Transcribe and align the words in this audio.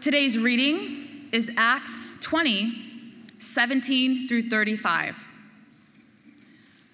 Today's 0.00 0.38
reading 0.38 1.28
is 1.30 1.52
Acts 1.58 2.06
20, 2.22 2.72
17 3.38 4.26
through 4.26 4.48
35. 4.48 5.14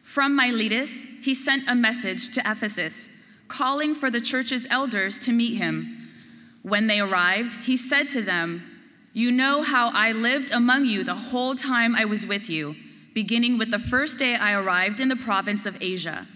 From 0.02 0.34
Miletus, 0.34 1.04
he 1.22 1.32
sent 1.32 1.68
a 1.68 1.76
message 1.76 2.30
to 2.30 2.40
Ephesus, 2.40 3.08
calling 3.46 3.94
for 3.94 4.10
the 4.10 4.20
church's 4.20 4.66
elders 4.70 5.20
to 5.20 5.30
meet 5.30 5.56
him. 5.56 6.08
When 6.62 6.88
they 6.88 6.98
arrived, 6.98 7.54
he 7.54 7.76
said 7.76 8.08
to 8.08 8.22
them, 8.22 8.64
You 9.12 9.30
know 9.30 9.62
how 9.62 9.90
I 9.94 10.10
lived 10.10 10.50
among 10.50 10.86
you 10.86 11.04
the 11.04 11.14
whole 11.14 11.54
time 11.54 11.94
I 11.94 12.06
was 12.06 12.26
with 12.26 12.50
you, 12.50 12.74
beginning 13.14 13.56
with 13.56 13.70
the 13.70 13.78
first 13.78 14.18
day 14.18 14.34
I 14.34 14.54
arrived 14.54 14.98
in 14.98 15.06
the 15.06 15.14
province 15.14 15.64
of 15.64 15.80
Asia. 15.80 16.26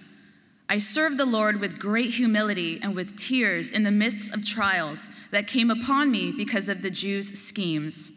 I 0.71 0.79
served 0.79 1.19
the 1.19 1.27
Lord 1.27 1.61
with 1.61 1.81
great 1.81 2.11
humility 2.11 2.79
and 2.81 2.95
with 2.95 3.19
tears 3.19 3.73
in 3.73 3.83
the 3.83 3.91
midst 3.91 4.33
of 4.33 4.47
trials 4.47 5.09
that 5.33 5.49
came 5.49 5.69
upon 5.69 6.13
me 6.13 6.31
because 6.31 6.69
of 6.69 6.81
the 6.81 6.93
Jews' 6.93 7.43
schemes. 7.43 8.13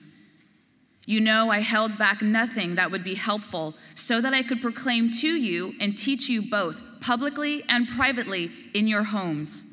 You 1.07 1.19
know, 1.19 1.49
I 1.49 1.61
held 1.61 1.97
back 1.97 2.21
nothing 2.21 2.75
that 2.75 2.91
would 2.91 3.03
be 3.03 3.15
helpful 3.15 3.73
so 3.95 4.21
that 4.21 4.35
I 4.35 4.43
could 4.43 4.61
proclaim 4.61 5.09
to 5.13 5.27
you 5.27 5.73
and 5.81 5.97
teach 5.97 6.29
you 6.29 6.43
both 6.43 6.83
publicly 7.01 7.63
and 7.69 7.87
privately 7.87 8.51
in 8.75 8.87
your 8.87 9.03
homes. 9.03 9.65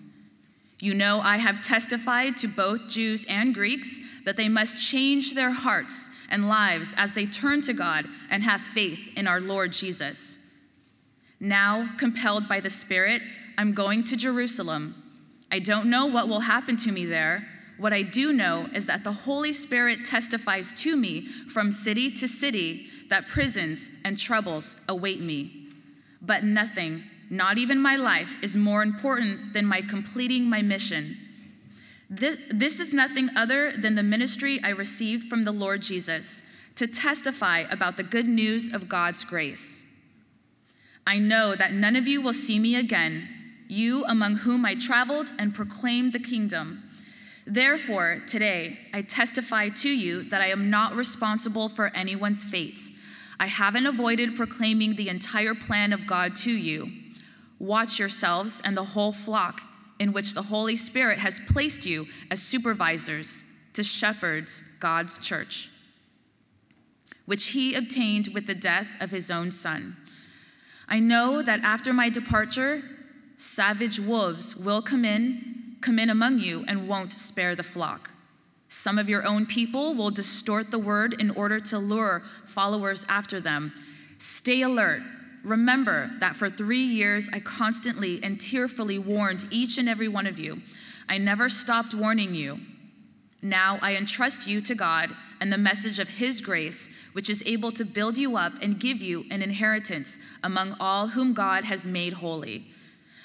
You 0.79 0.95
know, 0.95 1.21
I 1.21 1.37
have 1.37 1.61
testified 1.61 2.39
to 2.39 2.49
both 2.49 2.89
Jews 2.89 3.27
and 3.29 3.53
Greeks 3.53 4.01
that 4.25 4.39
they 4.39 4.49
must 4.49 4.79
change 4.79 5.35
their 5.35 5.51
hearts 5.51 6.09
and 6.31 6.49
lives 6.49 6.95
as 6.97 7.13
they 7.13 7.27
turn 7.27 7.61
to 7.63 7.75
God 7.75 8.07
and 8.31 8.43
have 8.43 8.63
faith 8.73 9.01
in 9.17 9.27
our 9.27 9.43
Lord 9.43 9.71
Jesus. 9.71 10.39
Now, 11.41 11.89
compelled 11.97 12.49
by 12.49 12.61
the 12.61 12.71
Spirit, 12.71 13.23
I'm 13.57 13.73
going 13.73 14.05
to 14.05 14.17
Jerusalem. 14.17 14.95
I 15.51 15.59
don't 15.59 15.87
know 15.87 16.07
what 16.07 16.29
will 16.29 16.41
happen 16.41 16.77
to 16.79 16.93
me 16.93 17.07
there. 17.07 17.47
What 17.79 17.95
I 17.95 18.03
do 18.03 18.33
know 18.35 18.69
is 18.75 18.85
that 18.87 19.05
the 19.05 19.13
Holy 19.13 19.55
Spirit 19.55 20.05
testifies 20.05 20.71
to 20.83 20.97
me 20.97 21.27
from 21.27 21.73
city 21.73 22.11
to 22.13 22.29
city 22.29 22.89
that 23.09 23.27
prisons 23.27 23.89
and 24.05 24.19
troubles 24.19 24.77
await 24.87 25.21
me. 25.21 25.69
But 26.21 26.45
nothing, 26.45 27.03
not 27.31 27.57
even 27.57 27.81
my 27.81 27.97
life, 27.97 28.37
is 28.43 28.57
more 28.57 28.83
important 28.83 29.55
than 29.55 29.65
my 29.65 29.81
completing 29.81 30.45
my 30.45 30.61
mission. 30.61 31.17
This, 32.11 32.37
this 32.51 32.81
is 32.81 32.93
nothing 32.93 33.31
other 33.35 33.73
than 33.73 33.95
the 33.95 34.03
ministry 34.03 34.61
I 34.63 34.71
received 34.71 35.29
from 35.29 35.45
the 35.45 35.53
Lord 35.53 35.81
Jesus 35.81 36.43
to 36.75 36.87
testify 36.87 37.61
about 37.71 37.97
the 37.97 38.03
good 38.03 38.29
news 38.29 38.73
of 38.73 38.89
God's 38.89 39.25
grace. 39.25 39.85
I 41.07 41.19
know 41.19 41.55
that 41.57 41.73
none 41.73 41.97
of 41.97 42.07
you 42.07 42.21
will 42.21 42.33
see 42.33 42.59
me 42.59 42.77
again, 42.77 43.29
you 43.69 44.05
among 44.05 44.37
whom 44.37 44.65
I 44.65 44.75
traveled 44.75 45.33
and 45.39 45.55
proclaimed 45.55 46.13
the 46.13 46.19
kingdom. 46.19 46.83
Therefore, 47.47 48.23
today, 48.27 48.79
I 48.93 49.03
testify 49.03 49.71
to 49.71 49.89
you 49.89 50.25
that 50.25 50.41
I 50.41 50.49
am 50.49 50.71
not 50.71 50.95
responsible 50.95 51.69
for 51.69 51.89
anyone's 51.97 52.45
fate. 52.45 52.79
I 53.41 53.47
haven't 53.47 53.87
avoided 53.87 54.37
proclaiming 54.37 54.95
the 54.95 55.09
entire 55.09 55.55
plan 55.55 55.93
of 55.93 56.07
God 56.07 56.37
to 56.37 56.51
you. 56.51 56.93
Watch 57.59 57.99
yourselves 57.99 58.61
and 58.65 58.77
the 58.77 58.85
whole 58.85 59.13
flock 59.13 59.63
in 59.99 60.13
which 60.13 60.35
the 60.35 60.43
Holy 60.43 60.77
Spirit 60.77 61.19
has 61.19 61.41
placed 61.41 61.87
you 61.87 62.07
as 62.31 62.43
supervisors 62.43 63.45
to 63.73 63.83
shepherds 63.83 64.63
God's 64.79 65.19
church, 65.19 65.71
which 67.27 67.49
he 67.49 67.75
obtained 67.75 68.29
with 68.35 68.47
the 68.47 68.55
death 68.55 68.89
of 69.01 69.11
his 69.11 69.31
own 69.31 69.51
son. 69.51 69.97
I 70.91 70.99
know 70.99 71.41
that 71.43 71.61
mm. 71.61 71.65
after 71.65 71.93
my 71.93 72.11
departure, 72.11 72.83
savage 73.37 74.01
wolves 74.01 74.57
will 74.57 74.83
come 74.83 75.05
in, 75.05 75.77
come 75.81 75.99
in 75.99 76.11
among 76.11 76.41
you, 76.41 76.65
and 76.67 76.89
won't 76.89 77.13
spare 77.13 77.55
the 77.55 77.63
flock. 77.63 78.11
Some 78.69 78.99
of 78.99 79.09
your 79.09 79.25
own 79.25 79.47
people 79.47 79.95
will 79.95 80.11
distort 80.11 80.71
the 80.71 80.79
word 80.79 81.21
in 81.21 81.31
order 81.31 81.59
to 81.61 81.79
lure 81.79 82.23
followers 82.47 83.07
after 83.09 83.41
them. 83.41 83.73
Stay 84.19 84.63
alert. 84.63 85.03
Remember 85.43 86.11
that 86.21 86.37
for 86.37 86.51
three 86.51 86.85
years 86.85 87.31
I 87.33 87.41
constantly 87.41 88.23
and 88.23 88.41
tearfully 88.41 88.99
warned 88.99 89.47
each 89.51 89.79
and 89.79 89.89
every 89.89 90.09
one 90.09 90.27
of 90.27 90.39
you. 90.39 90.61
I 91.09 91.19
never 91.19 91.49
stopped 91.49 91.95
warning 91.95 92.35
you. 92.35 92.61
Now 93.43 93.79
I 93.81 93.97
entrust 93.97 94.47
you 94.47 94.61
to 94.61 94.75
God 94.75 95.17
and 95.41 95.51
the 95.51 95.59
message 95.59 95.99
of 95.99 96.09
His 96.09 96.41
grace, 96.41 96.91
which 97.13 97.31
is 97.31 97.43
able 97.47 97.73
to 97.73 97.85
build 97.85 98.19
you 98.19 98.37
up 98.37 98.53
and 98.61 98.79
give 98.79 98.99
you 98.99 99.25
an 99.31 99.43
inheritance 99.43 100.19
among 100.43 100.77
all 100.79 101.09
whom 101.09 101.33
God 101.33 101.65
has 101.65 101.87
made 101.87 102.13
holy. 102.13 102.67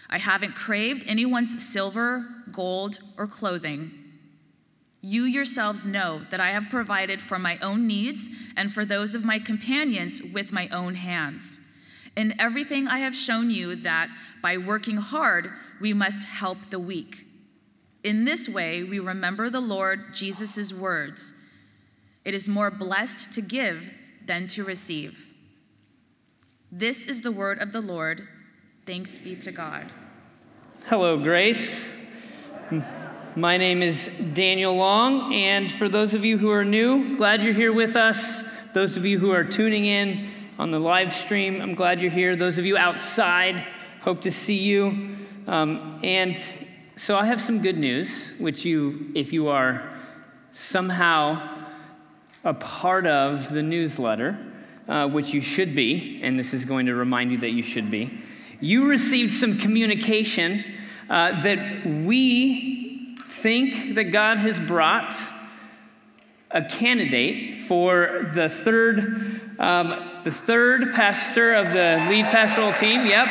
I 0.10 0.18
haven't 0.18 0.56
craved 0.56 1.04
anyone's 1.08 1.68
silver, 1.68 2.26
gold, 2.52 3.00
or 3.18 3.28
clothing. 3.28 3.92
You 5.02 5.24
yourselves 5.24 5.86
know 5.86 6.22
that 6.32 6.40
I 6.40 6.52
have 6.52 6.70
provided 6.70 7.22
for 7.22 7.38
my 7.38 7.58
own 7.60 7.86
needs 7.86 8.30
and 8.56 8.74
for 8.74 8.86
those 8.86 9.16
of 9.16 9.26
my 9.26 9.38
companions 9.38 10.22
with 10.34 10.54
my 10.54 10.70
own 10.70 10.96
hands. 10.96 11.60
In 12.16 12.40
everything, 12.40 12.88
I 12.88 13.00
have 13.00 13.16
shown 13.16 13.50
you 13.50 13.76
that 13.78 14.10
by 14.42 14.58
working 14.58 14.98
hard, 14.98 15.52
we 15.82 15.94
must 15.94 16.24
help 16.24 16.70
the 16.70 16.80
weak. 16.80 17.26
In 18.06 18.24
this 18.24 18.48
way, 18.48 18.84
we 18.84 19.00
remember 19.00 19.50
the 19.50 19.60
Lord 19.60 20.14
Jesus' 20.14 20.72
words 20.72 21.34
It 22.24 22.36
is 22.36 22.48
more 22.48 22.70
blessed 22.70 23.34
to 23.34 23.42
give 23.42 23.82
than 24.28 24.46
to 24.50 24.64
receive. 24.64 25.26
This 26.72 27.08
is 27.08 27.24
the 27.24 27.32
word 27.32 27.58
of 27.58 27.72
the 27.72 27.82
Lord. 27.82 28.28
Thanks 28.86 29.18
be 29.18 29.36
to 29.38 29.52
God. 29.52 29.92
Hello, 30.86 31.18
Grace. 31.18 31.88
My 33.36 33.58
name 33.58 33.82
is 33.82 34.08
Daniel 34.36 34.76
Long, 34.76 35.34
and 35.34 35.72
for 35.72 35.90
those 35.90 36.14
of 36.14 36.24
you 36.24 36.38
who 36.38 36.52
are 36.52 36.64
new, 36.64 37.18
glad 37.18 37.42
you're 37.42 37.54
here 37.54 37.74
with 37.74 37.96
us. 37.96 38.44
Those 38.76 38.98
of 38.98 39.06
you 39.08 39.18
who 39.18 39.32
are 39.32 39.44
tuning 39.44 39.86
in 39.86 40.32
on 40.60 40.70
the 40.70 40.80
live 40.80 41.12
stream, 41.12 41.60
I'm 41.60 41.74
glad 41.74 42.02
you're 42.02 42.12
here. 42.12 42.36
Those 42.36 42.60
of 42.60 42.66
you 42.66 42.78
outside, 42.78 43.66
hope 44.02 44.22
to 44.22 44.32
see 44.32 44.60
you. 44.60 45.18
Um, 45.48 46.00
and 46.04 46.40
so 46.98 47.18
I 47.18 47.26
have 47.26 47.42
some 47.42 47.62
good 47.62 47.78
news, 47.78 48.34
which 48.40 48.64
you, 48.64 49.12
if 49.16 49.34
you 49.34 49.50
are 49.50 50.00
somehow 50.54 51.66
a 52.46 52.54
part 52.54 53.06
of 53.06 53.52
the 53.54 53.62
newsletter, 53.62 54.38
uh, 54.88 55.08
which 55.10 55.34
you 55.34 55.42
should 55.42 55.76
be, 55.76 56.22
and 56.24 56.40
this 56.40 56.54
is 56.54 56.64
going 56.64 56.86
to 56.86 56.96
remind 56.96 57.34
you 57.34 57.38
that 57.40 57.50
you 57.50 57.64
should 57.64 57.92
be, 57.92 58.18
you 58.62 58.88
received 58.88 59.34
some 59.34 59.58
communication 59.58 60.64
uh, 61.10 61.42
that 61.42 61.86
we 61.86 63.18
think 63.42 63.96
that 63.96 64.06
God 64.06 64.38
has 64.38 64.58
brought 64.60 65.14
a 66.52 66.64
candidate 66.64 67.68
for 67.68 68.32
the 68.34 68.48
third, 68.48 69.58
um, 69.60 70.22
the 70.24 70.32
third 70.32 70.94
pastor 70.94 71.54
of 71.54 71.66
the 71.74 72.06
lead 72.10 72.26
pastoral 72.26 72.72
team. 72.74 73.06
Yep, 73.06 73.26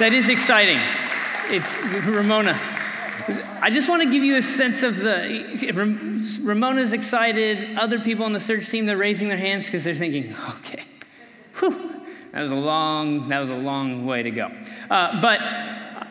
that 0.00 0.12
is 0.12 0.28
exciting 0.28 0.80
it's 1.50 2.06
Ramona. 2.06 2.58
I 3.60 3.70
just 3.70 3.88
want 3.88 4.02
to 4.02 4.10
give 4.10 4.22
you 4.22 4.36
a 4.36 4.42
sense 4.42 4.82
of 4.82 4.96
the. 4.96 6.40
Ramona's 6.42 6.92
excited. 6.92 7.76
Other 7.76 8.00
people 8.00 8.24
on 8.24 8.32
the 8.32 8.40
search 8.40 8.68
team, 8.68 8.86
they're 8.86 8.96
raising 8.96 9.28
their 9.28 9.36
hands 9.36 9.66
because 9.66 9.84
they're 9.84 9.94
thinking, 9.94 10.34
okay, 10.58 10.84
whew, 11.58 12.02
that 12.32 12.40
was 12.40 12.52
a 12.52 12.56
long, 12.56 13.28
that 13.28 13.40
was 13.40 13.50
a 13.50 13.54
long 13.54 14.06
way 14.06 14.22
to 14.22 14.30
go. 14.30 14.46
Uh, 14.88 15.20
but 15.20 15.40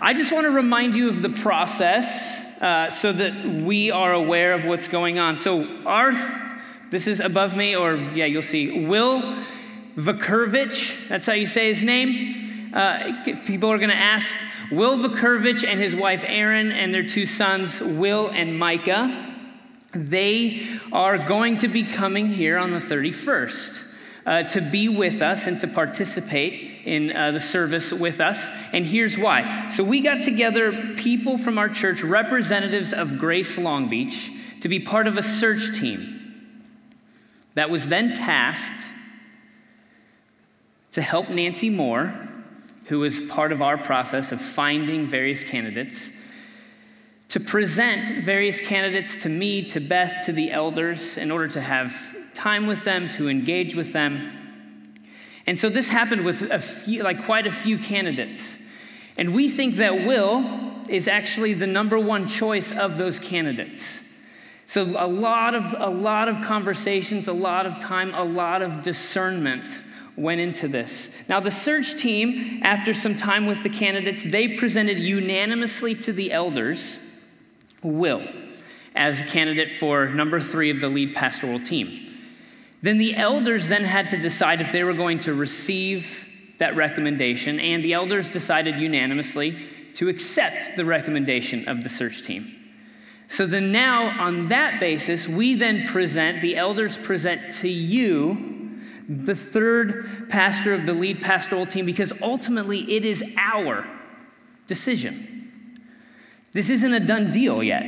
I 0.02 0.14
just 0.16 0.32
want 0.32 0.46
to 0.46 0.52
remind 0.52 0.96
you 0.96 1.10
of 1.10 1.22
the 1.22 1.30
process 1.30 2.06
uh, 2.62 2.90
so 2.90 3.14
that 3.14 3.64
we 3.64 3.92
are 3.92 4.14
aware 4.14 4.54
of 4.54 4.66
what's 4.66 4.88
going 4.88 5.20
on. 5.20 5.38
So 5.38 5.66
our, 5.86 6.12
this 6.92 7.08
is 7.08 7.20
above 7.22 7.56
me, 7.56 7.76
or 7.76 7.96
yeah, 7.96 8.26
you'll 8.26 8.44
see. 8.44 8.86
Will 8.86 9.44
Vakurvich, 9.96 11.10
that's 11.10 11.26
how 11.26 11.34
you 11.34 11.48
say 11.48 11.74
his 11.74 11.84
name. 11.84 12.72
Uh, 12.74 13.24
people 13.46 13.72
are 13.72 13.78
going 13.78 13.90
to 13.90 13.96
ask, 13.96 14.38
Will 14.72 14.98
Vakurvich 14.98 15.64
and 15.68 15.80
his 15.80 15.96
wife 15.96 16.24
Erin 16.26 16.72
and 16.72 16.94
their 16.94 17.08
two 17.08 17.26
sons, 17.26 17.82
Will 17.82 18.30
and 18.30 18.58
Micah, 18.58 19.36
they 19.94 20.80
are 20.92 21.18
going 21.18 21.58
to 21.58 21.68
be 21.68 21.84
coming 21.84 22.28
here 22.28 22.58
on 22.58 22.72
the 22.72 22.80
31st. 22.80 23.86
Uh, 24.26 24.44
to 24.44 24.62
be 24.62 24.88
with 24.90 25.24
us 25.24 25.48
and 25.48 25.60
to 25.60 25.68
participate 25.68 26.86
in 26.86 27.16
uh, 27.16 27.32
the 27.32 27.40
service 27.40 27.92
with 27.92 28.20
us. 28.20 28.38
And 28.74 28.86
here's 28.86 29.18
why. 29.18 29.70
So, 29.70 29.84
we 29.84 30.02
got 30.02 30.22
together 30.22 30.94
people 30.98 31.40
from 31.40 31.58
our 31.58 31.70
church, 31.70 32.04
representatives 32.04 32.94
of 32.94 33.18
Grace 33.18 33.58
Long 33.58 33.90
Beach, 33.90 34.32
to 34.62 34.70
be 34.70 34.80
part 34.80 35.08
of 35.08 35.18
a 35.18 35.24
search 35.24 35.74
team 35.74 36.20
that 37.56 37.72
was 37.72 37.88
then 37.88 38.14
tasked 38.14 38.86
to 40.92 41.02
help 41.02 41.30
Nancy 41.30 41.72
Moore 41.72 42.29
who 42.90 43.00
was 43.00 43.22
part 43.22 43.52
of 43.52 43.62
our 43.62 43.78
process 43.78 44.32
of 44.32 44.42
finding 44.42 45.08
various 45.08 45.44
candidates, 45.44 46.12
to 47.28 47.40
present 47.40 48.26
various 48.26 48.60
candidates 48.60 49.16
to 49.18 49.30
me, 49.30 49.64
to 49.70 49.80
Beth, 49.80 50.26
to 50.26 50.34
the 50.34 50.52
elders, 50.52 51.16
in 51.16 51.30
order 51.30 51.48
to 51.48 51.62
have 51.62 51.94
time 52.34 52.66
with 52.66 52.84
them, 52.84 53.08
to 53.10 53.30
engage 53.30 53.76
with 53.76 53.94
them. 53.94 54.96
And 55.46 55.58
so 55.58 55.70
this 55.70 55.88
happened 55.88 56.26
with 56.26 56.42
a 56.42 56.60
few, 56.60 57.04
like 57.04 57.24
quite 57.26 57.46
a 57.46 57.52
few 57.52 57.78
candidates. 57.78 58.42
And 59.18 59.36
we 59.36 59.50
think 59.50 59.76
that 59.76 59.94
Will 60.08 60.84
is 60.90 61.08
actually 61.08 61.54
the 61.54 61.68
number 61.68 62.00
one 62.00 62.28
choice 62.28 62.72
of 62.72 62.98
those 62.98 63.20
candidates. 63.20 63.84
So 64.66 64.82
a 64.82 65.06
lot 65.06 65.54
of 65.54 65.76
a 65.78 65.90
lot 65.90 66.28
of 66.28 66.44
conversations, 66.44 67.28
a 67.28 67.34
lot 67.34 67.68
of 67.68 67.80
time, 67.80 68.16
a 68.16 68.24
lot 68.24 68.64
of 68.64 68.82
discernment 68.82 69.68
went 70.18 70.42
into 70.42 70.68
this. 70.68 71.10
Now 71.28 71.40
the 71.40 71.52
search 71.52 71.96
team, 71.96 72.62
after 72.64 72.94
some 72.94 73.16
time 73.16 73.46
with 73.46 73.64
the 73.64 73.70
candidates, 73.70 74.24
they 74.24 74.58
presented 74.58 75.00
unanimously 75.00 75.96
to 75.96 76.14
the 76.14 76.32
elders 76.32 77.00
Will 77.84 78.28
as 78.96 79.22
a 79.22 79.24
candidate 79.24 79.80
for 79.80 80.10
number 80.10 80.40
3 80.42 80.72
of 80.72 80.82
the 80.82 80.90
lead 80.90 81.16
pastoral 81.16 81.60
team. 81.60 82.18
Then 82.82 82.98
the 82.98 83.16
elders 83.16 83.68
then 83.68 83.84
had 83.84 84.10
to 84.10 84.18
decide 84.18 84.62
if 84.62 84.72
they 84.72 84.84
were 84.84 84.94
going 84.94 85.20
to 85.20 85.34
receive 85.34 86.06
that 86.60 86.76
recommendation, 86.76 87.60
and 87.60 87.84
the 87.84 87.94
elders 87.94 88.30
decided 88.30 88.80
unanimously 88.80 89.70
to 89.96 90.10
accept 90.10 90.76
the 90.76 90.86
recommendation 90.86 91.68
of 91.68 91.84
the 91.84 91.90
search 91.90 92.24
team. 92.24 92.56
So 93.30 93.46
then, 93.46 93.72
now 93.72 94.20
on 94.20 94.50
that 94.50 94.80
basis, 94.80 95.28
we 95.28 95.56
then 95.56 95.88
present, 95.88 96.42
the 96.42 96.58
elders 96.58 96.98
present 96.98 97.56
to 97.58 97.70
you 97.70 98.59
the 99.10 99.36
third 99.36 100.28
pastor 100.30 100.74
of 100.74 100.86
the 100.86 100.94
lead 100.94 101.22
pastoral 101.22 101.66
team 101.66 101.86
because 101.86 102.14
ultimately 102.22 102.96
it 102.96 103.04
is 103.04 103.24
our 103.38 103.88
decision. 104.68 105.82
This 106.52 106.70
isn't 106.70 106.94
a 106.94 107.00
done 107.00 107.32
deal 107.32 107.64
yet. 107.64 107.84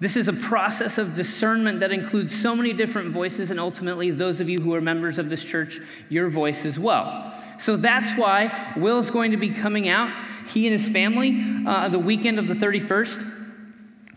This 0.00 0.16
is 0.16 0.26
a 0.26 0.32
process 0.32 0.98
of 0.98 1.14
discernment 1.14 1.78
that 1.80 1.92
includes 1.92 2.40
so 2.40 2.56
many 2.56 2.72
different 2.72 3.12
voices, 3.12 3.52
and 3.52 3.60
ultimately, 3.60 4.10
those 4.10 4.40
of 4.40 4.48
you 4.48 4.58
who 4.58 4.74
are 4.74 4.80
members 4.80 5.16
of 5.16 5.30
this 5.30 5.44
church, 5.44 5.78
your 6.08 6.28
voice 6.28 6.64
as 6.64 6.76
well. 6.76 7.32
So 7.60 7.76
that's 7.76 8.18
why 8.18 8.72
Will's 8.76 9.12
going 9.12 9.30
to 9.30 9.36
be 9.36 9.52
coming 9.52 9.88
out, 9.88 10.10
he 10.48 10.66
and 10.66 10.76
his 10.76 10.90
family, 10.90 11.64
uh, 11.68 11.88
the 11.88 12.00
weekend 12.00 12.40
of 12.40 12.48
the 12.48 12.54
31st. 12.54 13.31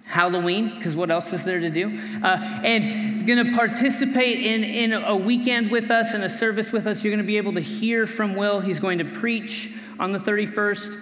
Halloween, 0.07 0.75
because 0.77 0.95
what 0.95 1.09
else 1.09 1.33
is 1.33 1.43
there 1.43 1.59
to 1.59 1.69
do? 1.69 1.87
Uh, 2.23 2.61
and 2.63 3.25
going 3.25 3.43
to 3.43 3.55
participate 3.55 4.45
in, 4.45 4.63
in 4.63 4.93
a 4.93 5.15
weekend 5.15 5.71
with 5.71 5.89
us 5.89 6.13
and 6.13 6.23
a 6.23 6.29
service 6.29 6.71
with 6.71 6.85
us. 6.85 7.03
You're 7.03 7.11
going 7.11 7.23
to 7.23 7.27
be 7.27 7.37
able 7.37 7.53
to 7.53 7.61
hear 7.61 8.05
from 8.05 8.35
Will. 8.35 8.59
He's 8.59 8.79
going 8.79 8.99
to 8.99 9.05
preach 9.05 9.71
on 9.99 10.11
the 10.11 10.19
31st. 10.19 11.01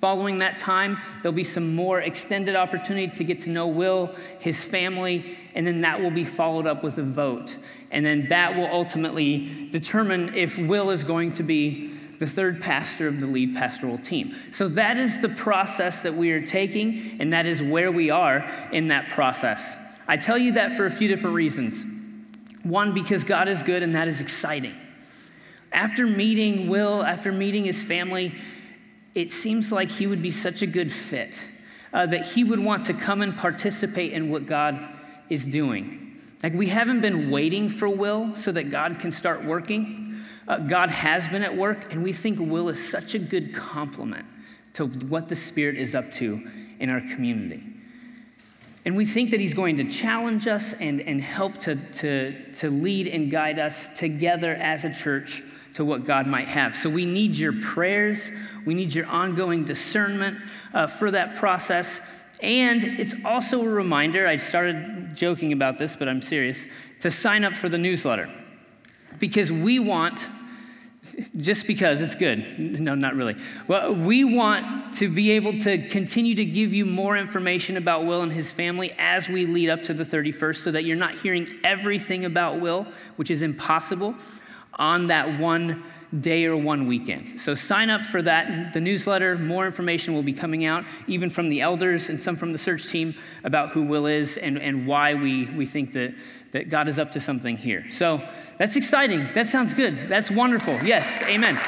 Following 0.00 0.38
that 0.38 0.58
time, 0.58 0.98
there'll 1.22 1.34
be 1.34 1.42
some 1.42 1.74
more 1.74 2.02
extended 2.02 2.54
opportunity 2.54 3.08
to 3.08 3.24
get 3.24 3.40
to 3.40 3.50
know 3.50 3.66
Will, 3.66 4.14
his 4.38 4.62
family, 4.62 5.38
and 5.54 5.66
then 5.66 5.80
that 5.80 5.98
will 5.98 6.10
be 6.10 6.24
followed 6.24 6.66
up 6.66 6.84
with 6.84 6.98
a 6.98 7.02
vote. 7.02 7.56
And 7.90 8.04
then 8.04 8.26
that 8.28 8.54
will 8.54 8.66
ultimately 8.66 9.68
determine 9.72 10.34
if 10.34 10.56
Will 10.58 10.90
is 10.90 11.02
going 11.02 11.32
to 11.32 11.42
be 11.42 11.95
the 12.18 12.26
third 12.26 12.60
pastor 12.60 13.08
of 13.08 13.20
the 13.20 13.26
lead 13.26 13.54
pastoral 13.54 13.98
team. 13.98 14.34
So 14.52 14.68
that 14.70 14.96
is 14.96 15.20
the 15.20 15.28
process 15.30 16.00
that 16.02 16.14
we 16.14 16.30
are 16.30 16.44
taking, 16.44 17.16
and 17.20 17.32
that 17.32 17.46
is 17.46 17.60
where 17.60 17.92
we 17.92 18.10
are 18.10 18.38
in 18.72 18.88
that 18.88 19.10
process. 19.10 19.76
I 20.08 20.16
tell 20.16 20.38
you 20.38 20.52
that 20.52 20.76
for 20.76 20.86
a 20.86 20.90
few 20.90 21.08
different 21.08 21.34
reasons. 21.34 21.84
One, 22.62 22.94
because 22.94 23.24
God 23.24 23.48
is 23.48 23.62
good, 23.62 23.82
and 23.82 23.94
that 23.94 24.08
is 24.08 24.20
exciting. 24.20 24.74
After 25.72 26.06
meeting 26.06 26.68
Will, 26.68 27.02
after 27.02 27.32
meeting 27.32 27.64
his 27.64 27.82
family, 27.82 28.34
it 29.14 29.32
seems 29.32 29.72
like 29.72 29.88
he 29.88 30.06
would 30.06 30.22
be 30.22 30.30
such 30.30 30.62
a 30.62 30.66
good 30.66 30.92
fit, 30.92 31.34
uh, 31.92 32.06
that 32.06 32.24
he 32.24 32.44
would 32.44 32.60
want 32.60 32.84
to 32.86 32.94
come 32.94 33.22
and 33.22 33.36
participate 33.36 34.12
in 34.12 34.30
what 34.30 34.46
God 34.46 34.78
is 35.28 35.44
doing. 35.44 36.20
Like, 36.42 36.54
we 36.54 36.68
haven't 36.68 37.00
been 37.00 37.30
waiting 37.30 37.68
for 37.68 37.88
Will 37.88 38.34
so 38.36 38.52
that 38.52 38.70
God 38.70 39.00
can 39.00 39.10
start 39.10 39.44
working. 39.44 40.05
Uh, 40.48 40.58
God 40.58 40.90
has 40.90 41.26
been 41.28 41.42
at 41.42 41.54
work, 41.54 41.92
and 41.92 42.02
we 42.02 42.12
think 42.12 42.38
Will 42.38 42.68
is 42.68 42.88
such 42.88 43.14
a 43.14 43.18
good 43.18 43.54
complement 43.54 44.26
to 44.74 44.86
what 44.86 45.28
the 45.28 45.36
Spirit 45.36 45.76
is 45.76 45.94
up 45.94 46.12
to 46.12 46.40
in 46.78 46.90
our 46.90 47.00
community. 47.00 47.62
And 48.84 48.94
we 48.94 49.04
think 49.04 49.32
that 49.32 49.40
He's 49.40 49.54
going 49.54 49.76
to 49.78 49.90
challenge 49.90 50.46
us 50.46 50.74
and, 50.78 51.00
and 51.00 51.22
help 51.22 51.60
to, 51.62 51.74
to, 51.74 52.52
to 52.54 52.70
lead 52.70 53.08
and 53.08 53.30
guide 53.30 53.58
us 53.58 53.74
together 53.96 54.54
as 54.54 54.84
a 54.84 54.94
church 54.94 55.42
to 55.74 55.84
what 55.84 56.06
God 56.06 56.26
might 56.26 56.48
have. 56.48 56.76
So 56.76 56.88
we 56.88 57.04
need 57.04 57.34
your 57.34 57.52
prayers, 57.60 58.30
we 58.64 58.74
need 58.74 58.94
your 58.94 59.06
ongoing 59.06 59.64
discernment 59.64 60.38
uh, 60.72 60.86
for 60.86 61.10
that 61.10 61.36
process. 61.36 61.88
And 62.40 62.84
it's 62.84 63.14
also 63.24 63.62
a 63.62 63.68
reminder, 63.68 64.26
I 64.26 64.36
started 64.36 65.16
joking 65.16 65.52
about 65.52 65.78
this, 65.78 65.96
but 65.96 66.08
I'm 66.08 66.22
serious, 66.22 66.58
to 67.00 67.10
sign 67.10 67.44
up 67.44 67.54
for 67.54 67.68
the 67.68 67.78
newsletter. 67.78 68.32
Because 69.18 69.50
we 69.50 69.78
want 69.78 70.20
just 71.38 71.66
because 71.66 72.00
it's 72.00 72.14
good. 72.14 72.58
No, 72.58 72.94
not 72.94 73.14
really. 73.14 73.36
Well, 73.68 73.94
we 73.94 74.24
want 74.24 74.94
to 74.96 75.08
be 75.08 75.30
able 75.32 75.58
to 75.60 75.88
continue 75.88 76.34
to 76.34 76.44
give 76.44 76.72
you 76.72 76.84
more 76.84 77.16
information 77.16 77.76
about 77.76 78.06
Will 78.06 78.22
and 78.22 78.32
his 78.32 78.50
family 78.52 78.92
as 78.98 79.28
we 79.28 79.46
lead 79.46 79.68
up 79.68 79.82
to 79.84 79.94
the 79.94 80.04
31st 80.04 80.56
so 80.56 80.70
that 80.72 80.84
you're 80.84 80.96
not 80.96 81.16
hearing 81.18 81.46
everything 81.64 82.24
about 82.24 82.60
Will, 82.60 82.86
which 83.16 83.30
is 83.30 83.42
impossible, 83.42 84.14
on 84.74 85.06
that 85.06 85.40
one 85.40 85.84
day 86.20 86.44
or 86.44 86.56
one 86.56 86.86
weekend. 86.86 87.40
So 87.40 87.54
sign 87.54 87.90
up 87.90 88.04
for 88.06 88.22
that. 88.22 88.72
The 88.72 88.80
newsletter, 88.80 89.36
more 89.38 89.66
information 89.66 90.14
will 90.14 90.22
be 90.22 90.32
coming 90.32 90.64
out, 90.64 90.84
even 91.06 91.30
from 91.30 91.48
the 91.48 91.60
elders 91.60 92.08
and 92.08 92.22
some 92.22 92.36
from 92.36 92.52
the 92.52 92.58
search 92.58 92.88
team 92.88 93.14
about 93.44 93.70
who 93.70 93.82
Will 93.82 94.06
is 94.06 94.36
and, 94.36 94.58
and 94.58 94.86
why 94.86 95.14
we, 95.14 95.46
we 95.56 95.66
think 95.66 95.92
that, 95.94 96.14
that 96.52 96.70
God 96.70 96.88
is 96.88 96.98
up 96.98 97.12
to 97.12 97.20
something 97.20 97.56
here. 97.56 97.84
So 97.90 98.20
that's 98.58 98.76
exciting. 98.76 99.28
That 99.34 99.48
sounds 99.48 99.74
good. 99.74 100.08
That's 100.08 100.30
wonderful. 100.30 100.82
Yes, 100.82 101.06
amen. 101.22 101.58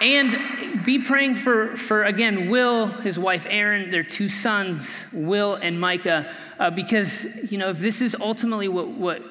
And 0.00 0.84
be 0.84 1.00
praying 1.00 1.36
for, 1.36 1.76
for 1.76 2.04
again, 2.04 2.48
Will, 2.48 2.86
his 2.86 3.18
wife 3.18 3.46
Erin, 3.48 3.90
their 3.90 4.04
two 4.04 4.28
sons, 4.28 4.86
Will 5.12 5.56
and 5.56 5.78
Micah, 5.80 6.34
uh, 6.60 6.70
because, 6.70 7.24
you 7.50 7.58
know, 7.58 7.70
if 7.70 7.78
this 7.78 8.00
is 8.00 8.14
ultimately 8.20 8.68
what, 8.68 8.88
what 8.88 9.22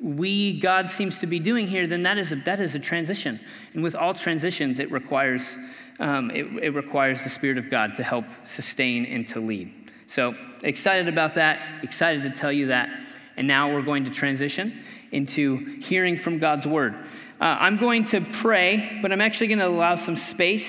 we, 0.00 0.60
God 0.60 0.90
seems 0.90 1.18
to 1.20 1.26
be 1.26 1.38
doing 1.38 1.66
here, 1.66 1.86
then 1.86 2.02
that 2.02 2.18
is 2.18 2.32
a, 2.32 2.36
that 2.44 2.60
is 2.60 2.74
a 2.74 2.78
transition. 2.78 3.40
And 3.72 3.82
with 3.82 3.94
all 3.94 4.12
transitions, 4.12 4.78
it 4.78 4.92
requires, 4.92 5.42
um, 6.00 6.30
it, 6.32 6.46
it 6.62 6.70
requires 6.70 7.24
the 7.24 7.30
Spirit 7.30 7.56
of 7.56 7.70
God 7.70 7.96
to 7.96 8.02
help 8.02 8.26
sustain 8.44 9.06
and 9.06 9.26
to 9.28 9.40
lead. 9.40 9.72
So 10.08 10.34
excited 10.62 11.06
about 11.06 11.34
that, 11.34 11.84
excited 11.84 12.22
to 12.22 12.30
tell 12.30 12.50
you 12.50 12.68
that. 12.68 12.88
And 13.36 13.46
now 13.46 13.72
we're 13.72 13.82
going 13.82 14.04
to 14.04 14.10
transition 14.10 14.82
into 15.12 15.78
hearing 15.80 16.16
from 16.16 16.38
God's 16.38 16.66
word. 16.66 16.94
Uh, 17.40 17.44
I'm 17.44 17.76
going 17.76 18.04
to 18.06 18.20
pray, 18.20 18.98
but 19.02 19.12
I'm 19.12 19.20
actually 19.20 19.48
going 19.48 19.58
to 19.60 19.68
allow 19.68 19.96
some 19.96 20.16
space 20.16 20.66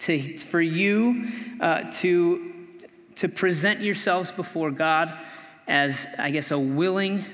to, 0.00 0.38
for 0.38 0.60
you 0.60 1.28
uh, 1.60 1.90
to, 2.00 2.52
to 3.16 3.28
present 3.28 3.80
yourselves 3.80 4.30
before 4.30 4.70
God 4.70 5.12
as, 5.66 5.94
I 6.18 6.30
guess, 6.30 6.50
a 6.50 6.58
willing 6.58 7.24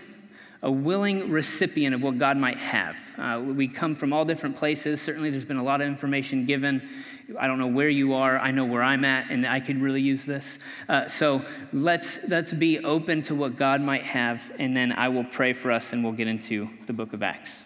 a 0.63 0.71
willing 0.71 1.31
recipient 1.31 1.95
of 1.95 2.03
what 2.03 2.19
God 2.19 2.37
might 2.37 2.59
have. 2.59 2.97
Uh, 3.17 3.41
we 3.41 3.69
come 3.69 3.95
from 3.95 4.13
all 4.13 4.25
different 4.25 4.57
places. 4.57 5.01
Certainly, 5.01 5.31
there's 5.31 5.45
been 5.45 5.57
a 5.57 5.63
lot 5.63 5.81
of 5.81 5.87
information 5.87 6.47
given. 6.47 6.83
I 7.39 7.47
don't 7.47 7.59
know 7.59 7.67
where 7.69 7.89
you 7.89 8.15
are. 8.15 8.39
I 8.39 8.51
know 8.51 8.65
where 8.65 8.83
I'm 8.83 9.05
at, 9.05 9.31
and 9.31 9.47
I 9.47 9.61
could 9.61 9.81
really 9.81 10.01
use 10.01 10.25
this. 10.25 10.59
Uh, 10.89 11.09
so 11.09 11.45
let's 11.73 12.19
let's 12.29 12.53
be 12.53 12.79
open 12.81 13.23
to 13.25 13.35
what 13.35 13.57
God 13.57 13.81
might 13.81 14.05
have, 14.05 14.41
and 14.59 14.77
then 14.77 14.93
I 14.93 15.09
will 15.09 15.25
pray 15.25 15.53
for 15.53 15.71
us, 15.71 15.93
and 15.93 16.03
we'll 16.03 16.15
get 16.15 16.29
into 16.29 16.69
the 16.87 16.93
Book 16.93 17.13
of 17.13 17.23
Acts. 17.23 17.65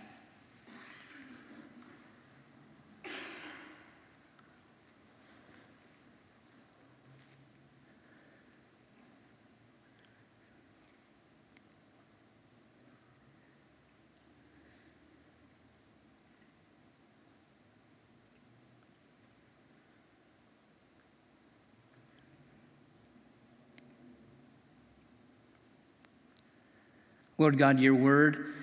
Lord 27.42 27.58
God, 27.58 27.80
your 27.80 27.96
word 27.96 28.54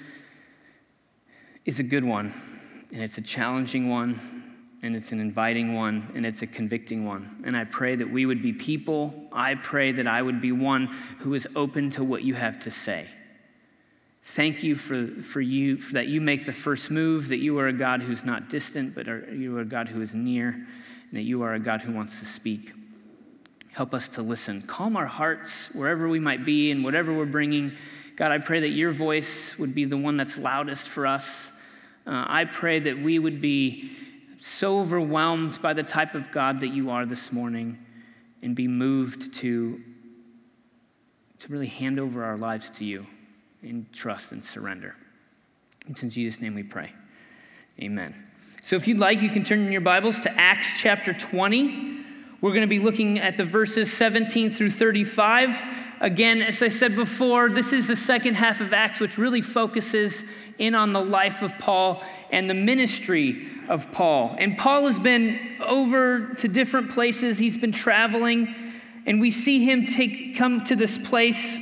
is 1.66 1.82
a 1.82 1.84
good 1.84 2.06
one, 2.06 2.34
and 2.94 3.02
it's 3.02 3.18
a 3.18 3.22
challenging 3.22 3.90
one, 3.90 4.78
and 4.84 4.96
it's 4.96 5.12
an 5.12 5.20
inviting 5.20 5.74
one, 5.74 6.10
and 6.16 6.26
it's 6.26 6.44
a 6.44 6.48
convicting 6.48 7.04
one. 7.04 7.44
And 7.46 7.58
I 7.58 7.66
pray 7.66 7.98
that 7.98 8.10
we 8.10 8.26
would 8.26 8.42
be 8.42 8.54
people. 8.54 9.14
I 9.34 9.56
pray 9.56 9.92
that 9.92 10.08
I 10.08 10.22
would 10.22 10.40
be 10.40 10.54
one 10.54 10.86
who 11.20 11.34
is 11.34 11.46
open 11.58 11.92
to 11.92 12.06
what 12.06 12.24
you 12.24 12.36
have 12.36 12.62
to 12.62 12.72
say. 12.72 13.10
Thank 14.38 14.64
you 14.64 14.78
for, 14.78 15.10
for 15.34 15.42
you 15.42 15.76
for 15.76 15.96
that 15.96 16.08
you 16.08 16.22
make 16.22 16.46
the 16.46 16.54
first 16.54 16.90
move, 16.90 17.28
that 17.28 17.40
you 17.40 17.60
are 17.60 17.68
a 17.68 17.74
God 17.74 18.02
who's 18.02 18.24
not 18.24 18.48
distant, 18.48 18.96
but 18.96 19.10
are, 19.10 19.30
you 19.34 19.58
are 19.58 19.62
a 19.62 19.66
God 19.66 19.90
who 19.90 20.02
is 20.02 20.14
near, 20.14 20.52
and 20.52 21.12
that 21.12 21.24
you 21.24 21.42
are 21.42 21.56
a 21.56 21.60
God 21.60 21.82
who 21.82 21.92
wants 21.92 22.18
to 22.22 22.26
speak. 22.26 22.72
Help 23.74 23.94
us 23.94 24.08
to 24.08 24.22
listen. 24.22 24.62
Calm 24.62 24.96
our 24.96 25.06
hearts 25.06 25.70
wherever 25.74 26.08
we 26.08 26.22
might 26.22 26.46
be 26.46 26.72
and 26.72 26.82
whatever 26.82 27.14
we're 27.14 27.26
bringing 27.26 27.74
God, 28.20 28.34
I 28.34 28.38
pray 28.38 28.60
that 28.60 28.72
your 28.72 28.92
voice 28.92 29.58
would 29.58 29.74
be 29.74 29.86
the 29.86 29.96
one 29.96 30.18
that's 30.18 30.36
loudest 30.36 30.90
for 30.90 31.08
us. 31.08 31.26
Uh, 32.06 32.26
I 32.28 32.44
pray 32.44 32.82
that 32.82 33.02
we 33.02 33.18
would 33.18 33.40
be 33.40 33.92
so 34.42 34.82
overwhelmed 34.82 35.62
by 35.62 35.72
the 35.72 35.84
type 35.84 36.16
of 36.16 36.30
God 36.30 36.60
that 36.60 36.74
you 36.74 36.90
are 36.90 37.06
this 37.06 37.32
morning 37.32 37.78
and 38.42 38.58
be 38.58 38.68
moved 38.68 39.34
to, 39.36 39.80
to 41.40 41.48
really 41.48 41.68
hand 41.68 41.98
over 41.98 42.26
our 42.26 42.38
lives 42.38 42.70
to 42.72 42.84
you 42.84 43.08
in 43.64 43.88
trust 43.94 44.34
and 44.34 44.44
surrender. 44.44 44.96
It's 45.88 46.04
in 46.04 46.10
Jesus' 46.10 46.42
name 46.42 46.56
we 46.56 46.64
pray. 46.64 46.92
Amen. 47.82 48.14
So 48.64 48.76
if 48.76 48.86
you'd 48.86 49.00
like, 49.00 49.22
you 49.22 49.30
can 49.30 49.46
turn 49.46 49.66
in 49.66 49.72
your 49.72 49.80
Bibles 49.80 50.20
to 50.22 50.32
Acts 50.38 50.68
chapter 50.80 51.14
20. 51.14 52.04
We're 52.42 52.52
going 52.52 52.62
to 52.64 52.68
be 52.68 52.80
looking 52.80 53.20
at 53.20 53.38
the 53.38 53.46
verses 53.46 53.90
17 53.94 54.52
through 54.52 54.72
35. 54.72 55.56
Again, 56.02 56.42
as 56.42 56.62
I 56.62 56.70
said 56.70 56.96
before, 56.96 57.50
this 57.50 57.74
is 57.74 57.88
the 57.88 57.96
second 57.96 58.36
half 58.36 58.62
of 58.62 58.72
Acts, 58.72 59.02
which 59.02 59.18
really 59.18 59.42
focuses 59.42 60.24
in 60.58 60.74
on 60.74 60.94
the 60.94 61.02
life 61.02 61.42
of 61.42 61.52
Paul 61.60 62.02
and 62.32 62.50
the 62.50 62.54
ministry 62.54 63.48
of 63.68 63.92
Paul. 63.92 64.36
And 64.40 64.58
Paul 64.58 64.88
has 64.88 65.00
been 65.00 65.58
over 65.66 66.34
to 66.36 66.48
different 66.48 66.92
places, 66.92 67.38
he's 67.38 67.58
been 67.58 67.74
traveling, 67.74 68.56
and 69.06 69.20
we 69.20 69.32
see 69.32 69.64
him 69.64 69.88
take, 69.88 70.38
come 70.38 70.64
to 70.66 70.76
this 70.76 70.98
place 71.00 71.58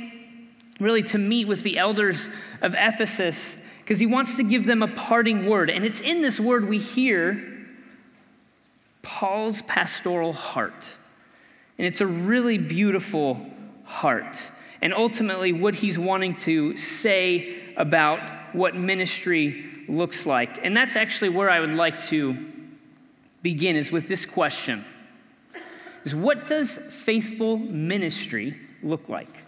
really 0.78 1.02
to 1.02 1.18
meet 1.18 1.48
with 1.48 1.62
the 1.64 1.76
elders 1.76 2.28
of 2.62 2.74
Ephesus 2.78 3.36
because 3.80 3.98
he 3.98 4.06
wants 4.06 4.36
to 4.36 4.44
give 4.44 4.66
them 4.66 4.82
a 4.82 4.88
parting 4.88 5.46
word. 5.46 5.70
And 5.70 5.84
it's 5.84 6.00
in 6.00 6.22
this 6.22 6.38
word 6.38 6.68
we 6.68 6.78
hear 6.78 7.66
Paul's 9.02 9.62
pastoral 9.62 10.32
heart. 10.32 10.84
And 11.78 11.86
it's 11.86 12.00
a 12.00 12.06
really 12.06 12.58
beautiful 12.58 13.44
heart. 13.88 14.36
And 14.82 14.94
ultimately, 14.94 15.52
what 15.52 15.74
he's 15.74 15.98
wanting 15.98 16.36
to 16.40 16.76
say 16.76 17.74
about 17.76 18.20
what 18.54 18.76
ministry 18.76 19.64
looks 19.88 20.26
like. 20.26 20.60
And 20.62 20.76
that's 20.76 20.94
actually 20.94 21.30
where 21.30 21.50
I 21.50 21.58
would 21.58 21.74
like 21.74 22.04
to 22.08 22.36
begin 23.42 23.76
is 23.76 23.90
with 23.90 24.06
this 24.06 24.26
question. 24.26 24.84
Is 26.04 26.14
what 26.14 26.46
does 26.46 26.78
faithful 27.04 27.56
ministry 27.58 28.56
look 28.82 29.08
like? 29.08 29.44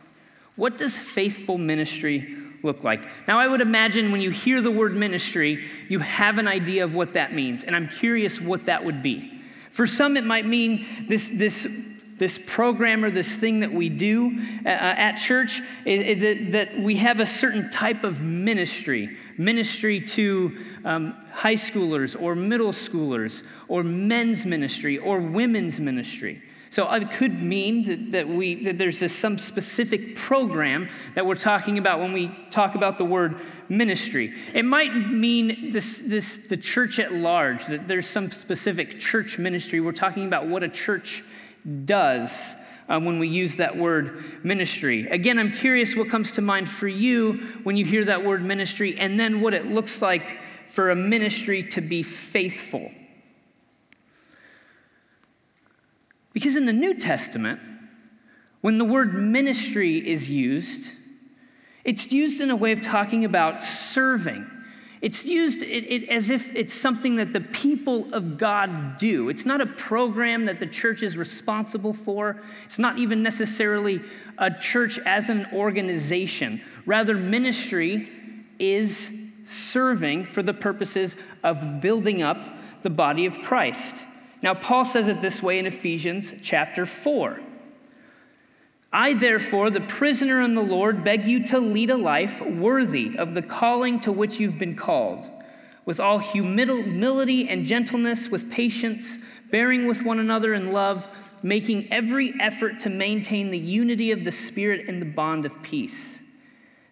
What 0.56 0.78
does 0.78 0.96
faithful 0.96 1.58
ministry 1.58 2.36
look 2.62 2.82
like? 2.82 3.06
Now, 3.28 3.38
I 3.38 3.46
would 3.46 3.60
imagine 3.60 4.12
when 4.12 4.20
you 4.20 4.30
hear 4.30 4.60
the 4.60 4.70
word 4.70 4.94
ministry, 4.94 5.64
you 5.88 6.00
have 6.00 6.38
an 6.38 6.48
idea 6.48 6.84
of 6.84 6.94
what 6.94 7.14
that 7.14 7.34
means, 7.34 7.64
and 7.64 7.74
I'm 7.76 7.88
curious 7.88 8.40
what 8.40 8.66
that 8.66 8.84
would 8.84 9.02
be. 9.02 9.42
For 9.72 9.86
some, 9.86 10.16
it 10.16 10.24
might 10.24 10.46
mean 10.46 11.06
this, 11.08 11.30
this, 11.32 11.66
this 12.20 12.38
program 12.46 13.04
or 13.04 13.10
this 13.10 13.28
thing 13.28 13.58
that 13.58 13.72
we 13.72 13.88
do 13.88 14.38
uh, 14.64 14.68
uh 14.68 14.70
at 14.70 15.16
church, 15.16 15.60
it, 15.84 16.22
it, 16.22 16.52
that 16.52 16.78
we 16.78 16.96
have 16.96 17.18
a 17.18 17.26
certain 17.26 17.68
type 17.70 18.04
of 18.04 18.20
ministry 18.20 19.18
ministry 19.40 20.02
to 20.02 20.54
um, 20.84 21.14
high 21.32 21.54
schoolers 21.54 22.20
or 22.20 22.34
middle 22.34 22.72
schoolers, 22.72 23.42
or 23.68 23.82
men's 23.82 24.44
ministry 24.44 24.98
or 24.98 25.18
women's 25.18 25.80
ministry. 25.80 26.42
So 26.72 26.88
it 26.92 27.10
could 27.10 27.42
mean 27.42 27.84
that, 27.88 28.12
that, 28.12 28.28
we, 28.28 28.62
that 28.64 28.78
there's 28.78 29.00
this, 29.00 29.16
some 29.16 29.38
specific 29.38 30.14
program 30.14 30.88
that 31.16 31.26
we're 31.26 31.34
talking 31.34 31.78
about 31.78 31.98
when 31.98 32.12
we 32.12 32.30
talk 32.52 32.76
about 32.76 32.96
the 32.96 33.04
word 33.04 33.40
ministry. 33.68 34.32
It 34.54 34.64
might 34.64 34.94
mean 34.94 35.72
this, 35.72 36.00
this, 36.04 36.38
the 36.48 36.56
church 36.56 37.00
at 37.00 37.12
large, 37.12 37.66
that 37.66 37.88
there's 37.88 38.08
some 38.08 38.30
specific 38.30 39.00
church 39.00 39.36
ministry. 39.36 39.80
We're 39.80 39.90
talking 39.90 40.26
about 40.26 40.46
what 40.46 40.62
a 40.62 40.68
church 40.68 41.24
does 41.84 42.30
uh, 42.88 42.98
when 42.98 43.18
we 43.18 43.28
use 43.28 43.56
that 43.56 43.76
word 43.76 44.44
ministry. 44.44 45.08
Again, 45.08 45.38
I'm 45.38 45.52
curious 45.52 45.94
what 45.94 46.10
comes 46.10 46.32
to 46.32 46.40
mind 46.40 46.68
for 46.68 46.88
you 46.88 47.34
when 47.62 47.76
you 47.76 47.84
hear 47.84 48.04
that 48.06 48.24
word 48.24 48.44
ministry, 48.44 48.98
and 48.98 49.18
then 49.18 49.40
what 49.40 49.54
it 49.54 49.66
looks 49.66 50.02
like 50.02 50.38
for 50.74 50.90
a 50.90 50.96
ministry 50.96 51.62
to 51.62 51.80
be 51.80 52.02
faithful. 52.02 52.90
Because 56.32 56.56
in 56.56 56.66
the 56.66 56.72
New 56.72 56.94
Testament, 56.94 57.60
when 58.60 58.78
the 58.78 58.84
word 58.84 59.14
ministry 59.14 59.98
is 59.98 60.28
used, 60.28 60.90
it's 61.84 62.10
used 62.12 62.40
in 62.40 62.50
a 62.50 62.56
way 62.56 62.72
of 62.72 62.82
talking 62.82 63.24
about 63.24 63.62
serving. 63.62 64.48
It's 65.02 65.24
used 65.24 65.62
it, 65.62 65.84
it, 65.84 66.08
as 66.10 66.28
if 66.28 66.46
it's 66.54 66.74
something 66.74 67.16
that 67.16 67.32
the 67.32 67.40
people 67.40 68.12
of 68.12 68.36
God 68.36 68.98
do. 68.98 69.30
It's 69.30 69.46
not 69.46 69.60
a 69.60 69.66
program 69.66 70.44
that 70.44 70.60
the 70.60 70.66
church 70.66 71.02
is 71.02 71.16
responsible 71.16 71.94
for. 71.94 72.42
It's 72.66 72.78
not 72.78 72.98
even 72.98 73.22
necessarily 73.22 74.02
a 74.36 74.50
church 74.50 74.98
as 75.06 75.30
an 75.30 75.46
organization. 75.54 76.60
Rather, 76.84 77.14
ministry 77.14 78.10
is 78.58 79.10
serving 79.46 80.26
for 80.26 80.42
the 80.42 80.52
purposes 80.52 81.16
of 81.44 81.80
building 81.80 82.22
up 82.22 82.38
the 82.82 82.90
body 82.90 83.24
of 83.24 83.38
Christ. 83.38 83.94
Now, 84.42 84.54
Paul 84.54 84.84
says 84.84 85.08
it 85.08 85.22
this 85.22 85.42
way 85.42 85.58
in 85.58 85.66
Ephesians 85.66 86.34
chapter 86.42 86.84
4. 86.84 87.40
I, 88.92 89.14
therefore, 89.14 89.70
the 89.70 89.82
prisoner 89.82 90.42
in 90.42 90.54
the 90.54 90.62
Lord, 90.62 91.04
beg 91.04 91.26
you 91.26 91.46
to 91.46 91.60
lead 91.60 91.90
a 91.90 91.96
life 91.96 92.40
worthy 92.40 93.16
of 93.16 93.34
the 93.34 93.42
calling 93.42 94.00
to 94.00 94.10
which 94.10 94.40
you've 94.40 94.58
been 94.58 94.74
called, 94.74 95.28
with 95.84 96.00
all 96.00 96.18
humility 96.18 97.48
and 97.48 97.64
gentleness, 97.64 98.28
with 98.28 98.50
patience, 98.50 99.18
bearing 99.50 99.86
with 99.86 100.02
one 100.02 100.18
another 100.18 100.54
in 100.54 100.72
love, 100.72 101.04
making 101.42 101.92
every 101.92 102.34
effort 102.40 102.80
to 102.80 102.90
maintain 102.90 103.50
the 103.50 103.58
unity 103.58 104.10
of 104.10 104.24
the 104.24 104.32
Spirit 104.32 104.88
in 104.88 104.98
the 104.98 105.06
bond 105.06 105.46
of 105.46 105.62
peace. 105.62 106.18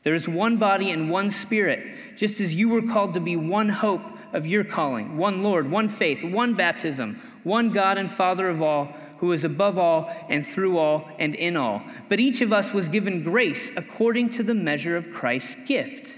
There 0.04 0.14
is 0.14 0.28
one 0.28 0.56
body 0.56 0.92
and 0.92 1.10
one 1.10 1.30
Spirit, 1.30 2.16
just 2.16 2.40
as 2.40 2.54
you 2.54 2.68
were 2.68 2.82
called 2.82 3.14
to 3.14 3.20
be 3.20 3.36
one 3.36 3.68
hope 3.68 4.02
of 4.32 4.46
your 4.46 4.62
calling, 4.62 5.16
one 5.16 5.42
Lord, 5.42 5.68
one 5.68 5.88
faith, 5.88 6.22
one 6.22 6.54
baptism 6.54 7.20
one 7.48 7.72
God 7.72 7.98
and 7.98 8.10
Father 8.10 8.48
of 8.48 8.62
all, 8.62 8.94
who 9.18 9.32
is 9.32 9.44
above 9.44 9.78
all 9.78 10.10
and 10.28 10.46
through 10.46 10.78
all 10.78 11.08
and 11.18 11.34
in 11.34 11.56
all. 11.56 11.82
But 12.08 12.20
each 12.20 12.40
of 12.40 12.52
us 12.52 12.72
was 12.72 12.88
given 12.88 13.22
grace 13.22 13.70
according 13.76 14.30
to 14.30 14.42
the 14.42 14.54
measure 14.54 14.96
of 14.96 15.12
Christ's 15.12 15.56
gift. 15.66 16.16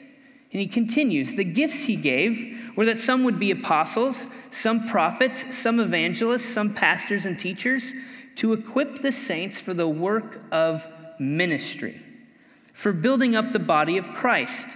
And 0.53 0.61
he 0.61 0.67
continues 0.67 1.35
the 1.35 1.45
gifts 1.45 1.81
he 1.81 1.97
gave 1.97 2.73
were 2.77 2.87
that 2.87 2.99
some 2.99 3.25
would 3.25 3.39
be 3.39 3.53
apostles, 3.53 4.27
some 4.51 4.89
prophets, 4.89 5.45
some 5.57 5.81
evangelists, 5.81 6.53
some 6.53 6.75
pastors 6.75 7.27
and 7.27 7.39
teachers, 7.39 7.93
to 8.37 8.53
equip 8.53 9.03
the 9.03 9.13
saints 9.13 9.61
for 9.61 9.75
the 9.75 9.89
work 9.89 10.41
of 10.51 10.85
ministry, 11.19 12.01
for 12.75 12.93
building 12.93 13.37
up 13.37 13.53
the 13.53 13.59
body 13.59 13.97
of 13.97 14.07
Christ 14.15 14.67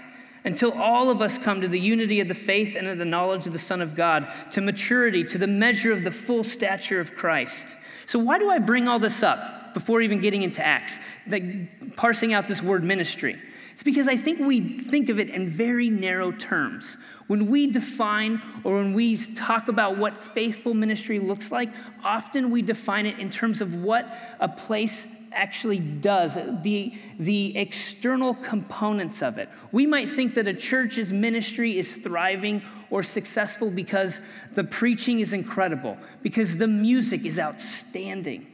until 0.44 0.72
all 0.72 1.10
of 1.10 1.22
us 1.22 1.38
come 1.38 1.60
to 1.60 1.68
the 1.68 1.80
unity 1.80 2.20
of 2.20 2.28
the 2.28 2.34
faith 2.34 2.76
and 2.76 2.86
of 2.86 2.98
the 2.98 3.04
knowledge 3.04 3.46
of 3.46 3.52
the 3.52 3.58
Son 3.58 3.80
of 3.80 3.96
God, 3.96 4.28
to 4.52 4.60
maturity, 4.60 5.24
to 5.24 5.38
the 5.38 5.46
measure 5.46 5.92
of 5.92 6.04
the 6.04 6.10
full 6.10 6.44
stature 6.44 7.00
of 7.00 7.14
Christ. 7.14 7.64
So, 8.06 8.18
why 8.18 8.38
do 8.38 8.50
I 8.50 8.58
bring 8.58 8.86
all 8.86 8.98
this 8.98 9.22
up 9.22 9.72
before 9.72 10.02
even 10.02 10.20
getting 10.20 10.42
into 10.42 10.64
Acts, 10.64 10.92
like 11.26 11.96
parsing 11.96 12.34
out 12.34 12.46
this 12.46 12.62
word 12.62 12.84
ministry? 12.84 13.40
It's 13.72 13.82
because 13.82 14.06
I 14.06 14.16
think 14.16 14.38
we 14.38 14.82
think 14.84 15.08
of 15.08 15.18
it 15.18 15.30
in 15.30 15.48
very 15.48 15.90
narrow 15.90 16.30
terms. 16.30 16.96
When 17.26 17.48
we 17.48 17.66
define 17.72 18.40
or 18.62 18.74
when 18.74 18.92
we 18.92 19.16
talk 19.34 19.68
about 19.68 19.98
what 19.98 20.22
faithful 20.32 20.74
ministry 20.74 21.18
looks 21.18 21.50
like, 21.50 21.70
often 22.04 22.50
we 22.50 22.62
define 22.62 23.06
it 23.06 23.18
in 23.18 23.30
terms 23.30 23.60
of 23.60 23.74
what 23.74 24.06
a 24.38 24.48
place 24.48 25.06
actually 25.34 25.78
does, 25.78 26.34
the, 26.62 26.94
the 27.18 27.56
external 27.56 28.34
components 28.34 29.22
of 29.22 29.38
it. 29.38 29.48
We 29.72 29.86
might 29.86 30.10
think 30.10 30.34
that 30.34 30.46
a 30.46 30.54
church's 30.54 31.12
ministry 31.12 31.78
is 31.78 31.92
thriving 31.94 32.62
or 32.90 33.02
successful 33.02 33.70
because 33.70 34.14
the 34.54 34.64
preaching 34.64 35.20
is 35.20 35.32
incredible, 35.32 35.96
because 36.22 36.56
the 36.56 36.66
music 36.66 37.26
is 37.26 37.38
outstanding, 37.38 38.46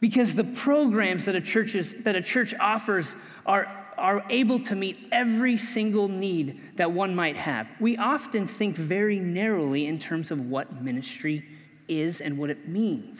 because 0.00 0.34
the 0.34 0.44
programs 0.44 1.24
that 1.24 1.34
a 1.34 1.40
church, 1.40 1.74
is, 1.74 1.94
that 2.00 2.14
a 2.14 2.22
church 2.22 2.54
offers 2.60 3.14
are, 3.46 3.66
are 3.96 4.24
able 4.30 4.62
to 4.64 4.74
meet 4.74 5.08
every 5.12 5.56
single 5.56 6.08
need 6.08 6.60
that 6.76 6.90
one 6.90 7.14
might 7.14 7.36
have. 7.36 7.68
We 7.80 7.96
often 7.96 8.46
think 8.46 8.76
very 8.76 9.18
narrowly 9.18 9.86
in 9.86 9.98
terms 9.98 10.30
of 10.30 10.38
what 10.40 10.82
ministry 10.82 11.44
is 11.88 12.20
and 12.20 12.36
what 12.38 12.50
it 12.50 12.68
means. 12.68 13.18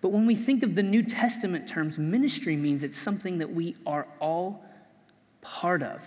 But 0.00 0.10
when 0.10 0.26
we 0.26 0.36
think 0.36 0.62
of 0.62 0.74
the 0.74 0.82
New 0.82 1.02
Testament 1.02 1.68
terms, 1.68 1.98
ministry 1.98 2.56
means 2.56 2.82
it's 2.82 3.00
something 3.00 3.38
that 3.38 3.52
we 3.52 3.76
are 3.86 4.06
all 4.20 4.62
part 5.40 5.82
of 5.82 6.00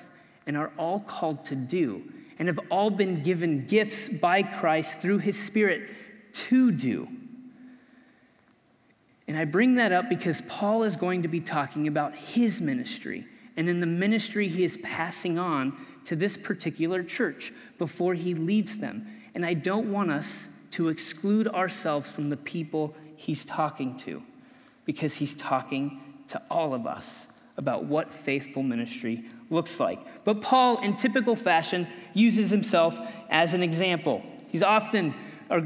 and 0.47 0.55
are 0.55 0.71
all 0.77 1.01
called 1.01 1.45
to 1.45 1.55
do 1.55 2.01
and 2.39 2.47
have 2.47 2.59
all 2.69 2.89
been 2.89 3.21
given 3.21 3.67
gifts 3.67 4.09
by 4.09 4.43
Christ 4.43 4.99
through 4.99 5.19
his 5.19 5.37
Spirit 5.43 5.89
to 6.33 6.71
do. 6.71 7.07
And 9.27 9.37
I 9.37 9.45
bring 9.45 9.75
that 9.75 9.91
up 9.91 10.09
because 10.09 10.41
Paul 10.47 10.83
is 10.83 10.95
going 10.95 11.21
to 11.21 11.27
be 11.27 11.39
talking 11.39 11.87
about 11.87 12.15
his 12.15 12.59
ministry 12.59 13.25
and 13.57 13.69
in 13.69 13.79
the 13.79 13.85
ministry 13.85 14.47
he 14.47 14.63
is 14.63 14.77
passing 14.81 15.37
on 15.37 15.85
to 16.05 16.15
this 16.15 16.37
particular 16.37 17.03
church 17.03 17.53
before 17.77 18.13
he 18.13 18.33
leaves 18.33 18.77
them. 18.77 19.07
And 19.35 19.45
I 19.45 19.53
don't 19.53 19.91
want 19.91 20.11
us 20.11 20.25
to 20.71 20.89
exclude 20.89 21.47
ourselves 21.47 22.09
from 22.11 22.29
the 22.29 22.37
people 22.37 22.95
he's 23.21 23.45
talking 23.45 23.95
to 23.99 24.21
because 24.85 25.13
he's 25.13 25.35
talking 25.35 26.01
to 26.27 26.41
all 26.49 26.73
of 26.73 26.87
us 26.87 27.05
about 27.57 27.85
what 27.85 28.11
faithful 28.11 28.63
ministry 28.63 29.23
looks 29.51 29.79
like. 29.79 29.99
But 30.25 30.41
Paul, 30.41 30.81
in 30.81 30.97
typical 30.97 31.35
fashion, 31.35 31.87
uses 32.13 32.49
himself 32.49 32.95
as 33.29 33.53
an 33.53 33.61
example. 33.61 34.23
He's 34.47 34.63
often 34.63 35.13
uh, 35.51 35.59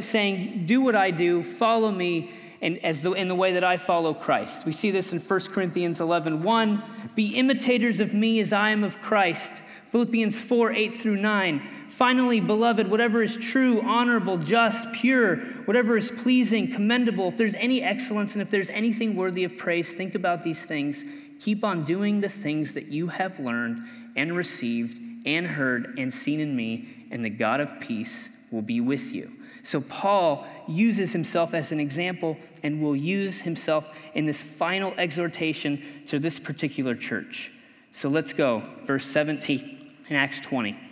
saying, 0.00 0.64
Do 0.66 0.80
what 0.80 0.96
I 0.96 1.10
do, 1.10 1.42
follow 1.54 1.90
me. 1.90 2.32
and 2.62 2.82
as 2.82 3.02
the, 3.02 3.12
in 3.12 3.28
the 3.28 3.34
way 3.34 3.52
that 3.52 3.64
I 3.64 3.76
follow 3.76 4.14
Christ. 4.14 4.64
We 4.64 4.72
see 4.72 4.90
this 4.90 5.12
in 5.12 5.18
1 5.20 5.40
Corinthians 5.52 6.00
11 6.00 6.42
1. 6.42 6.82
Be 7.14 7.34
imitators 7.36 8.00
of 8.00 8.14
me 8.14 8.40
as 8.40 8.52
I 8.54 8.70
am 8.70 8.82
of 8.82 8.98
Christ. 9.02 9.52
Philippians 9.92 10.40
4 10.40 10.72
8 10.72 11.00
through 11.00 11.16
9. 11.16 11.83
Finally, 11.96 12.40
beloved, 12.40 12.90
whatever 12.90 13.22
is 13.22 13.36
true, 13.36 13.80
honorable, 13.82 14.36
just, 14.36 14.90
pure, 14.92 15.36
whatever 15.66 15.96
is 15.96 16.10
pleasing, 16.22 16.72
commendable, 16.72 17.28
if 17.28 17.36
there's 17.36 17.54
any 17.54 17.82
excellence 17.82 18.32
and 18.32 18.42
if 18.42 18.50
there's 18.50 18.68
anything 18.70 19.14
worthy 19.14 19.44
of 19.44 19.56
praise, 19.56 19.88
think 19.90 20.16
about 20.16 20.42
these 20.42 20.58
things. 20.58 20.96
Keep 21.40 21.62
on 21.62 21.84
doing 21.84 22.20
the 22.20 22.28
things 22.28 22.72
that 22.72 22.88
you 22.88 23.06
have 23.06 23.38
learned 23.38 23.86
and 24.16 24.36
received 24.36 24.98
and 25.24 25.46
heard 25.46 25.96
and 25.96 26.12
seen 26.12 26.40
in 26.40 26.56
me, 26.56 27.06
and 27.12 27.24
the 27.24 27.30
God 27.30 27.60
of 27.60 27.68
peace 27.78 28.28
will 28.50 28.62
be 28.62 28.80
with 28.80 29.12
you. 29.12 29.30
So, 29.62 29.80
Paul 29.80 30.46
uses 30.66 31.12
himself 31.12 31.54
as 31.54 31.70
an 31.70 31.78
example 31.78 32.36
and 32.64 32.82
will 32.82 32.96
use 32.96 33.40
himself 33.40 33.84
in 34.14 34.26
this 34.26 34.42
final 34.58 34.92
exhortation 34.98 36.02
to 36.08 36.18
this 36.18 36.40
particular 36.40 36.96
church. 36.96 37.52
So, 37.92 38.08
let's 38.08 38.32
go. 38.32 38.62
Verse 38.84 39.06
17 39.06 39.92
in 40.08 40.16
Acts 40.16 40.40
20. 40.40 40.83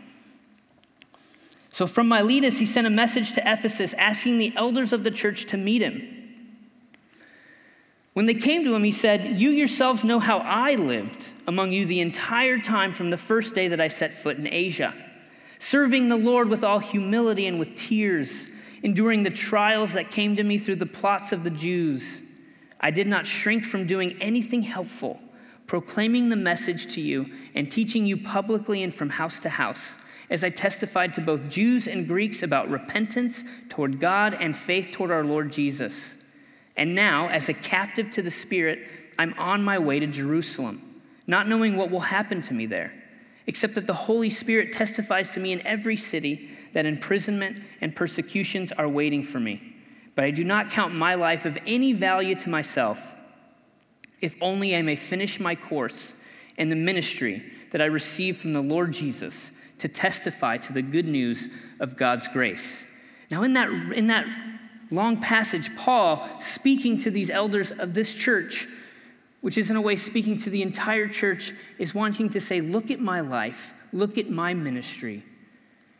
So 1.73 1.87
from 1.87 2.09
Miletus, 2.09 2.59
he 2.59 2.67
sent 2.67 2.87
a 2.87 2.91
message 2.91 3.33
to 3.33 3.41
Ephesus 3.51 3.95
asking 3.97 4.37
the 4.39 4.53
elders 4.57 4.93
of 4.93 5.05
the 5.05 5.11
church 5.11 5.47
to 5.47 5.57
meet 5.57 5.81
him. 5.81 6.19
When 8.13 8.27
they 8.27 8.35
came 8.35 8.63
to 8.65 8.75
him, 8.75 8.85
he 8.85 8.93
said, 8.93 9.41
You 9.41 9.49
yourselves 9.49 10.05
know 10.05 10.19
how 10.19 10.39
I 10.39 10.75
lived 10.75 11.31
among 11.47 11.73
you 11.73 11.87
the 11.87 12.01
entire 12.01 12.59
time 12.59 12.93
from 12.93 13.09
the 13.09 13.17
first 13.17 13.55
day 13.55 13.69
that 13.69 13.81
I 13.81 13.89
set 13.89 14.23
foot 14.23 14.37
in 14.37 14.47
Asia, 14.47 14.95
serving 15.59 16.09
the 16.09 16.17
Lord 16.17 16.51
with 16.51 16.63
all 16.63 16.79
humility 16.79 17.47
and 17.47 17.59
with 17.59 17.75
tears, 17.75 18.49
enduring 18.83 19.23
the 19.23 19.31
trials 19.31 19.95
that 19.95 20.11
came 20.11 20.37
to 20.37 20.43
me 20.43 20.59
through 20.59 20.77
the 20.77 20.85
plots 20.85 21.33
of 21.33 21.43
the 21.43 21.51
Jews. 21.51 22.21
I 22.83 22.91
did 22.91 23.07
not 23.07 23.27
shrink 23.27 23.65
from 23.65 23.87
doing 23.87 24.21
anything 24.21 24.61
helpful, 24.61 25.19
proclaiming 25.67 26.29
the 26.29 26.37
message 26.37 26.93
to 26.95 27.01
you 27.01 27.25
and 27.55 27.73
teaching 27.73 28.05
you 28.05 28.19
publicly 28.19 28.83
and 28.83 28.95
from 28.95 29.09
house 29.09 29.41
to 29.41 29.49
house 29.49 29.97
as 30.33 30.43
I 30.43 30.49
testified 30.49 31.13
to 31.15 31.21
both 31.21 31.51
Jews 31.51 31.87
and 31.87 32.09
Greeks 32.09 32.43
about 32.43 32.71
repentance 32.71 33.45
toward 33.69 34.01
God 34.01 34.33
and 34.41 34.57
faith 34.57 34.91
toward 34.91 35.11
our 35.11 35.23
Lord 35.23 35.53
Jesus. 35.53 36.15
And 36.75 36.95
now, 36.95 37.29
as 37.29 37.51
a 37.51 37.55
captive 37.55 38.11
to 38.13 38.23
the 38.23 38.31
Spirit, 38.31 38.89
I'm 39.19 39.35
on 39.35 39.63
my 39.63 39.79
way 39.79 40.01
to 40.01 40.07
Jerusalem, 40.07 41.03
not 41.27 41.51
knowing 41.51 41.77
what 41.77 41.91
will 41.91 42.01
happen 42.01 42.41
to 42.43 42.55
me 42.55 42.65
there, 42.65 42.95
except 43.47 43.75
that 43.75 43.87
the 43.87 43.93
Holy 43.93 44.31
Spirit 44.31 44.73
testifies 44.73 45.35
to 45.35 45.41
me 45.41 45.53
in 45.53 45.61
every 45.67 45.99
city 45.99 46.57
that 46.73 46.87
imprisonment 46.87 47.63
and 47.83 47.95
persecutions 47.95 48.73
are 48.73 48.89
waiting 48.89 49.23
for 49.23 49.39
me. 49.39 49.75
But 50.15 50.25
I 50.25 50.31
do 50.31 50.45
not 50.45 50.71
count 50.71 50.95
my 50.95 51.15
life 51.15 51.45
of 51.45 51.59
any 51.67 51.93
value 51.93 52.37
to 52.37 52.49
myself, 52.49 52.99
if 54.23 54.35
only 54.41 54.75
I 54.75 54.81
may 54.81 54.97
finish 54.97 55.39
my 55.39 55.55
course 55.55 56.15
and 56.57 56.73
the 56.73 56.77
ministry 56.77 57.53
that 57.71 57.83
I 57.83 57.87
received 57.87 58.41
from 58.41 58.55
the 58.55 58.63
Lord 58.63 58.93
Jesus 58.93 59.51
to 59.83 59.89
testify 59.89 60.57
to 60.57 60.73
the 60.73 60.81
good 60.81 61.09
news 61.09 61.49
of 61.81 61.97
God's 61.97 62.29
grace. 62.29 62.85
Now, 63.33 63.43
in 63.43 63.53
that, 63.55 63.69
in 63.69 64.07
that 64.07 64.27
long 64.93 65.21
passage, 65.21 65.75
Paul, 65.77 66.29
speaking 66.41 66.99
to 67.01 67.11
these 67.11 67.31
elders 67.31 67.73
of 67.73 67.93
this 67.93 68.15
church, 68.15 68.69
which 69.41 69.59
is 69.59 69.71
in 69.71 69.77
a 69.77 69.81
way 69.81 69.97
speaking 69.97 70.39
to 70.39 70.51
the 70.51 70.63
entire 70.63 71.09
church, 71.09 71.53
is 71.81 71.95
wanting 71.95 72.31
to 72.31 72.41
say, 72.41 72.61
Look 72.61 72.93
at 72.93 73.01
my 73.01 73.21
life, 73.23 73.75
look 73.93 74.19
at 74.19 74.31
my 74.31 74.55
ministry. 74.55 75.25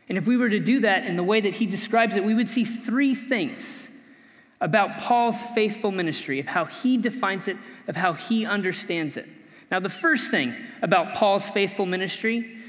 And 0.07 0.17
if 0.17 0.25
we 0.25 0.37
were 0.37 0.49
to 0.49 0.61
do 0.61 0.79
that 0.79 1.05
in 1.05 1.17
the 1.17 1.23
way 1.23 1.41
that 1.41 1.53
he 1.53 1.65
describes 1.65 2.15
it, 2.15 2.23
we 2.23 2.35
would 2.35 2.49
see 2.49 2.63
three 2.63 3.15
things 3.15 3.63
about 4.61 4.97
Paul's 4.99 5.41
faithful 5.53 5.91
ministry, 5.91 6.39
of 6.39 6.45
how 6.45 6.63
he 6.63 6.97
defines 6.97 7.49
it, 7.49 7.57
of 7.89 7.97
how 7.97 8.13
he 8.13 8.45
understands 8.45 9.17
it. 9.17 9.27
Now, 9.69 9.81
the 9.81 9.89
first 9.89 10.31
thing 10.31 10.55
about 10.81 11.15
Paul's 11.15 11.49
faithful 11.49 11.85
ministry 11.85 12.62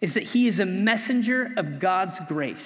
is 0.00 0.14
that 0.14 0.22
he 0.22 0.48
is 0.48 0.60
a 0.60 0.66
messenger 0.66 1.52
of 1.56 1.78
God's 1.80 2.18
grace. 2.28 2.58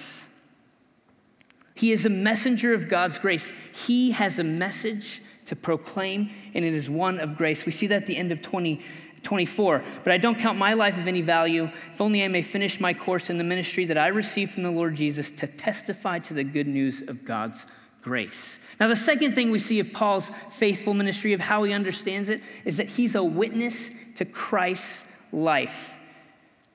He 1.74 1.92
is 1.92 2.04
a 2.04 2.10
messenger 2.10 2.74
of 2.74 2.88
God's 2.88 3.18
grace. 3.18 3.48
He 3.72 4.10
has 4.10 4.38
a 4.38 4.44
message 4.44 5.22
to 5.46 5.56
proclaim, 5.56 6.30
and 6.54 6.64
it 6.64 6.74
is 6.74 6.90
one 6.90 7.18
of 7.18 7.36
grace. 7.36 7.64
We 7.64 7.72
see 7.72 7.86
that 7.86 8.02
at 8.02 8.06
the 8.06 8.16
end 8.16 8.32
of 8.32 8.42
20, 8.42 8.80
24. 9.22 9.84
But 10.04 10.12
I 10.12 10.18
don't 10.18 10.38
count 10.38 10.58
my 10.58 10.74
life 10.74 10.98
of 10.98 11.06
any 11.06 11.22
value, 11.22 11.70
if 11.94 12.00
only 12.00 12.22
I 12.22 12.28
may 12.28 12.42
finish 12.42 12.80
my 12.80 12.92
course 12.92 13.30
in 13.30 13.38
the 13.38 13.44
ministry 13.44 13.84
that 13.86 13.96
I 13.96 14.08
received 14.08 14.52
from 14.52 14.62
the 14.62 14.70
Lord 14.70 14.94
Jesus 14.94 15.30
to 15.32 15.46
testify 15.46 16.18
to 16.20 16.34
the 16.34 16.44
good 16.44 16.66
news 16.66 17.02
of 17.02 17.24
God's 17.24 17.66
grace. 18.02 18.58
Now, 18.78 18.88
the 18.88 18.96
second 18.96 19.34
thing 19.34 19.50
we 19.50 19.58
see 19.58 19.78
of 19.80 19.92
Paul's 19.92 20.30
faithful 20.58 20.94
ministry, 20.94 21.32
of 21.32 21.40
how 21.40 21.62
he 21.62 21.72
understands 21.72 22.28
it, 22.28 22.42
is 22.64 22.76
that 22.76 22.88
he's 22.88 23.14
a 23.14 23.22
witness 23.22 23.90
to 24.16 24.24
Christ's 24.24 25.04
life. 25.32 25.90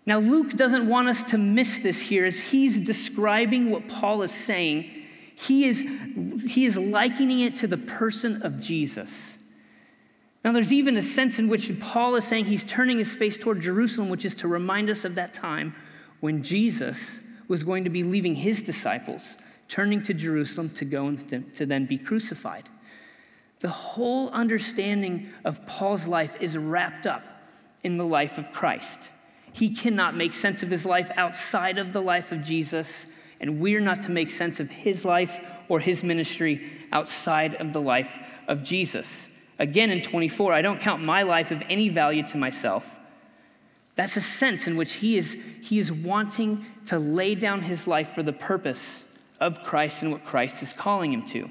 Now, 0.06 0.20
Luke 0.20 0.52
doesn't 0.52 0.88
want 0.88 1.08
us 1.08 1.24
to 1.32 1.38
miss 1.38 1.80
this 1.80 2.00
here 2.00 2.26
as 2.26 2.38
he's 2.38 2.80
describing 2.80 3.72
what 3.72 3.88
Paul 3.88 4.22
is 4.22 4.32
saying. 4.32 4.92
He 5.36 5.66
is, 5.66 5.80
he 6.48 6.66
is 6.66 6.78
likening 6.78 7.40
it 7.40 7.58
to 7.58 7.68
the 7.68 7.78
person 7.78 8.44
of 8.44 8.60
Jesus. 8.60 9.10
Now, 10.44 10.52
there's 10.52 10.72
even 10.72 10.96
a 10.98 11.02
sense 11.02 11.40
in 11.40 11.50
which 11.50 11.72
Paul 11.80 12.16
is 12.16 12.24
saying 12.26 12.46
he's 12.46 12.64
turning 12.64 13.00
his 13.00 13.16
face 13.16 13.36
toward 13.36 13.60
Jerusalem, 13.62 14.10
which 14.10 14.26
is 14.26 14.36
to 14.36 14.48
remind 14.48 14.92
us 14.92 15.04
of 15.04 15.16
that 15.16 15.34
time 15.34 15.76
when 16.20 16.44
Jesus 16.44 17.00
was 17.48 17.64
going 17.64 17.84
to 17.84 17.90
be 17.90 18.04
leaving 18.04 18.36
his 18.36 18.62
disciples, 18.62 19.24
turning 19.68 20.04
to 20.04 20.14
Jerusalem 20.14 20.70
to 20.72 20.86
go 20.86 21.08
and 21.08 21.54
to 21.56 21.66
then 21.66 21.88
be 21.88 21.98
crucified. 21.98 22.70
The 23.62 23.70
whole 23.70 24.30
understanding 24.30 25.30
of 25.46 25.66
Paul's 25.66 26.06
life 26.06 26.32
is 26.40 26.56
wrapped 26.56 27.08
up 27.08 27.24
in 27.84 27.98
the 27.98 28.06
life 28.06 28.38
of 28.38 28.46
Christ. 28.54 29.10
He 29.56 29.70
cannot 29.70 30.18
make 30.18 30.34
sense 30.34 30.64
of 30.64 30.70
his 30.70 30.84
life 30.84 31.10
outside 31.16 31.78
of 31.78 31.94
the 31.94 32.02
life 32.02 32.34
of 32.34 32.44
Jesus, 32.44 32.90
and 33.40 33.62
we're 33.62 33.80
not 33.80 34.02
to 34.02 34.12
make 34.12 34.30
sense 34.30 34.60
of 34.60 34.70
his 34.70 35.06
life 35.06 35.32
or 35.70 35.80
his 35.80 36.04
ministry 36.04 36.70
outside 36.92 37.56
of 37.56 37.72
the 37.72 37.80
life 37.80 38.10
of 38.50 38.64
Jesus. 38.64 39.08
Again, 39.58 39.92
in 39.92 40.02
24, 40.02 40.52
I 40.52 40.62
don't 40.62 40.82
count 40.82 41.02
my 41.02 41.24
life 41.24 41.52
of 41.52 41.64
any 41.70 41.88
value 41.88 42.28
to 42.28 42.38
myself. 42.38 42.84
That's 43.96 44.18
a 44.18 44.22
sense 44.22 44.68
in 44.68 44.76
which 44.76 44.92
he 44.92 45.18
is, 45.18 45.38
he 45.62 45.80
is 45.80 45.90
wanting 45.90 46.66
to 46.88 47.00
lay 47.00 47.34
down 47.34 47.62
his 47.62 47.88
life 47.88 48.10
for 48.14 48.24
the 48.24 48.34
purpose 48.34 49.06
of 49.40 49.64
Christ 49.64 50.02
and 50.02 50.12
what 50.12 50.26
Christ 50.26 50.64
is 50.64 50.74
calling 50.74 51.14
him 51.14 51.26
to. 51.28 51.50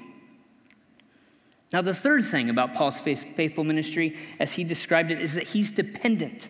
Now, 1.73 1.81
the 1.81 1.95
third 1.95 2.23
thing 2.25 2.51
about 2.51 2.75
Paul's 2.75 2.99
faithful 2.99 3.63
ministry, 3.63 4.15
as 4.39 4.51
he 4.51 4.63
described 4.63 5.09
it, 5.09 5.19
is 5.19 5.33
that 5.33 5.47
he's 5.47 5.71
dependent 5.71 6.49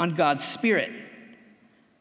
on 0.00 0.14
God's 0.14 0.42
Spirit. 0.42 0.90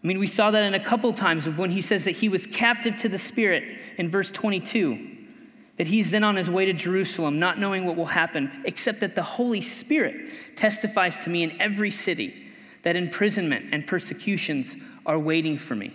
I 0.01 0.07
mean, 0.07 0.19
we 0.19 0.25
saw 0.25 0.51
that 0.51 0.63
in 0.63 0.73
a 0.73 0.83
couple 0.83 1.11
times 1.11 1.47
of 1.47 1.57
when 1.57 1.69
he 1.69 1.81
says 1.81 2.05
that 2.05 2.15
he 2.15 2.29
was 2.29 2.45
captive 2.45 2.95
to 2.99 3.09
the 3.09 3.17
Spirit 3.17 3.77
in 3.97 4.09
verse 4.09 4.31
22, 4.31 5.17
that 5.77 5.85
he's 5.85 6.09
then 6.09 6.23
on 6.23 6.37
his 6.37 6.49
way 6.49 6.63
to 6.63 6.71
Jerusalem, 6.71 7.39
not 7.39 7.59
knowing 7.59 7.85
what 7.85 7.97
will 7.97 8.05
happen, 8.05 8.63
except 8.63 9.01
that 9.01 9.15
the 9.15 9.21
Holy 9.21 9.59
Spirit 9.59 10.15
testifies 10.55 11.21
to 11.25 11.29
me 11.29 11.43
in 11.43 11.59
every 11.59 11.91
city 11.91 12.47
that 12.83 12.95
imprisonment 12.95 13.73
and 13.73 13.85
persecutions 13.85 14.77
are 15.05 15.19
waiting 15.19 15.57
for 15.57 15.75
me. 15.75 15.93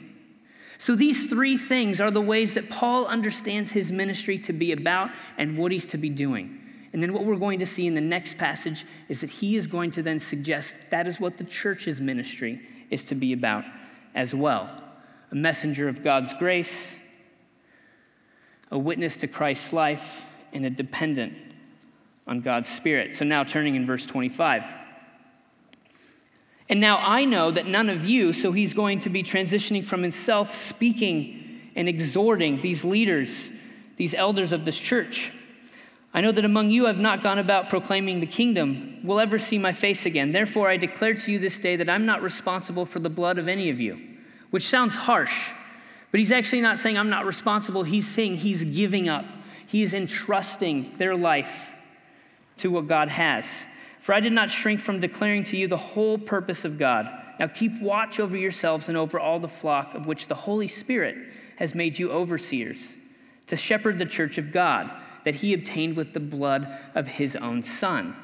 So, 0.76 0.94
these 0.94 1.26
three 1.28 1.56
things 1.56 2.02
are 2.02 2.10
the 2.10 2.20
ways 2.20 2.52
that 2.54 2.68
Paul 2.68 3.06
understands 3.06 3.72
his 3.72 3.90
ministry 3.90 4.38
to 4.40 4.52
be 4.52 4.72
about 4.72 5.08
and 5.38 5.56
what 5.56 5.72
he's 5.72 5.86
to 5.86 5.96
be 5.96 6.10
doing. 6.10 6.60
And 6.94 7.02
then 7.02 7.12
what 7.12 7.24
we're 7.24 7.34
going 7.34 7.58
to 7.58 7.66
see 7.66 7.88
in 7.88 7.94
the 7.96 8.00
next 8.00 8.38
passage 8.38 8.86
is 9.08 9.20
that 9.20 9.28
he 9.28 9.56
is 9.56 9.66
going 9.66 9.90
to 9.90 10.02
then 10.02 10.20
suggest 10.20 10.72
that 10.90 11.08
is 11.08 11.18
what 11.18 11.36
the 11.36 11.42
church's 11.42 12.00
ministry 12.00 12.62
is 12.88 13.02
to 13.04 13.16
be 13.16 13.32
about 13.32 13.64
as 14.14 14.32
well 14.32 14.80
a 15.32 15.34
messenger 15.34 15.88
of 15.88 16.04
God's 16.04 16.32
grace, 16.34 16.70
a 18.70 18.78
witness 18.78 19.16
to 19.16 19.26
Christ's 19.26 19.72
life, 19.72 20.04
and 20.52 20.64
a 20.64 20.70
dependent 20.70 21.32
on 22.28 22.40
God's 22.40 22.68
Spirit. 22.68 23.16
So 23.16 23.24
now 23.24 23.42
turning 23.42 23.74
in 23.74 23.84
verse 23.84 24.06
25. 24.06 24.62
And 26.68 26.80
now 26.80 26.98
I 26.98 27.24
know 27.24 27.50
that 27.50 27.66
none 27.66 27.90
of 27.90 28.04
you, 28.04 28.32
so 28.32 28.52
he's 28.52 28.72
going 28.72 29.00
to 29.00 29.08
be 29.08 29.24
transitioning 29.24 29.84
from 29.84 30.00
himself, 30.00 30.54
speaking 30.54 31.72
and 31.74 31.88
exhorting 31.88 32.60
these 32.62 32.84
leaders, 32.84 33.50
these 33.96 34.14
elders 34.14 34.52
of 34.52 34.64
this 34.64 34.76
church. 34.76 35.32
I 36.14 36.20
know 36.20 36.30
that 36.30 36.44
among 36.44 36.70
you 36.70 36.86
I've 36.86 36.96
not 36.96 37.24
gone 37.24 37.40
about 37.40 37.68
proclaiming 37.68 38.20
the 38.20 38.26
kingdom, 38.26 39.00
will 39.02 39.18
ever 39.18 39.36
see 39.36 39.58
my 39.58 39.72
face 39.72 40.06
again. 40.06 40.30
Therefore, 40.30 40.70
I 40.70 40.76
declare 40.76 41.14
to 41.14 41.32
you 41.32 41.40
this 41.40 41.58
day 41.58 41.74
that 41.74 41.90
I'm 41.90 42.06
not 42.06 42.22
responsible 42.22 42.86
for 42.86 43.00
the 43.00 43.10
blood 43.10 43.36
of 43.36 43.48
any 43.48 43.68
of 43.68 43.80
you, 43.80 43.98
which 44.50 44.68
sounds 44.68 44.94
harsh, 44.94 45.34
but 46.12 46.20
he's 46.20 46.30
actually 46.30 46.60
not 46.60 46.78
saying 46.78 46.96
I'm 46.96 47.10
not 47.10 47.26
responsible. 47.26 47.82
He's 47.82 48.08
saying 48.08 48.36
he's 48.36 48.62
giving 48.62 49.08
up, 49.08 49.24
he 49.66 49.82
is 49.82 49.92
entrusting 49.92 50.94
their 50.98 51.16
life 51.16 51.50
to 52.58 52.70
what 52.70 52.86
God 52.86 53.08
has. 53.08 53.44
For 54.02 54.14
I 54.14 54.20
did 54.20 54.32
not 54.32 54.50
shrink 54.50 54.82
from 54.82 55.00
declaring 55.00 55.42
to 55.44 55.56
you 55.56 55.66
the 55.66 55.76
whole 55.76 56.16
purpose 56.16 56.64
of 56.64 56.78
God. 56.78 57.08
Now 57.40 57.48
keep 57.48 57.82
watch 57.82 58.20
over 58.20 58.36
yourselves 58.36 58.88
and 58.88 58.96
over 58.96 59.18
all 59.18 59.40
the 59.40 59.48
flock 59.48 59.94
of 59.94 60.06
which 60.06 60.28
the 60.28 60.36
Holy 60.36 60.68
Spirit 60.68 61.16
has 61.56 61.74
made 61.74 61.98
you 61.98 62.12
overseers, 62.12 62.78
to 63.48 63.56
shepherd 63.56 63.98
the 63.98 64.06
church 64.06 64.38
of 64.38 64.52
God 64.52 64.92
that 65.24 65.34
he 65.34 65.54
obtained 65.54 65.96
with 65.96 66.12
the 66.12 66.20
blood 66.20 66.66
of 66.94 67.06
his 67.06 67.36
own 67.36 67.62
son. 67.62 68.16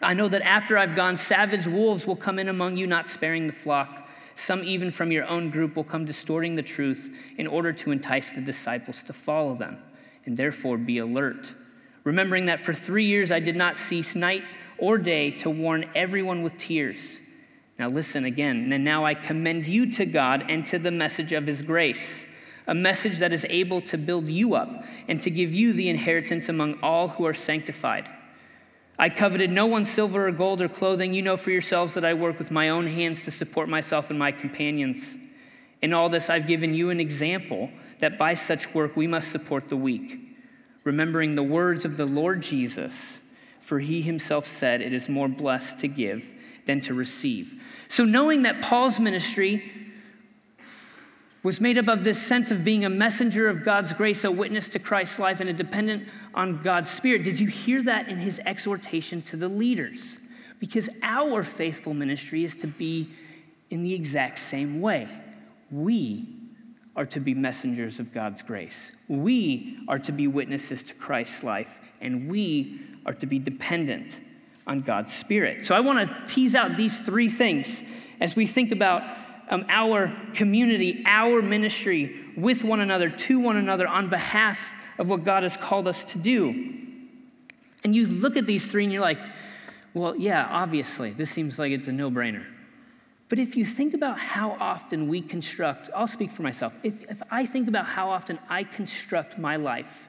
I 0.00 0.14
know 0.14 0.28
that 0.28 0.42
after 0.42 0.78
I've 0.78 0.94
gone, 0.94 1.16
savage 1.16 1.66
wolves 1.66 2.06
will 2.06 2.16
come 2.16 2.38
in 2.38 2.48
among 2.48 2.76
you, 2.76 2.86
not 2.86 3.08
sparing 3.08 3.46
the 3.46 3.52
flock. 3.52 4.08
Some, 4.36 4.62
even 4.62 4.92
from 4.92 5.10
your 5.10 5.24
own 5.24 5.50
group, 5.50 5.74
will 5.74 5.84
come 5.84 6.04
distorting 6.04 6.54
the 6.54 6.62
truth 6.62 7.10
in 7.36 7.48
order 7.48 7.72
to 7.72 7.90
entice 7.90 8.30
the 8.30 8.40
disciples 8.40 9.02
to 9.04 9.12
follow 9.12 9.56
them. 9.56 9.78
And 10.24 10.36
therefore, 10.36 10.78
be 10.78 10.98
alert, 10.98 11.52
remembering 12.04 12.46
that 12.46 12.60
for 12.60 12.72
three 12.72 13.06
years 13.06 13.32
I 13.32 13.40
did 13.40 13.56
not 13.56 13.76
cease 13.76 14.14
night 14.14 14.44
or 14.78 14.98
day 14.98 15.32
to 15.38 15.50
warn 15.50 15.90
everyone 15.96 16.42
with 16.42 16.56
tears. 16.56 17.18
Now, 17.78 17.88
listen 17.88 18.24
again. 18.24 18.72
And 18.72 18.84
now 18.84 19.04
I 19.04 19.14
commend 19.14 19.66
you 19.66 19.90
to 19.92 20.06
God 20.06 20.44
and 20.48 20.66
to 20.68 20.78
the 20.78 20.90
message 20.90 21.32
of 21.32 21.46
his 21.46 21.62
grace, 21.62 22.26
a 22.68 22.74
message 22.74 23.18
that 23.18 23.32
is 23.32 23.46
able 23.48 23.80
to 23.80 23.96
build 23.96 24.28
you 24.28 24.54
up 24.54 24.84
and 25.08 25.20
to 25.22 25.30
give 25.30 25.52
you 25.52 25.72
the 25.72 25.88
inheritance 25.88 26.50
among 26.50 26.78
all 26.82 27.08
who 27.08 27.24
are 27.26 27.34
sanctified. 27.34 28.08
I 28.98 29.08
coveted 29.08 29.50
no 29.50 29.66
one's 29.66 29.90
silver 29.90 30.28
or 30.28 30.32
gold 30.32 30.60
or 30.60 30.68
clothing. 30.68 31.14
You 31.14 31.22
know 31.22 31.36
for 31.36 31.50
yourselves 31.50 31.94
that 31.94 32.04
I 32.04 32.14
work 32.14 32.38
with 32.38 32.50
my 32.50 32.68
own 32.68 32.86
hands 32.86 33.24
to 33.24 33.30
support 33.30 33.68
myself 33.68 34.10
and 34.10 34.18
my 34.18 34.32
companions. 34.32 35.02
In 35.80 35.94
all 35.94 36.10
this, 36.10 36.28
I've 36.28 36.46
given 36.46 36.74
you 36.74 36.90
an 36.90 37.00
example 37.00 37.70
that 38.00 38.18
by 38.18 38.34
such 38.34 38.74
work 38.74 38.96
we 38.96 39.06
must 39.06 39.32
support 39.32 39.68
the 39.68 39.76
weak, 39.76 40.18
remembering 40.84 41.34
the 41.34 41.42
words 41.42 41.84
of 41.84 41.96
the 41.96 42.04
Lord 42.04 42.42
Jesus, 42.42 42.92
for 43.62 43.78
he 43.78 44.02
himself 44.02 44.46
said, 44.46 44.82
It 44.82 44.92
is 44.92 45.08
more 45.08 45.28
blessed 45.28 45.78
to 45.78 45.88
give 45.88 46.24
than 46.66 46.80
to 46.82 46.94
receive. 46.94 47.62
So, 47.88 48.04
knowing 48.04 48.42
that 48.42 48.60
Paul's 48.62 48.98
ministry 48.98 49.72
was 51.42 51.60
made 51.60 51.78
up 51.78 51.88
of 51.88 52.02
this 52.04 52.20
sense 52.20 52.50
of 52.50 52.64
being 52.64 52.84
a 52.84 52.90
messenger 52.90 53.48
of 53.48 53.64
God's 53.64 53.92
grace, 53.92 54.24
a 54.24 54.30
witness 54.30 54.68
to 54.70 54.78
Christ's 54.78 55.18
life, 55.18 55.40
and 55.40 55.48
a 55.48 55.52
dependent 55.52 56.08
on 56.34 56.62
God's 56.62 56.90
Spirit. 56.90 57.22
Did 57.22 57.38
you 57.38 57.46
hear 57.46 57.82
that 57.84 58.08
in 58.08 58.18
his 58.18 58.40
exhortation 58.44 59.22
to 59.22 59.36
the 59.36 59.48
leaders? 59.48 60.18
Because 60.58 60.88
our 61.02 61.44
faithful 61.44 61.94
ministry 61.94 62.44
is 62.44 62.56
to 62.56 62.66
be 62.66 63.10
in 63.70 63.82
the 63.82 63.94
exact 63.94 64.40
same 64.40 64.80
way. 64.80 65.08
We 65.70 66.26
are 66.96 67.06
to 67.06 67.20
be 67.20 67.34
messengers 67.34 68.00
of 68.00 68.12
God's 68.12 68.42
grace. 68.42 68.92
We 69.06 69.78
are 69.86 70.00
to 70.00 70.10
be 70.10 70.26
witnesses 70.26 70.82
to 70.84 70.94
Christ's 70.94 71.44
life, 71.44 71.70
and 72.00 72.28
we 72.28 72.80
are 73.06 73.12
to 73.14 73.26
be 73.26 73.38
dependent 73.38 74.12
on 74.66 74.80
God's 74.80 75.12
Spirit. 75.14 75.64
So 75.64 75.74
I 75.74 75.80
want 75.80 76.08
to 76.08 76.34
tease 76.34 76.56
out 76.56 76.76
these 76.76 76.98
three 77.00 77.30
things 77.30 77.68
as 78.20 78.34
we 78.34 78.46
think 78.46 78.72
about 78.72 79.02
um, 79.48 79.64
our 79.68 80.14
community, 80.34 81.02
our 81.06 81.42
ministry 81.42 82.24
with 82.36 82.64
one 82.64 82.80
another, 82.80 83.10
to 83.10 83.40
one 83.40 83.56
another, 83.56 83.86
on 83.86 84.10
behalf 84.10 84.58
of 84.98 85.08
what 85.08 85.24
God 85.24 85.42
has 85.42 85.56
called 85.56 85.88
us 85.88 86.04
to 86.04 86.18
do. 86.18 86.74
And 87.84 87.94
you 87.94 88.06
look 88.06 88.36
at 88.36 88.46
these 88.46 88.66
three 88.66 88.84
and 88.84 88.92
you're 88.92 89.02
like, 89.02 89.18
well, 89.94 90.14
yeah, 90.16 90.46
obviously, 90.50 91.12
this 91.12 91.30
seems 91.30 91.58
like 91.58 91.72
it's 91.72 91.88
a 91.88 91.92
no 91.92 92.10
brainer. 92.10 92.44
But 93.28 93.38
if 93.38 93.56
you 93.56 93.64
think 93.64 93.94
about 93.94 94.18
how 94.18 94.52
often 94.58 95.08
we 95.08 95.20
construct, 95.20 95.90
I'll 95.94 96.08
speak 96.08 96.32
for 96.32 96.42
myself. 96.42 96.72
If, 96.82 96.94
if 97.08 97.22
I 97.30 97.46
think 97.46 97.68
about 97.68 97.86
how 97.86 98.08
often 98.08 98.38
I 98.48 98.64
construct 98.64 99.38
my 99.38 99.56
life 99.56 100.08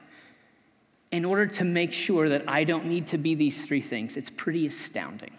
in 1.12 1.24
order 1.24 1.46
to 1.46 1.64
make 1.64 1.92
sure 1.92 2.28
that 2.28 2.48
I 2.48 2.64
don't 2.64 2.86
need 2.86 3.08
to 3.08 3.18
be 3.18 3.34
these 3.34 3.66
three 3.66 3.82
things, 3.82 4.16
it's 4.16 4.30
pretty 4.30 4.66
astounding. 4.66 5.32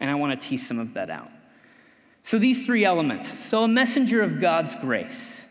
And 0.00 0.10
I 0.10 0.14
want 0.16 0.38
to 0.38 0.48
tease 0.48 0.66
some 0.66 0.78
of 0.78 0.94
that 0.94 1.08
out. 1.08 1.30
So, 2.24 2.38
these 2.38 2.64
three 2.64 2.84
elements. 2.84 3.28
So, 3.48 3.64
a 3.64 3.68
messenger 3.68 4.22
of 4.22 4.40
God's 4.40 4.74
grace. 4.76 5.42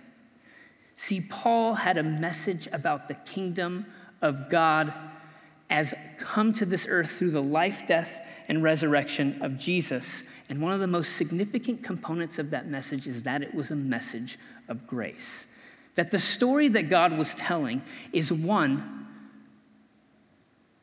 See, 0.98 1.22
Paul 1.22 1.74
had 1.74 1.98
a 1.98 2.04
message 2.04 2.68
about 2.72 3.08
the 3.08 3.16
kingdom 3.16 3.86
of 4.22 4.50
God 4.50 4.94
as 5.70 5.94
come 6.20 6.54
to 6.54 6.66
this 6.66 6.86
earth 6.88 7.12
through 7.12 7.32
the 7.32 7.42
life, 7.42 7.84
death, 7.88 8.10
and 8.48 8.62
resurrection 8.62 9.42
of 9.42 9.58
Jesus. 9.58 10.06
And 10.50 10.62
one 10.62 10.74
of 10.74 10.80
the 10.80 10.88
most 10.88 11.16
significant 11.16 11.84
components 11.84 12.38
of 12.38 12.50
that 12.52 12.68
message 12.68 13.08
is 13.08 13.24
that 13.24 13.42
it 13.42 13.54
was 13.54 13.72
a 13.72 13.76
message 13.76 14.38
of 14.68 14.86
grace. 14.86 15.46
That 15.96 16.12
the 16.12 16.20
story 16.20 16.68
that 16.70 16.90
God 16.90 17.18
was 17.18 17.34
telling 17.36 17.82
is 18.14 18.32
one 18.32 19.08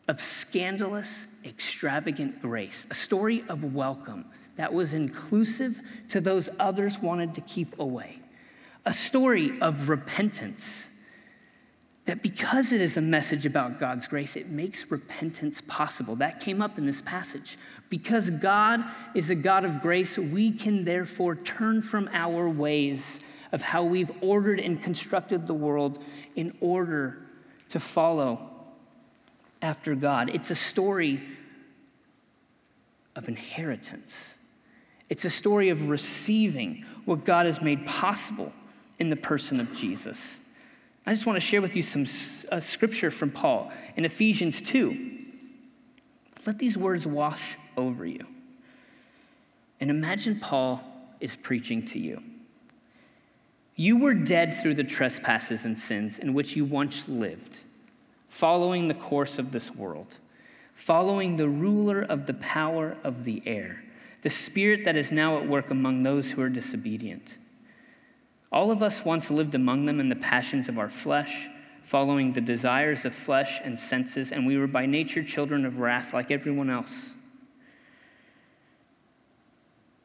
of 0.08 0.22
scandalous, 0.22 1.08
extravagant 1.44 2.40
grace, 2.40 2.86
a 2.90 2.94
story 2.94 3.44
of 3.48 3.74
welcome 3.74 4.24
that 4.58 4.74
was 4.74 4.92
inclusive 4.92 5.80
to 6.10 6.20
those 6.20 6.50
others 6.58 6.98
wanted 6.98 7.34
to 7.36 7.40
keep 7.40 7.78
away. 7.78 8.18
A 8.84 8.92
story 8.92 9.58
of 9.60 9.88
repentance 9.88 10.64
that 12.04 12.22
because 12.22 12.72
it 12.72 12.80
is 12.80 12.96
a 12.96 13.02
message 13.02 13.44
about 13.44 13.78
God's 13.78 14.06
grace, 14.06 14.34
it 14.34 14.48
makes 14.48 14.90
repentance 14.90 15.60
possible. 15.68 16.16
That 16.16 16.40
came 16.40 16.62
up 16.62 16.78
in 16.78 16.86
this 16.86 17.02
passage. 17.02 17.58
Because 17.90 18.30
God 18.30 18.82
is 19.14 19.28
a 19.28 19.34
God 19.34 19.66
of 19.66 19.82
grace, 19.82 20.16
we 20.16 20.50
can 20.50 20.84
therefore 20.84 21.36
turn 21.36 21.82
from 21.82 22.08
our 22.14 22.48
ways 22.48 23.02
of 23.52 23.60
how 23.60 23.84
we've 23.84 24.10
ordered 24.22 24.58
and 24.58 24.82
constructed 24.82 25.46
the 25.46 25.52
world 25.52 26.02
in 26.34 26.56
order 26.60 27.18
to 27.68 27.78
follow 27.78 28.40
after 29.60 29.94
God. 29.94 30.30
It's 30.32 30.50
a 30.50 30.56
story 30.56 31.22
of 33.14 33.28
inheritance. 33.28 34.14
It's 35.08 35.24
a 35.24 35.30
story 35.30 35.70
of 35.70 35.88
receiving 35.88 36.84
what 37.04 37.24
God 37.24 37.46
has 37.46 37.60
made 37.62 37.86
possible 37.86 38.52
in 38.98 39.10
the 39.10 39.16
person 39.16 39.60
of 39.60 39.72
Jesus. 39.74 40.18
I 41.06 41.14
just 41.14 41.24
want 41.24 41.36
to 41.36 41.40
share 41.40 41.62
with 41.62 41.74
you 41.74 41.82
some 41.82 42.06
uh, 42.52 42.60
scripture 42.60 43.10
from 43.10 43.30
Paul 43.30 43.72
in 43.96 44.04
Ephesians 44.04 44.60
2. 44.60 45.16
Let 46.44 46.58
these 46.58 46.76
words 46.76 47.06
wash 47.06 47.56
over 47.76 48.04
you. 48.04 48.26
And 49.80 49.90
imagine 49.90 50.40
Paul 50.40 50.82
is 51.20 51.36
preaching 51.36 51.86
to 51.86 51.98
you. 51.98 52.22
You 53.76 53.96
were 53.96 54.14
dead 54.14 54.58
through 54.60 54.74
the 54.74 54.84
trespasses 54.84 55.64
and 55.64 55.78
sins 55.78 56.18
in 56.18 56.34
which 56.34 56.56
you 56.56 56.64
once 56.64 57.04
lived, 57.06 57.58
following 58.28 58.88
the 58.88 58.94
course 58.94 59.38
of 59.38 59.52
this 59.52 59.70
world, 59.70 60.16
following 60.74 61.36
the 61.36 61.48
ruler 61.48 62.02
of 62.02 62.26
the 62.26 62.34
power 62.34 62.96
of 63.04 63.24
the 63.24 63.42
air 63.46 63.82
the 64.22 64.30
spirit 64.30 64.84
that 64.84 64.96
is 64.96 65.12
now 65.12 65.38
at 65.38 65.48
work 65.48 65.70
among 65.70 66.02
those 66.02 66.30
who 66.30 66.42
are 66.42 66.48
disobedient. 66.48 67.36
All 68.50 68.70
of 68.70 68.82
us 68.82 69.04
once 69.04 69.30
lived 69.30 69.54
among 69.54 69.86
them 69.86 70.00
in 70.00 70.08
the 70.08 70.16
passions 70.16 70.68
of 70.68 70.78
our 70.78 70.90
flesh, 70.90 71.48
following 71.84 72.32
the 72.32 72.40
desires 72.40 73.04
of 73.04 73.14
flesh 73.14 73.60
and 73.62 73.78
senses, 73.78 74.32
and 74.32 74.46
we 74.46 74.56
were 74.56 74.66
by 74.66 74.86
nature 74.86 75.22
children 75.22 75.64
of 75.64 75.78
wrath 75.78 76.12
like 76.12 76.30
everyone 76.30 76.70
else. 76.70 76.92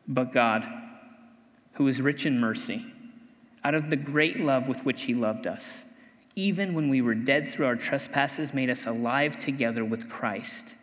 But 0.07 0.33
God, 0.33 0.63
who 1.73 1.87
is 1.87 2.01
rich 2.01 2.25
in 2.25 2.39
mercy, 2.39 2.85
out 3.63 3.75
of 3.75 3.89
the 3.89 3.95
great 3.95 4.39
love 4.39 4.67
with 4.67 4.83
which 4.83 5.03
He 5.03 5.13
loved 5.13 5.47
us, 5.47 5.63
even 6.35 6.73
when 6.73 6.89
we 6.89 7.01
were 7.01 7.15
dead 7.15 7.51
through 7.51 7.65
our 7.65 7.75
trespasses, 7.75 8.53
made 8.53 8.69
us 8.69 8.85
alive 8.85 9.39
together 9.39 9.85
with 9.85 10.09
Christ. 10.09 10.75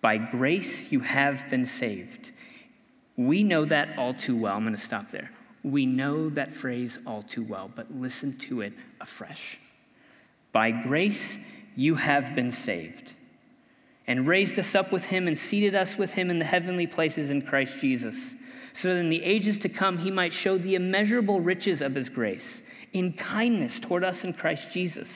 By 0.00 0.16
grace 0.16 0.90
you 0.90 1.00
have 1.00 1.42
been 1.50 1.66
saved 1.66 2.32
we 3.16 3.42
know 3.42 3.64
that 3.64 3.98
all 3.98 4.14
too 4.14 4.36
well. 4.36 4.56
I'm 4.56 4.64
going 4.64 4.76
to 4.76 4.80
stop 4.80 5.10
there. 5.10 5.30
We 5.62 5.86
know 5.86 6.28
that 6.30 6.54
phrase 6.54 6.98
all 7.06 7.22
too 7.22 7.42
well, 7.42 7.70
but 7.74 7.92
listen 7.92 8.38
to 8.38 8.60
it 8.60 8.72
afresh. 9.00 9.58
By 10.52 10.70
grace, 10.70 11.38
you 11.74 11.96
have 11.96 12.34
been 12.34 12.52
saved, 12.52 13.12
and 14.06 14.26
raised 14.26 14.58
us 14.58 14.74
up 14.74 14.92
with 14.92 15.04
him, 15.04 15.26
and 15.26 15.36
seated 15.36 15.74
us 15.74 15.96
with 15.96 16.10
him 16.10 16.30
in 16.30 16.38
the 16.38 16.44
heavenly 16.44 16.86
places 16.86 17.30
in 17.30 17.42
Christ 17.42 17.78
Jesus, 17.78 18.16
so 18.74 18.88
that 18.88 19.00
in 19.00 19.08
the 19.08 19.22
ages 19.22 19.58
to 19.60 19.68
come 19.68 19.98
he 19.98 20.10
might 20.10 20.32
show 20.32 20.56
the 20.56 20.74
immeasurable 20.74 21.40
riches 21.40 21.82
of 21.82 21.94
his 21.94 22.08
grace 22.08 22.62
in 22.92 23.12
kindness 23.12 23.80
toward 23.80 24.04
us 24.04 24.24
in 24.24 24.32
Christ 24.32 24.70
Jesus. 24.70 25.08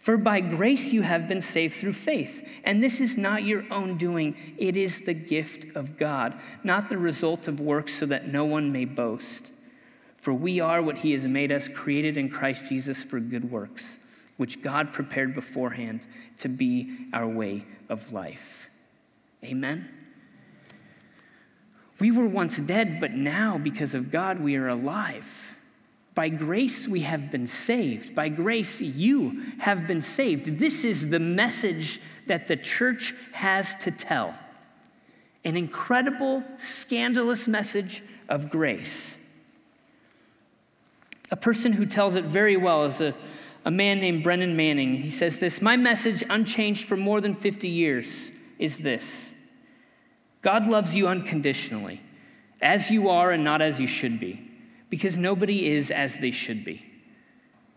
For 0.00 0.16
by 0.16 0.40
grace 0.40 0.92
you 0.92 1.02
have 1.02 1.28
been 1.28 1.42
saved 1.42 1.76
through 1.76 1.92
faith. 1.92 2.42
And 2.64 2.82
this 2.82 3.00
is 3.00 3.16
not 3.16 3.44
your 3.44 3.64
own 3.70 3.98
doing, 3.98 4.34
it 4.58 4.76
is 4.76 5.00
the 5.04 5.14
gift 5.14 5.76
of 5.76 5.96
God, 5.96 6.38
not 6.64 6.88
the 6.88 6.98
result 6.98 7.48
of 7.48 7.60
works, 7.60 7.94
so 7.94 8.06
that 8.06 8.28
no 8.28 8.44
one 8.44 8.72
may 8.72 8.84
boast. 8.84 9.50
For 10.18 10.32
we 10.34 10.60
are 10.60 10.82
what 10.82 10.98
he 10.98 11.12
has 11.12 11.24
made 11.24 11.52
us, 11.52 11.68
created 11.68 12.16
in 12.16 12.30
Christ 12.30 12.64
Jesus 12.68 13.02
for 13.02 13.20
good 13.20 13.50
works, 13.50 13.98
which 14.36 14.62
God 14.62 14.92
prepared 14.92 15.34
beforehand 15.34 16.00
to 16.38 16.48
be 16.48 17.08
our 17.12 17.28
way 17.28 17.64
of 17.88 18.12
life. 18.12 18.68
Amen. 19.44 19.88
We 21.98 22.10
were 22.10 22.26
once 22.26 22.56
dead, 22.56 23.00
but 23.00 23.12
now, 23.12 23.58
because 23.58 23.94
of 23.94 24.10
God, 24.10 24.40
we 24.40 24.56
are 24.56 24.68
alive. 24.68 25.26
By 26.20 26.28
grace, 26.28 26.86
we 26.86 27.00
have 27.00 27.30
been 27.30 27.46
saved. 27.46 28.14
By 28.14 28.28
grace, 28.28 28.78
you 28.78 29.42
have 29.58 29.86
been 29.86 30.02
saved. 30.02 30.58
This 30.58 30.84
is 30.84 31.08
the 31.08 31.18
message 31.18 31.98
that 32.26 32.46
the 32.46 32.58
church 32.58 33.14
has 33.32 33.74
to 33.84 33.90
tell 33.90 34.34
an 35.46 35.56
incredible, 35.56 36.44
scandalous 36.58 37.48
message 37.48 38.02
of 38.28 38.50
grace. 38.50 39.14
A 41.30 41.36
person 41.36 41.72
who 41.72 41.86
tells 41.86 42.16
it 42.16 42.26
very 42.26 42.58
well 42.58 42.84
is 42.84 43.00
a, 43.00 43.14
a 43.64 43.70
man 43.70 43.98
named 43.98 44.22
Brennan 44.22 44.54
Manning. 44.54 44.96
He 44.96 45.10
says 45.10 45.38
this 45.38 45.62
My 45.62 45.78
message, 45.78 46.22
unchanged 46.28 46.86
for 46.86 46.98
more 46.98 47.22
than 47.22 47.34
50 47.34 47.66
years, 47.66 48.06
is 48.58 48.76
this 48.76 49.04
God 50.42 50.66
loves 50.66 50.94
you 50.94 51.08
unconditionally, 51.08 52.02
as 52.60 52.90
you 52.90 53.08
are 53.08 53.30
and 53.30 53.42
not 53.42 53.62
as 53.62 53.80
you 53.80 53.86
should 53.86 54.20
be, 54.20 54.49
because 54.90 55.16
nobody 55.16 55.70
is 55.70 55.90
as 55.90 56.16
they 56.18 56.30
should 56.30 56.64
be. 56.64 56.84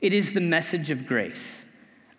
It 0.01 0.11
is 0.11 0.33
the 0.33 0.41
message 0.41 0.89
of 0.89 1.05
grace. 1.05 1.63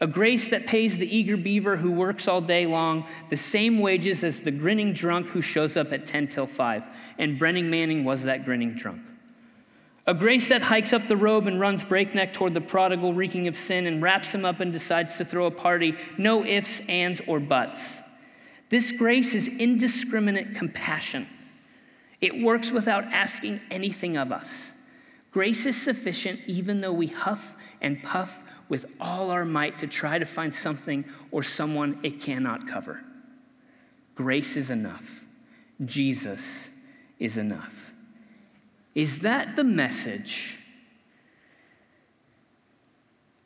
A 0.01 0.07
grace 0.07 0.49
that 0.49 0.67
pays 0.67 0.97
the 0.97 1.17
eager 1.17 1.37
beaver 1.37 1.77
who 1.77 1.93
works 1.93 2.27
all 2.29 2.41
day 2.41 2.67
long 2.67 3.07
the 3.31 3.37
same 3.37 3.79
wages 3.79 4.25
as 4.25 4.41
the 4.41 4.51
grinning 4.51 4.93
drunk 4.93 5.29
who 5.29 5.43
shows 5.43 5.77
up 5.77 5.93
at 5.93 6.07
10 6.07 6.29
till 6.29 6.47
5. 6.47 6.83
And 7.19 7.39
Brennan 7.39 7.71
Manning 7.71 8.05
was 8.05 8.23
that 8.23 8.45
grinning 8.45 8.75
drunk. 8.75 9.03
A 10.07 10.15
grace 10.15 10.49
that 10.49 10.63
hikes 10.63 10.93
up 10.93 11.09
the 11.09 11.17
robe 11.17 11.47
and 11.47 11.59
runs 11.59 11.83
breakneck 11.83 12.35
toward 12.35 12.53
the 12.53 12.61
prodigal, 12.61 13.15
reeking 13.15 13.49
of 13.49 13.57
sin, 13.57 13.87
and 13.87 14.03
wraps 14.03 14.29
him 14.33 14.45
up 14.45 14.61
and 14.61 14.71
decides 14.73 15.17
to 15.17 15.25
throw 15.25 15.47
a 15.47 15.51
party. 15.51 15.95
No 16.19 16.45
ifs, 16.45 16.81
ands, 16.89 17.23
or 17.27 17.41
buts. 17.41 17.81
This 18.69 18.93
grace 18.93 19.35
is 19.35 19.47
indiscriminate 19.47 20.57
compassion. 20.57 21.27
It 22.21 22.43
works 22.43 22.71
without 22.71 23.05
asking 23.05 23.61
anything 23.71 24.17
of 24.17 24.33
us. 24.33 24.49
Grace 25.35 25.67
is 25.67 25.77
sufficient 25.83 26.39
even 26.47 26.81
though 26.81 26.93
we 26.93 27.09
huff 27.09 27.43
and 27.81 28.01
puff 28.05 28.31
with 28.69 28.87
all 29.01 29.33
our 29.33 29.45
might 29.45 29.81
to 29.81 29.89
try 29.89 30.17
to 30.17 30.25
find 30.25 30.55
something 30.55 31.05
or 31.33 31.43
someone 31.43 31.99
it 32.05 32.21
cannot 32.21 32.69
cover. 32.69 33.01
Grace 34.15 34.55
is 34.55 34.71
enough. 34.71 35.05
Jesus 35.85 36.41
is 37.19 37.37
enough. 37.37 37.73
Is 38.95 39.19
that 39.19 39.57
the 39.57 39.65
message 39.65 40.57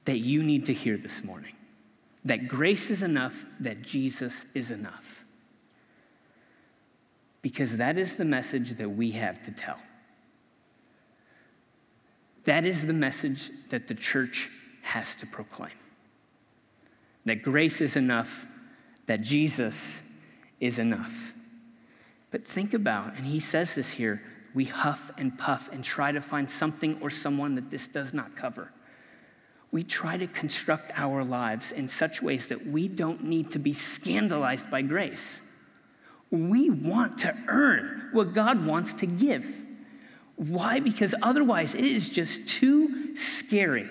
that 0.04 0.18
you 0.18 0.42
need 0.42 0.66
to 0.66 0.74
hear 0.74 0.98
this 0.98 1.24
morning? 1.24 1.54
That 2.26 2.48
grace 2.48 2.90
is 2.90 3.02
enough, 3.02 3.34
that 3.60 3.80
Jesus 3.80 4.34
is 4.52 4.70
enough. 4.70 5.06
Because 7.40 7.78
that 7.78 7.96
is 7.96 8.14
the 8.16 8.26
message 8.26 8.76
that 8.76 8.90
we 8.90 9.10
have 9.12 9.42
to 9.44 9.52
tell. 9.52 9.78
That 12.44 12.64
is 12.64 12.86
the 12.86 12.92
message 12.92 13.50
that 13.70 13.88
the 13.88 13.94
church 13.94 14.50
has 14.82 15.14
to 15.16 15.26
proclaim. 15.26 15.72
That 17.24 17.42
grace 17.42 17.80
is 17.80 17.96
enough, 17.96 18.30
that 19.06 19.20
Jesus 19.20 19.76
is 20.60 20.78
enough. 20.78 21.12
But 22.30 22.46
think 22.46 22.74
about, 22.74 23.16
and 23.16 23.26
he 23.26 23.40
says 23.40 23.74
this 23.74 23.88
here 23.88 24.22
we 24.54 24.64
huff 24.64 25.10
and 25.18 25.36
puff 25.38 25.68
and 25.72 25.84
try 25.84 26.10
to 26.10 26.20
find 26.20 26.50
something 26.50 26.98
or 27.02 27.10
someone 27.10 27.54
that 27.54 27.70
this 27.70 27.86
does 27.86 28.14
not 28.14 28.34
cover. 28.34 28.72
We 29.70 29.84
try 29.84 30.16
to 30.16 30.26
construct 30.26 30.92
our 30.94 31.22
lives 31.22 31.72
in 31.72 31.88
such 31.88 32.22
ways 32.22 32.46
that 32.48 32.66
we 32.66 32.88
don't 32.88 33.24
need 33.24 33.50
to 33.52 33.58
be 33.58 33.74
scandalized 33.74 34.70
by 34.70 34.82
grace. 34.82 35.22
We 36.30 36.70
want 36.70 37.18
to 37.18 37.36
earn 37.48 38.08
what 38.12 38.34
God 38.34 38.64
wants 38.64 38.94
to 38.94 39.06
give. 39.06 39.44
Why? 40.38 40.80
Because 40.80 41.14
otherwise 41.20 41.74
it 41.74 41.84
is 41.84 42.08
just 42.08 42.46
too 42.46 43.16
scary. 43.16 43.88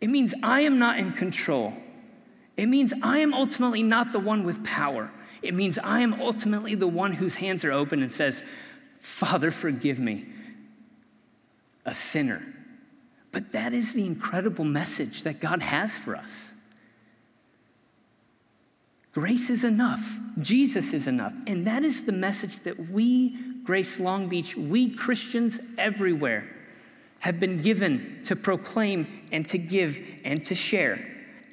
It 0.00 0.08
means 0.08 0.34
I 0.42 0.60
am 0.60 0.78
not 0.78 0.98
in 0.98 1.12
control. 1.12 1.72
It 2.56 2.66
means 2.66 2.92
I 3.02 3.18
am 3.18 3.34
ultimately 3.34 3.82
not 3.82 4.12
the 4.12 4.20
one 4.20 4.44
with 4.44 4.62
power. 4.62 5.10
It 5.42 5.54
means 5.54 5.78
I 5.78 6.00
am 6.00 6.20
ultimately 6.20 6.74
the 6.74 6.86
one 6.86 7.12
whose 7.12 7.34
hands 7.34 7.64
are 7.64 7.72
open 7.72 8.02
and 8.02 8.12
says, 8.12 8.42
Father, 9.00 9.50
forgive 9.50 9.98
me, 9.98 10.26
a 11.84 11.94
sinner. 11.94 12.42
But 13.32 13.52
that 13.52 13.72
is 13.72 13.92
the 13.92 14.04
incredible 14.04 14.64
message 14.64 15.22
that 15.22 15.40
God 15.40 15.62
has 15.62 15.90
for 16.04 16.16
us. 16.16 16.30
Grace 19.12 19.48
is 19.48 19.64
enough. 19.64 20.06
Jesus 20.40 20.92
is 20.92 21.06
enough. 21.06 21.32
And 21.46 21.66
that 21.66 21.84
is 21.84 22.02
the 22.02 22.12
message 22.12 22.62
that 22.64 22.90
we, 22.90 23.38
Grace 23.66 23.98
Long 23.98 24.28
Beach, 24.28 24.56
we 24.56 24.94
Christians 24.94 25.58
everywhere, 25.76 26.48
have 27.18 27.40
been 27.40 27.60
given 27.60 28.20
to 28.24 28.36
proclaim 28.36 29.24
and 29.32 29.46
to 29.48 29.58
give 29.58 29.98
and 30.24 30.44
to 30.46 30.54
share. 30.54 31.04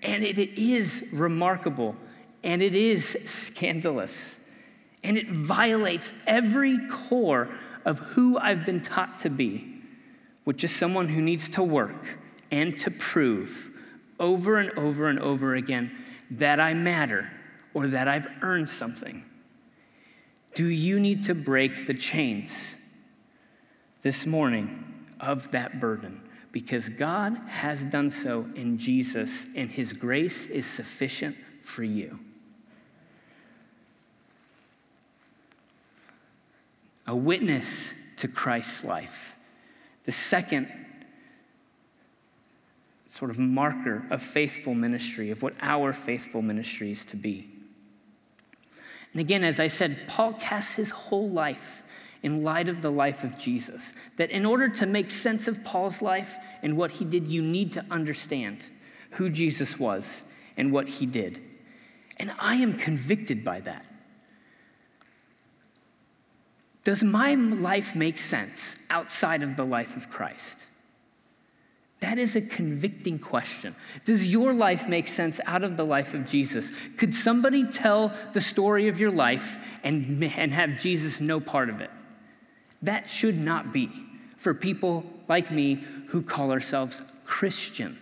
And 0.03 0.23
it 0.23 0.37
is 0.37 1.03
remarkable 1.11 1.95
and 2.43 2.61
it 2.61 2.75
is 2.75 3.17
scandalous. 3.25 4.13
And 5.03 5.17
it 5.17 5.31
violates 5.31 6.11
every 6.27 6.77
core 6.87 7.49
of 7.85 7.97
who 7.99 8.37
I've 8.37 8.65
been 8.65 8.83
taught 8.83 9.19
to 9.19 9.29
be, 9.29 9.81
which 10.43 10.63
is 10.63 10.73
someone 10.73 11.09
who 11.09 11.21
needs 11.21 11.49
to 11.49 11.63
work 11.63 12.17
and 12.51 12.77
to 12.79 12.91
prove 12.91 13.71
over 14.19 14.57
and 14.59 14.77
over 14.77 15.09
and 15.09 15.19
over 15.19 15.55
again 15.55 15.91
that 16.31 16.59
I 16.59 16.73
matter 16.75 17.29
or 17.73 17.87
that 17.87 18.07
I've 18.07 18.27
earned 18.41 18.69
something. 18.69 19.23
Do 20.55 20.67
you 20.67 20.99
need 20.99 21.23
to 21.25 21.35
break 21.35 21.87
the 21.87 21.93
chains 21.93 22.51
this 24.03 24.25
morning 24.25 24.83
of 25.19 25.49
that 25.51 25.79
burden? 25.79 26.21
Because 26.51 26.87
God 26.89 27.35
has 27.47 27.79
done 27.85 28.11
so 28.11 28.45
in 28.55 28.77
Jesus, 28.77 29.29
and 29.55 29.69
His 29.71 29.93
grace 29.93 30.45
is 30.51 30.65
sufficient 30.65 31.35
for 31.63 31.83
you. 31.83 32.19
a 37.07 37.15
witness 37.15 37.65
to 38.17 38.27
Christ's 38.27 38.83
life. 38.83 39.35
The 40.05 40.11
second 40.11 40.67
sort 43.17 43.31
of 43.31 43.37
marker 43.37 44.05
of 44.09 44.21
faithful 44.21 44.73
ministry, 44.73 45.29
of 45.31 45.41
what 45.41 45.53
our 45.61 45.93
faithful 45.93 46.41
ministry 46.41 46.91
is 46.91 47.05
to 47.05 47.15
be. 47.15 47.52
And 49.13 49.21
again, 49.21 49.43
as 49.43 49.59
I 49.59 49.67
said, 49.67 50.07
Paul 50.07 50.33
casts 50.33 50.73
his 50.73 50.89
whole 50.89 51.29
life 51.29 51.83
in 52.23 52.43
light 52.43 52.67
of 52.67 52.81
the 52.81 52.91
life 52.91 53.23
of 53.23 53.37
Jesus. 53.37 53.81
That 54.17 54.31
in 54.31 54.45
order 54.45 54.69
to 54.69 54.85
make 54.85 55.11
sense 55.11 55.47
of 55.47 55.63
Paul's 55.63 56.01
life 56.01 56.29
and 56.63 56.75
what 56.75 56.91
he 56.91 57.05
did, 57.05 57.27
you 57.27 57.41
need 57.41 57.73
to 57.73 57.85
understand 57.91 58.59
who 59.11 59.29
Jesus 59.29 59.77
was 59.77 60.23
and 60.57 60.71
what 60.71 60.87
he 60.87 61.05
did. 61.05 61.41
And 62.17 62.33
I 62.39 62.55
am 62.55 62.77
convicted 62.77 63.43
by 63.43 63.59
that. 63.61 63.85
Does 66.83 67.03
my 67.03 67.35
life 67.35 67.95
make 67.95 68.17
sense 68.17 68.59
outside 68.89 69.41
of 69.41 69.55
the 69.55 69.63
life 69.63 69.95
of 69.95 70.09
Christ? 70.09 70.57
That 72.03 72.19
is 72.19 72.35
a 72.35 72.41
convicting 72.41 73.17
question. 73.17 73.73
Does 74.03 74.27
your 74.27 74.53
life 74.53 74.89
make 74.89 75.07
sense 75.07 75.39
out 75.45 75.63
of 75.63 75.77
the 75.77 75.85
life 75.85 76.13
of 76.13 76.25
Jesus? 76.25 76.65
Could 76.97 77.15
somebody 77.15 77.63
tell 77.63 78.13
the 78.33 78.41
story 78.41 78.89
of 78.89 78.99
your 78.99 79.09
life 79.09 79.55
and, 79.85 80.21
and 80.21 80.53
have 80.53 80.81
Jesus 80.81 81.21
no 81.21 81.39
part 81.39 81.69
of 81.69 81.79
it? 81.79 81.89
That 82.81 83.09
should 83.09 83.41
not 83.41 83.71
be 83.71 83.89
for 84.35 84.53
people 84.53 85.05
like 85.29 85.49
me 85.49 85.75
who 86.07 86.21
call 86.21 86.51
ourselves 86.51 87.01
Christian. 87.23 87.97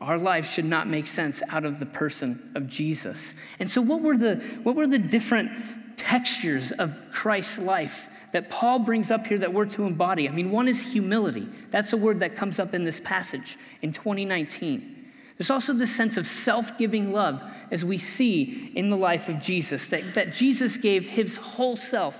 Our 0.00 0.18
life 0.18 0.50
should 0.50 0.64
not 0.64 0.88
make 0.88 1.06
sense 1.06 1.42
out 1.48 1.64
of 1.64 1.78
the 1.78 1.86
person 1.86 2.50
of 2.56 2.66
Jesus. 2.66 3.20
And 3.60 3.70
so, 3.70 3.80
what 3.80 4.00
were 4.00 4.16
the, 4.16 4.42
what 4.64 4.74
were 4.74 4.88
the 4.88 4.98
different 4.98 5.96
textures 5.96 6.72
of 6.72 6.92
Christ's 7.12 7.58
life 7.58 8.08
that 8.32 8.48
Paul 8.48 8.80
brings 8.80 9.10
up 9.10 9.26
here 9.26 9.38
that 9.38 9.52
we're 9.52 9.66
to 9.66 9.84
embody. 9.84 10.28
I 10.28 10.32
mean, 10.32 10.50
one 10.50 10.66
is 10.66 10.80
humility. 10.80 11.48
That's 11.70 11.92
a 11.92 11.96
word 11.96 12.20
that 12.20 12.34
comes 12.34 12.58
up 12.58 12.74
in 12.74 12.84
this 12.84 13.00
passage 13.00 13.58
in 13.82 13.92
2019. 13.92 15.02
There's 15.38 15.50
also 15.50 15.72
this 15.72 15.94
sense 15.94 16.16
of 16.16 16.26
self 16.26 16.76
giving 16.78 17.12
love 17.12 17.42
as 17.70 17.84
we 17.84 17.98
see 17.98 18.72
in 18.74 18.88
the 18.88 18.96
life 18.96 19.28
of 19.28 19.40
Jesus, 19.40 19.88
that, 19.88 20.14
that 20.14 20.32
Jesus 20.32 20.76
gave 20.76 21.04
his 21.04 21.36
whole 21.36 21.76
self 21.76 22.14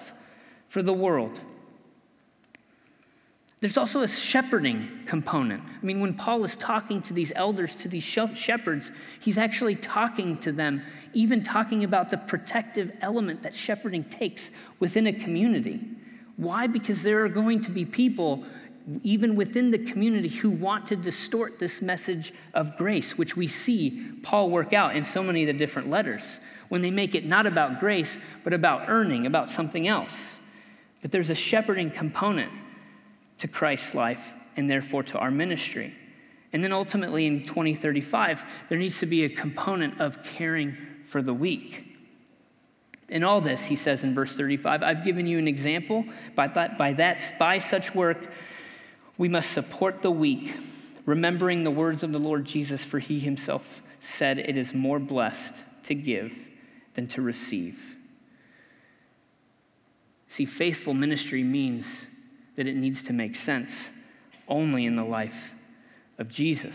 for 0.69 0.83
the 0.83 0.93
world. 0.93 1.41
There's 3.61 3.77
also 3.77 4.01
a 4.01 4.09
shepherding 4.09 5.05
component. 5.07 5.63
I 5.63 5.85
mean, 5.85 6.01
when 6.01 6.15
Paul 6.15 6.45
is 6.45 6.57
talking 6.57 7.01
to 7.03 7.13
these 7.13 7.31
elders, 7.37 7.77
to 7.77 7.89
these 7.89 8.03
shepherds, 8.03 8.91
he's 9.21 9.39
actually 9.39 9.77
talking 9.77 10.37
to 10.39 10.51
them, 10.51 10.83
even 11.13 11.45
talking 11.45 11.85
about 11.85 12.11
the 12.11 12.17
protective 12.19 12.91
element 13.03 13.45
that 13.45 13.55
shepherding 13.55 14.03
takes 14.05 14.43
within 14.81 15.07
a 15.07 15.13
community. 15.13 15.81
Why? 16.43 16.67
Because 16.67 17.03
there 17.03 17.25
are 17.25 17.29
going 17.29 17.63
to 17.63 17.71
be 17.71 17.85
people, 17.85 18.45
even 19.03 19.37
within 19.37 19.71
the 19.71 19.79
community, 19.79 20.29
who 20.29 20.51
want 20.51 20.87
to 20.89 20.97
distort 20.97 21.59
this 21.59 21.81
message 21.81 22.35
of 22.55 22.77
grace, 22.77 23.17
which 23.17 23.37
we 23.37 23.47
see 23.47 24.13
Paul 24.23 24.51
work 24.51 24.73
out 24.73 24.97
in 24.97 25.05
so 25.05 25.23
many 25.23 25.43
of 25.43 25.47
the 25.47 25.53
different 25.53 25.89
letters, 25.89 26.41
when 26.69 26.83
they 26.83 26.91
make 26.91 27.15
it 27.15 27.25
not 27.25 27.47
about 27.47 27.79
grace, 27.79 28.17
but 28.43 28.53
about 28.53 28.89
earning, 28.89 29.27
about 29.27 29.49
something 29.49 29.87
else. 29.87 30.15
But 31.01 31.13
there's 31.13 31.31
a 31.31 31.35
shepherding 31.35 31.91
component 31.91 32.53
to 33.39 33.49
Christ's 33.49 33.95
life 33.95 34.23
and 34.57 34.69
therefore 34.69 35.03
to 35.05 35.19
our 35.19 35.31
ministry. 35.31 35.95
And 36.53 36.63
then 36.63 36.73
ultimately 36.73 37.27
in 37.27 37.45
2035, 37.45 38.43
there 38.69 38.79
needs 38.79 38.99
to 38.99 39.07
be 39.07 39.25
a 39.25 39.29
component 39.29 40.01
of 40.01 40.23
caring 40.23 40.77
for 41.09 41.23
the 41.23 41.33
weak. 41.33 41.92
In 43.09 43.25
all 43.25 43.41
this, 43.41 43.61
he 43.61 43.77
says 43.77 44.05
in 44.05 44.15
verse 44.15 44.33
35, 44.33 44.83
I've 44.83 45.05
given 45.05 45.27
you 45.27 45.39
an 45.39 45.49
example 45.49 46.05
by 46.35 46.49
that, 46.49 46.79
by 46.79 46.93
that 46.95 47.39
by 47.39 47.59
such 47.59 47.95
work 47.95 48.19
We 49.19 49.29
must 49.29 49.53
support 49.53 50.03
the 50.03 50.11
weak, 50.11 50.55
remembering 51.05 51.65
the 51.65 51.71
words 51.71 52.03
of 52.03 52.13
the 52.13 52.19
Lord 52.19 52.45
Jesus, 52.45 52.83
for 52.83 52.99
he 52.99 53.19
himself 53.19 53.65
said, 54.01 54.39
It 54.39 54.57
is 54.57 54.73
more 54.73 54.99
blessed 54.99 55.55
to 55.85 55.95
give 55.95 56.33
than 56.95 57.07
to 57.09 57.23
receive. 57.23 57.79
See, 60.29 60.47
faithful 60.47 60.95
ministry 60.95 61.43
means 61.43 61.85
that 62.57 62.67
it 62.67 62.75
needs 62.75 63.03
to 63.05 63.13
make 63.13 63.37
sense 63.37 63.73
only 64.49 64.87
in 64.87 64.97
the 64.97 65.05
life 65.05 65.53
of 66.19 66.29
Jesus. 66.29 66.75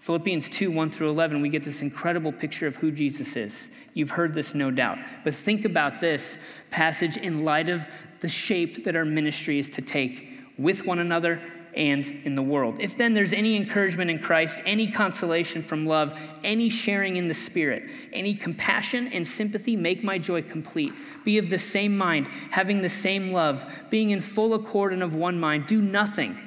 Philippians 0.00 0.48
2 0.48 0.72
1 0.72 0.90
through 0.90 1.10
11, 1.10 1.40
we 1.40 1.48
get 1.48 1.64
this 1.64 1.82
incredible 1.82 2.32
picture 2.32 2.66
of 2.66 2.76
who 2.76 2.90
Jesus 2.90 3.36
is. 3.36 3.52
You've 3.94 4.10
heard 4.10 4.34
this, 4.34 4.54
no 4.54 4.70
doubt. 4.70 4.98
But 5.24 5.34
think 5.34 5.64
about 5.64 6.00
this 6.00 6.22
passage 6.70 7.16
in 7.16 7.44
light 7.44 7.68
of 7.68 7.82
the 8.20 8.28
shape 8.28 8.84
that 8.84 8.96
our 8.96 9.04
ministry 9.04 9.58
is 9.58 9.68
to 9.70 9.82
take 9.82 10.28
with 10.58 10.84
one 10.84 10.98
another 10.98 11.40
and 11.74 12.04
in 12.24 12.34
the 12.34 12.42
world. 12.42 12.76
If 12.80 12.96
then 12.96 13.14
there's 13.14 13.32
any 13.32 13.56
encouragement 13.56 14.10
in 14.10 14.18
Christ, 14.18 14.60
any 14.66 14.90
consolation 14.90 15.62
from 15.62 15.86
love, 15.86 16.16
any 16.42 16.68
sharing 16.68 17.16
in 17.16 17.28
the 17.28 17.34
Spirit, 17.34 17.84
any 18.12 18.34
compassion 18.34 19.08
and 19.08 19.26
sympathy, 19.26 19.76
make 19.76 20.02
my 20.02 20.18
joy 20.18 20.42
complete. 20.42 20.92
Be 21.24 21.38
of 21.38 21.50
the 21.50 21.58
same 21.58 21.96
mind, 21.96 22.26
having 22.50 22.82
the 22.82 22.88
same 22.88 23.32
love, 23.32 23.62
being 23.88 24.10
in 24.10 24.20
full 24.20 24.54
accord 24.54 24.92
and 24.92 25.02
of 25.02 25.14
one 25.14 25.38
mind. 25.38 25.66
Do 25.66 25.80
nothing 25.80 26.38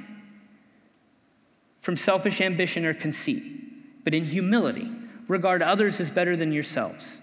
from 1.82 1.97
selfish 1.97 2.41
ambition 2.41 2.86
or 2.86 2.93
conceit, 2.93 4.03
but 4.03 4.13
in 4.13 4.25
humility, 4.25 4.89
regard 5.27 5.62
others 5.62 5.99
as 5.99 6.10
better 6.10 6.36
than 6.36 6.51
yourselves. 6.51 7.21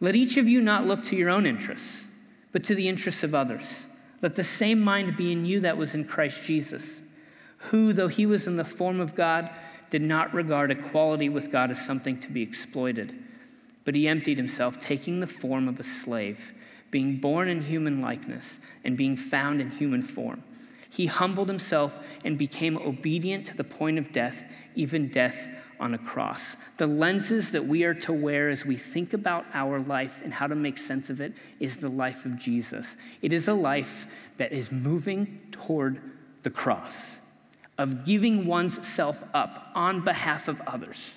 Let 0.00 0.16
each 0.16 0.36
of 0.36 0.46
you 0.46 0.60
not 0.60 0.86
look 0.86 1.04
to 1.04 1.16
your 1.16 1.30
own 1.30 1.46
interests, 1.46 2.04
but 2.52 2.64
to 2.64 2.74
the 2.74 2.88
interests 2.88 3.22
of 3.22 3.34
others. 3.34 3.86
Let 4.22 4.34
the 4.34 4.44
same 4.44 4.80
mind 4.80 5.16
be 5.16 5.32
in 5.32 5.44
you 5.44 5.60
that 5.60 5.76
was 5.76 5.94
in 5.94 6.04
Christ 6.04 6.42
Jesus 6.44 7.00
who, 7.70 7.92
though 7.92 8.08
he 8.08 8.26
was 8.26 8.46
in 8.46 8.56
the 8.56 8.64
form 8.64 9.00
of 9.00 9.14
God, 9.14 9.50
did 9.90 10.02
not 10.02 10.34
regard 10.34 10.70
equality 10.70 11.28
with 11.28 11.50
God 11.50 11.70
as 11.70 11.84
something 11.84 12.18
to 12.20 12.28
be 12.28 12.42
exploited, 12.42 13.14
but 13.84 13.94
he 13.94 14.08
emptied 14.08 14.36
himself, 14.36 14.78
taking 14.80 15.20
the 15.20 15.26
form 15.26 15.68
of 15.68 15.80
a 15.80 15.84
slave, 15.84 16.38
being 16.90 17.18
born 17.18 17.48
in 17.48 17.62
human 17.62 18.00
likeness, 18.00 18.44
and 18.84 18.96
being 18.96 19.16
found 19.16 19.60
in 19.60 19.70
human 19.70 20.02
form. 20.02 20.42
He 20.90 21.06
humbled 21.06 21.48
himself 21.48 21.92
and 22.24 22.38
became 22.38 22.76
obedient 22.78 23.46
to 23.46 23.56
the 23.56 23.64
point 23.64 23.98
of 23.98 24.12
death, 24.12 24.36
even 24.74 25.08
death 25.08 25.36
on 25.80 25.94
a 25.94 25.98
cross. 25.98 26.42
The 26.76 26.86
lenses 26.86 27.50
that 27.50 27.66
we 27.66 27.84
are 27.84 27.94
to 27.94 28.12
wear 28.12 28.48
as 28.48 28.64
we 28.64 28.76
think 28.76 29.12
about 29.12 29.44
our 29.54 29.80
life 29.80 30.12
and 30.22 30.32
how 30.32 30.46
to 30.46 30.54
make 30.54 30.78
sense 30.78 31.10
of 31.10 31.20
it 31.20 31.32
is 31.60 31.76
the 31.76 31.88
life 31.88 32.24
of 32.24 32.38
Jesus. 32.38 32.86
It 33.22 33.32
is 33.32 33.48
a 33.48 33.54
life 33.54 34.06
that 34.38 34.52
is 34.52 34.70
moving 34.70 35.40
toward 35.52 36.00
the 36.42 36.50
cross 36.50 36.94
of 37.78 38.04
giving 38.04 38.46
one's 38.46 38.86
self 38.86 39.16
up 39.34 39.70
on 39.74 40.04
behalf 40.04 40.48
of 40.48 40.60
others. 40.62 41.16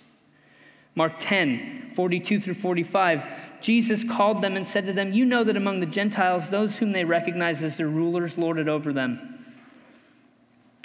Mark 0.95 1.13
10, 1.19 1.93
42 1.95 2.41
through 2.41 2.55
45, 2.55 3.23
Jesus 3.61 4.03
called 4.03 4.41
them 4.41 4.57
and 4.57 4.67
said 4.67 4.85
to 4.85 4.93
them, 4.93 5.13
You 5.13 5.25
know 5.25 5.43
that 5.43 5.55
among 5.55 5.79
the 5.79 5.85
Gentiles, 5.85 6.49
those 6.49 6.75
whom 6.75 6.91
they 6.91 7.05
recognize 7.05 7.61
as 7.61 7.77
their 7.77 7.87
rulers 7.87 8.37
lord 8.37 8.57
it 8.57 8.67
over 8.67 8.91
them. 8.91 9.38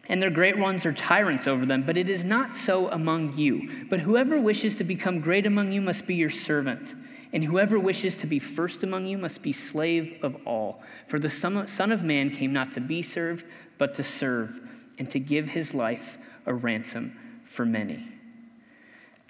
And 0.09 0.21
their 0.21 0.31
great 0.31 0.59
ones 0.59 0.85
are 0.85 0.93
tyrants 0.93 1.47
over 1.47 1.65
them, 1.65 1.83
but 1.85 1.97
it 1.97 2.11
is 2.11 2.25
not 2.25 2.55
so 2.55 2.89
among 2.89 3.37
you. 3.37 3.87
But 3.89 4.01
whoever 4.01 4.39
wishes 4.41 4.77
to 4.77 4.85
become 4.85 5.21
great 5.21 5.47
among 5.47 5.73
you 5.73 5.81
must 5.81 6.07
be 6.07 6.15
your 6.15 6.31
servant. 6.31 6.95
And 7.33 7.43
whoever 7.43 7.79
wishes 7.81 8.17
to 8.19 8.27
be 8.27 8.39
first 8.39 8.83
among 8.83 9.07
you 9.07 9.19
must 9.19 9.43
be 9.43 9.53
slave 9.53 10.19
of 10.23 10.37
all. 10.47 10.83
For 11.09 11.19
the 11.19 11.31
Son 11.31 11.91
of 11.91 12.03
Man 12.03 12.31
came 12.31 12.53
not 12.53 12.73
to 12.73 12.81
be 12.81 13.03
served, 13.03 13.45
but 13.79 13.95
to 13.95 14.05
serve 14.05 14.61
and 14.99 15.11
to 15.11 15.19
give 15.19 15.49
his 15.49 15.75
life 15.75 16.19
a 16.47 16.55
ransom 16.55 17.43
for 17.47 17.65
many. 17.65 18.07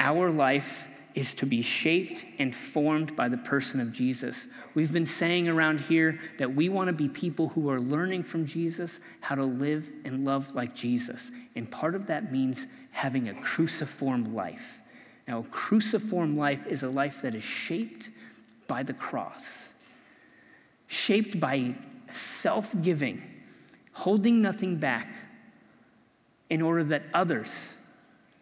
Our 0.00 0.30
life 0.30 0.86
is 1.14 1.32
to 1.34 1.46
be 1.46 1.62
shaped 1.62 2.24
and 2.38 2.54
formed 2.72 3.14
by 3.14 3.28
the 3.28 3.36
person 3.38 3.80
of 3.80 3.92
Jesus. 3.92 4.48
We've 4.74 4.92
been 4.92 5.06
saying 5.06 5.48
around 5.48 5.80
here 5.80 6.18
that 6.38 6.52
we 6.52 6.68
want 6.68 6.88
to 6.88 6.92
be 6.92 7.08
people 7.08 7.48
who 7.50 7.70
are 7.70 7.80
learning 7.80 8.24
from 8.24 8.46
Jesus 8.46 8.90
how 9.20 9.36
to 9.36 9.44
live 9.44 9.88
and 10.04 10.24
love 10.24 10.52
like 10.54 10.74
Jesus. 10.74 11.30
And 11.54 11.70
part 11.70 11.94
of 11.94 12.06
that 12.08 12.32
means 12.32 12.66
having 12.90 13.28
a 13.28 13.34
cruciform 13.34 14.34
life. 14.34 14.62
Now, 15.28 15.40
a 15.40 15.44
cruciform 15.44 16.36
life 16.36 16.66
is 16.66 16.82
a 16.82 16.88
life 16.88 17.16
that 17.22 17.34
is 17.34 17.44
shaped 17.44 18.10
by 18.66 18.82
the 18.82 18.92
cross, 18.92 19.42
shaped 20.88 21.38
by 21.38 21.74
self 22.42 22.66
giving, 22.82 23.22
holding 23.92 24.42
nothing 24.42 24.76
back, 24.76 25.14
in 26.50 26.60
order 26.60 26.84
that 26.84 27.04
others 27.14 27.48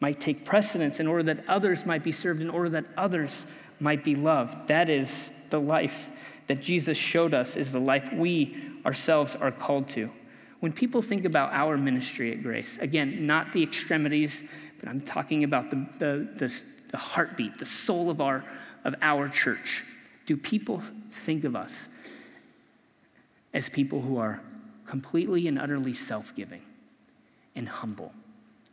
might 0.02 0.20
take 0.20 0.44
precedence, 0.44 0.98
in 0.98 1.06
order 1.06 1.22
that 1.22 1.44
others 1.46 1.86
might 1.86 2.02
be 2.02 2.10
served, 2.10 2.42
in 2.42 2.50
order 2.50 2.68
that 2.68 2.84
others 2.96 3.30
might 3.78 4.02
be 4.02 4.16
loved. 4.16 4.66
That 4.66 4.90
is 4.90 5.08
the 5.50 5.60
life 5.60 5.94
that 6.48 6.60
Jesus 6.60 6.98
showed 6.98 7.32
us, 7.32 7.54
is 7.54 7.70
the 7.70 7.78
life 7.78 8.12
we 8.12 8.56
ourselves 8.84 9.36
are 9.36 9.52
called 9.52 9.88
to. 9.90 10.10
When 10.58 10.72
people 10.72 11.02
think 11.02 11.24
about 11.24 11.52
our 11.52 11.78
ministry 11.78 12.32
at 12.32 12.42
Grace, 12.42 12.68
again, 12.80 13.28
not 13.28 13.52
the 13.52 13.62
extremities, 13.62 14.32
but 14.80 14.88
I'm 14.88 15.00
talking 15.00 15.44
about 15.44 15.70
the, 15.70 15.86
the, 16.00 16.28
the, 16.36 16.54
the 16.90 16.96
heartbeat, 16.96 17.60
the 17.60 17.64
soul 17.64 18.10
of 18.10 18.20
our, 18.20 18.44
of 18.84 18.96
our 19.02 19.28
church. 19.28 19.84
Do 20.26 20.36
people 20.36 20.82
think 21.24 21.44
of 21.44 21.54
us 21.54 21.70
as 23.54 23.68
people 23.68 24.02
who 24.02 24.18
are 24.18 24.40
completely 24.84 25.46
and 25.46 25.60
utterly 25.60 25.92
self 25.92 26.34
giving? 26.34 26.62
and 27.54 27.68
humble 27.68 28.12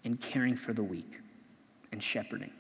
and 0.03 0.19
caring 0.19 0.55
for 0.55 0.73
the 0.73 0.83
weak 0.83 1.19
and 1.91 2.01
shepherding. 2.01 2.51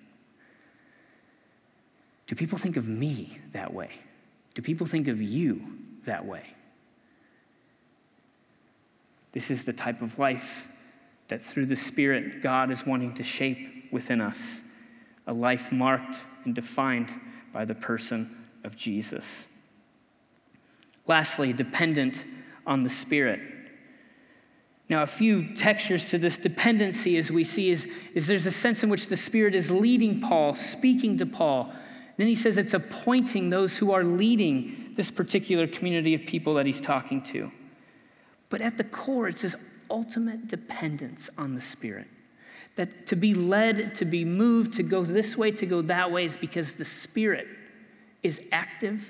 Do 2.27 2.35
people 2.35 2.57
think 2.57 2.77
of 2.77 2.87
me 2.87 3.39
that 3.53 3.73
way? 3.73 3.89
Do 4.53 4.61
people 4.61 4.85
think 4.85 5.07
of 5.07 5.21
you 5.21 5.61
that 6.05 6.25
way? 6.25 6.43
This 9.31 9.51
is 9.51 9.63
the 9.63 9.73
type 9.73 10.01
of 10.01 10.17
life 10.19 10.67
that 11.27 11.45
through 11.45 11.67
the 11.67 11.75
Spirit 11.75 12.41
God 12.41 12.71
is 12.71 12.85
wanting 12.85 13.13
to 13.15 13.23
shape 13.23 13.91
within 13.91 14.21
us 14.21 14.37
a 15.27 15.33
life 15.33 15.71
marked 15.71 16.17
and 16.45 16.55
defined 16.55 17.09
by 17.53 17.65
the 17.65 17.75
person 17.75 18.35
of 18.63 18.75
Jesus. 18.75 19.25
Lastly, 21.07 21.53
dependent 21.53 22.25
on 22.65 22.83
the 22.83 22.89
Spirit. 22.89 23.39
Now, 24.89 25.03
a 25.03 25.07
few 25.07 25.53
textures 25.53 26.09
to 26.09 26.17
this 26.17 26.37
dependency, 26.37 27.17
as 27.17 27.31
we 27.31 27.43
see, 27.43 27.69
is, 27.69 27.87
is 28.15 28.25
there's 28.25 28.47
a 28.47 28.51
sense 28.51 28.81
in 28.81 28.89
which 28.89 29.07
the 29.07 29.17
Spirit 29.17 29.53
is 29.53 29.69
leading 29.69 30.19
Paul, 30.19 30.55
speaking 30.55 31.19
to 31.19 31.27
Paul. 31.27 31.71
Then 32.17 32.25
he 32.25 32.35
says 32.35 32.57
it's 32.57 32.73
appointing 32.73 33.51
those 33.51 33.77
who 33.77 33.91
are 33.91 34.03
leading 34.03 34.93
this 34.97 35.11
particular 35.11 35.67
community 35.67 36.15
of 36.15 36.21
people 36.21 36.55
that 36.55 36.65
he's 36.65 36.81
talking 36.81 37.21
to. 37.25 37.51
But 38.49 38.61
at 38.61 38.77
the 38.77 38.83
core, 38.83 39.27
it's 39.27 39.43
this 39.43 39.55
ultimate 39.91 40.47
dependence 40.47 41.29
on 41.37 41.53
the 41.53 41.61
Spirit. 41.61 42.07
That 42.75 43.05
to 43.07 43.15
be 43.15 43.35
led, 43.35 43.93
to 43.95 44.05
be 44.05 44.25
moved, 44.25 44.73
to 44.75 44.83
go 44.83 45.05
this 45.05 45.37
way, 45.37 45.51
to 45.51 45.67
go 45.67 45.83
that 45.83 46.11
way, 46.11 46.25
is 46.25 46.35
because 46.35 46.73
the 46.73 46.85
Spirit 46.85 47.47
is 48.23 48.41
active 48.51 49.01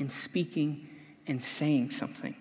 and 0.00 0.10
speaking 0.10 0.88
and 1.28 1.42
saying 1.42 1.92
something. 1.92 2.34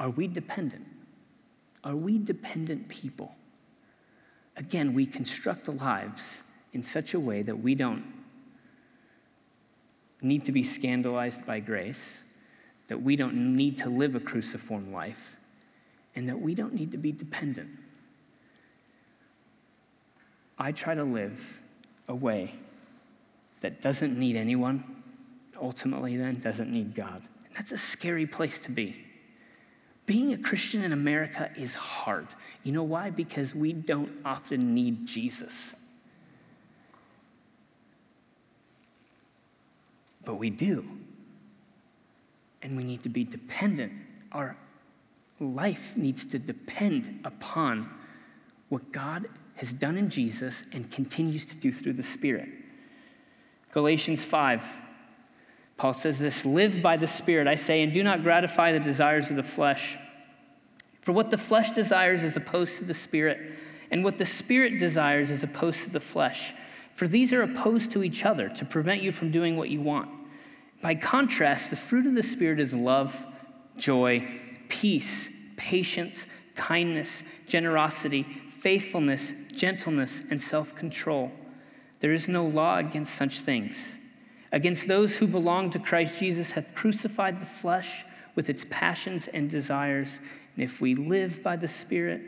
Are 0.00 0.08
we 0.08 0.26
dependent? 0.26 0.86
Are 1.84 1.94
we 1.94 2.18
dependent 2.18 2.88
people? 2.88 3.32
Again, 4.56 4.94
we 4.94 5.04
construct 5.04 5.68
lives 5.68 6.22
in 6.72 6.82
such 6.82 7.12
a 7.12 7.20
way 7.20 7.42
that 7.42 7.56
we 7.56 7.74
don't 7.74 8.02
need 10.22 10.46
to 10.46 10.52
be 10.52 10.62
scandalized 10.62 11.44
by 11.46 11.60
grace, 11.60 12.00
that 12.88 13.00
we 13.00 13.14
don't 13.14 13.54
need 13.56 13.78
to 13.78 13.90
live 13.90 14.14
a 14.14 14.20
cruciform 14.20 14.90
life, 14.90 15.36
and 16.16 16.28
that 16.28 16.40
we 16.40 16.54
don't 16.54 16.72
need 16.72 16.92
to 16.92 16.98
be 16.98 17.12
dependent. 17.12 17.70
I 20.58 20.72
try 20.72 20.94
to 20.94 21.04
live 21.04 21.38
a 22.08 22.14
way 22.14 22.54
that 23.60 23.82
doesn't 23.82 24.18
need 24.18 24.36
anyone, 24.36 25.02
ultimately, 25.60 26.16
then 26.16 26.40
doesn't 26.40 26.70
need 26.70 26.94
God. 26.94 27.22
And 27.46 27.54
that's 27.54 27.72
a 27.72 27.78
scary 27.78 28.26
place 28.26 28.58
to 28.60 28.70
be 28.70 28.96
being 30.10 30.32
a 30.32 30.38
Christian 30.38 30.82
in 30.82 30.92
America 30.92 31.48
is 31.54 31.72
hard. 31.72 32.26
You 32.64 32.72
know 32.72 32.82
why? 32.82 33.10
Because 33.10 33.54
we 33.54 33.72
don't 33.72 34.10
often 34.24 34.74
need 34.74 35.06
Jesus. 35.06 35.52
But 40.24 40.34
we 40.34 40.50
do. 40.50 40.84
And 42.62 42.76
we 42.76 42.82
need 42.82 43.04
to 43.04 43.08
be 43.08 43.22
dependent. 43.22 43.92
Our 44.32 44.56
life 45.38 45.92
needs 45.94 46.24
to 46.24 46.40
depend 46.40 47.20
upon 47.24 47.88
what 48.68 48.90
God 48.90 49.28
has 49.54 49.72
done 49.72 49.96
in 49.96 50.10
Jesus 50.10 50.56
and 50.72 50.90
continues 50.90 51.46
to 51.46 51.54
do 51.54 51.70
through 51.72 51.92
the 51.92 52.02
Spirit. 52.02 52.48
Galatians 53.72 54.24
5 54.24 54.60
Paul 55.80 55.94
says 55.94 56.18
this 56.18 56.44
live 56.44 56.82
by 56.82 56.98
the 56.98 57.06
Spirit, 57.06 57.48
I 57.48 57.54
say, 57.54 57.82
and 57.82 57.90
do 57.90 58.04
not 58.04 58.22
gratify 58.22 58.72
the 58.72 58.80
desires 58.80 59.30
of 59.30 59.36
the 59.36 59.42
flesh. 59.42 59.96
For 61.00 61.12
what 61.12 61.30
the 61.30 61.38
flesh 61.38 61.70
desires 61.70 62.22
is 62.22 62.36
opposed 62.36 62.76
to 62.76 62.84
the 62.84 62.92
Spirit, 62.92 63.54
and 63.90 64.04
what 64.04 64.18
the 64.18 64.26
Spirit 64.26 64.78
desires 64.78 65.30
is 65.30 65.42
opposed 65.42 65.84
to 65.84 65.90
the 65.90 65.98
flesh. 65.98 66.52
For 66.96 67.08
these 67.08 67.32
are 67.32 67.40
opposed 67.40 67.92
to 67.92 68.02
each 68.02 68.26
other 68.26 68.50
to 68.50 68.64
prevent 68.66 69.02
you 69.02 69.10
from 69.10 69.30
doing 69.30 69.56
what 69.56 69.70
you 69.70 69.80
want. 69.80 70.10
By 70.82 70.96
contrast, 70.96 71.70
the 71.70 71.76
fruit 71.76 72.06
of 72.06 72.14
the 72.14 72.22
Spirit 72.22 72.60
is 72.60 72.74
love, 72.74 73.16
joy, 73.78 74.28
peace, 74.68 75.30
patience, 75.56 76.26
kindness, 76.56 77.08
generosity, 77.46 78.26
faithfulness, 78.60 79.32
gentleness, 79.50 80.12
and 80.28 80.38
self 80.38 80.74
control. 80.74 81.32
There 82.00 82.12
is 82.12 82.28
no 82.28 82.44
law 82.44 82.76
against 82.76 83.14
such 83.16 83.40
things. 83.40 83.76
Against 84.52 84.88
those 84.88 85.16
who 85.16 85.26
belong 85.26 85.70
to 85.70 85.78
Christ 85.78 86.18
Jesus 86.18 86.50
hath 86.50 86.74
crucified 86.74 87.40
the 87.40 87.46
flesh 87.46 88.04
with 88.34 88.48
its 88.48 88.64
passions 88.68 89.28
and 89.32 89.50
desires. 89.50 90.18
And 90.56 90.64
if 90.64 90.80
we 90.80 90.94
live 90.94 91.42
by 91.42 91.56
the 91.56 91.68
Spirit, 91.68 92.22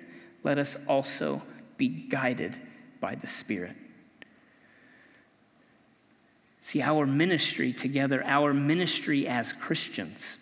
let 0.45 0.59
us 0.59 0.77
also 0.89 1.43
be 1.77 1.89
guided 1.89 2.57
by 3.01 3.16
the 3.16 3.27
Spirit. 3.27 3.77
See, 6.64 6.81
our 6.81 7.07
ministry 7.07 7.73
together, 7.73 8.23
our 8.25 8.55
ministry 8.55 9.27
as 9.27 9.53
Christians. 9.53 10.37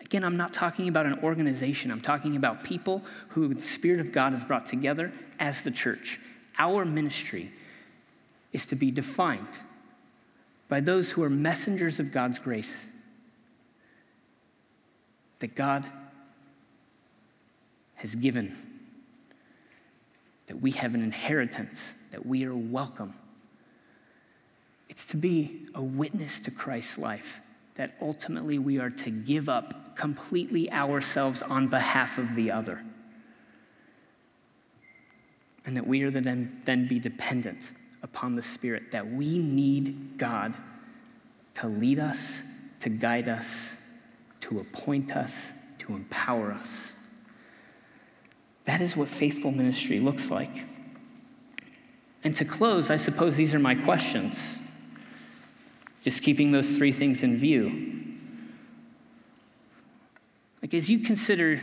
Again, 0.00 0.24
I'm 0.24 0.36
not 0.36 0.52
talking 0.52 0.88
about 0.88 1.06
an 1.06 1.20
organization. 1.22 1.92
I'm 1.92 2.00
talking 2.00 2.36
about 2.36 2.64
people 2.64 3.02
who 3.28 3.54
the 3.54 3.62
Spirit 3.62 4.00
of 4.00 4.12
God 4.12 4.32
has 4.32 4.42
brought 4.42 4.66
together 4.66 5.12
as 5.38 5.62
the 5.62 5.70
church. 5.70 6.18
Our 6.58 6.84
ministry 6.84 7.52
is 8.52 8.66
to 8.66 8.76
be 8.76 8.90
defined 8.90 9.46
by 10.68 10.80
those 10.80 11.10
who 11.10 11.22
are 11.22 11.30
messengers 11.30 12.00
of 12.00 12.12
God's 12.12 12.38
grace. 12.38 12.72
That 15.40 15.54
God 15.54 15.86
has 17.94 18.14
given, 18.14 18.56
that 20.46 20.60
we 20.60 20.70
have 20.72 20.94
an 20.94 21.02
inheritance, 21.02 21.78
that 22.10 22.24
we 22.24 22.44
are 22.44 22.54
welcome. 22.54 23.14
It's 24.88 25.04
to 25.06 25.16
be 25.16 25.66
a 25.74 25.82
witness 25.82 26.40
to 26.40 26.50
Christ's 26.50 26.98
life, 26.98 27.40
that 27.74 27.94
ultimately 28.00 28.58
we 28.58 28.78
are 28.78 28.90
to 28.90 29.10
give 29.10 29.48
up 29.48 29.96
completely 29.96 30.70
ourselves 30.72 31.42
on 31.42 31.68
behalf 31.68 32.18
of 32.18 32.34
the 32.34 32.50
other. 32.50 32.82
And 35.64 35.76
that 35.76 35.86
we 35.86 36.02
are 36.02 36.10
to 36.10 36.20
then, 36.20 36.62
then 36.64 36.86
be 36.88 36.98
dependent 36.98 37.58
upon 38.06 38.36
the 38.36 38.42
Spirit, 38.42 38.92
that 38.92 39.10
we 39.10 39.38
need 39.38 40.16
God 40.16 40.54
to 41.56 41.66
lead 41.66 41.98
us, 41.98 42.18
to 42.80 42.88
guide 42.88 43.28
us, 43.28 43.46
to 44.42 44.60
appoint 44.60 45.16
us, 45.16 45.32
to 45.80 45.92
empower 45.92 46.52
us. 46.52 46.70
That 48.64 48.80
is 48.80 48.96
what 48.96 49.08
faithful 49.08 49.50
ministry 49.50 49.98
looks 49.98 50.30
like. 50.30 50.64
And 52.22 52.34
to 52.36 52.44
close, 52.44 52.90
I 52.90 52.96
suppose 52.96 53.36
these 53.36 53.54
are 53.54 53.58
my 53.58 53.74
questions. 53.74 54.38
Just 56.04 56.22
keeping 56.22 56.52
those 56.52 56.76
three 56.76 56.92
things 56.92 57.24
in 57.24 57.36
view. 57.36 58.04
Like, 60.62 60.74
as 60.74 60.88
you 60.88 61.00
consider 61.00 61.60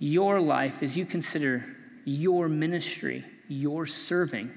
your 0.00 0.40
life, 0.40 0.74
as 0.82 0.96
you 0.96 1.06
consider 1.06 1.64
your 2.04 2.48
ministry, 2.48 3.24
your 3.48 3.86
serving, 3.86 4.50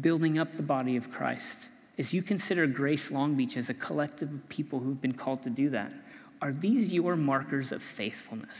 building 0.00 0.38
up 0.38 0.56
the 0.56 0.62
body 0.62 0.96
of 0.96 1.10
Christ, 1.10 1.68
as 1.98 2.12
you 2.12 2.22
consider 2.22 2.66
Grace 2.66 3.10
Long 3.10 3.34
Beach 3.34 3.56
as 3.56 3.68
a 3.68 3.74
collective 3.74 4.30
of 4.30 4.48
people 4.48 4.78
who've 4.78 5.00
been 5.00 5.14
called 5.14 5.42
to 5.44 5.50
do 5.50 5.70
that, 5.70 5.92
are 6.42 6.52
these 6.52 6.92
your 6.92 7.16
markers 7.16 7.72
of 7.72 7.82
faithfulness? 7.96 8.56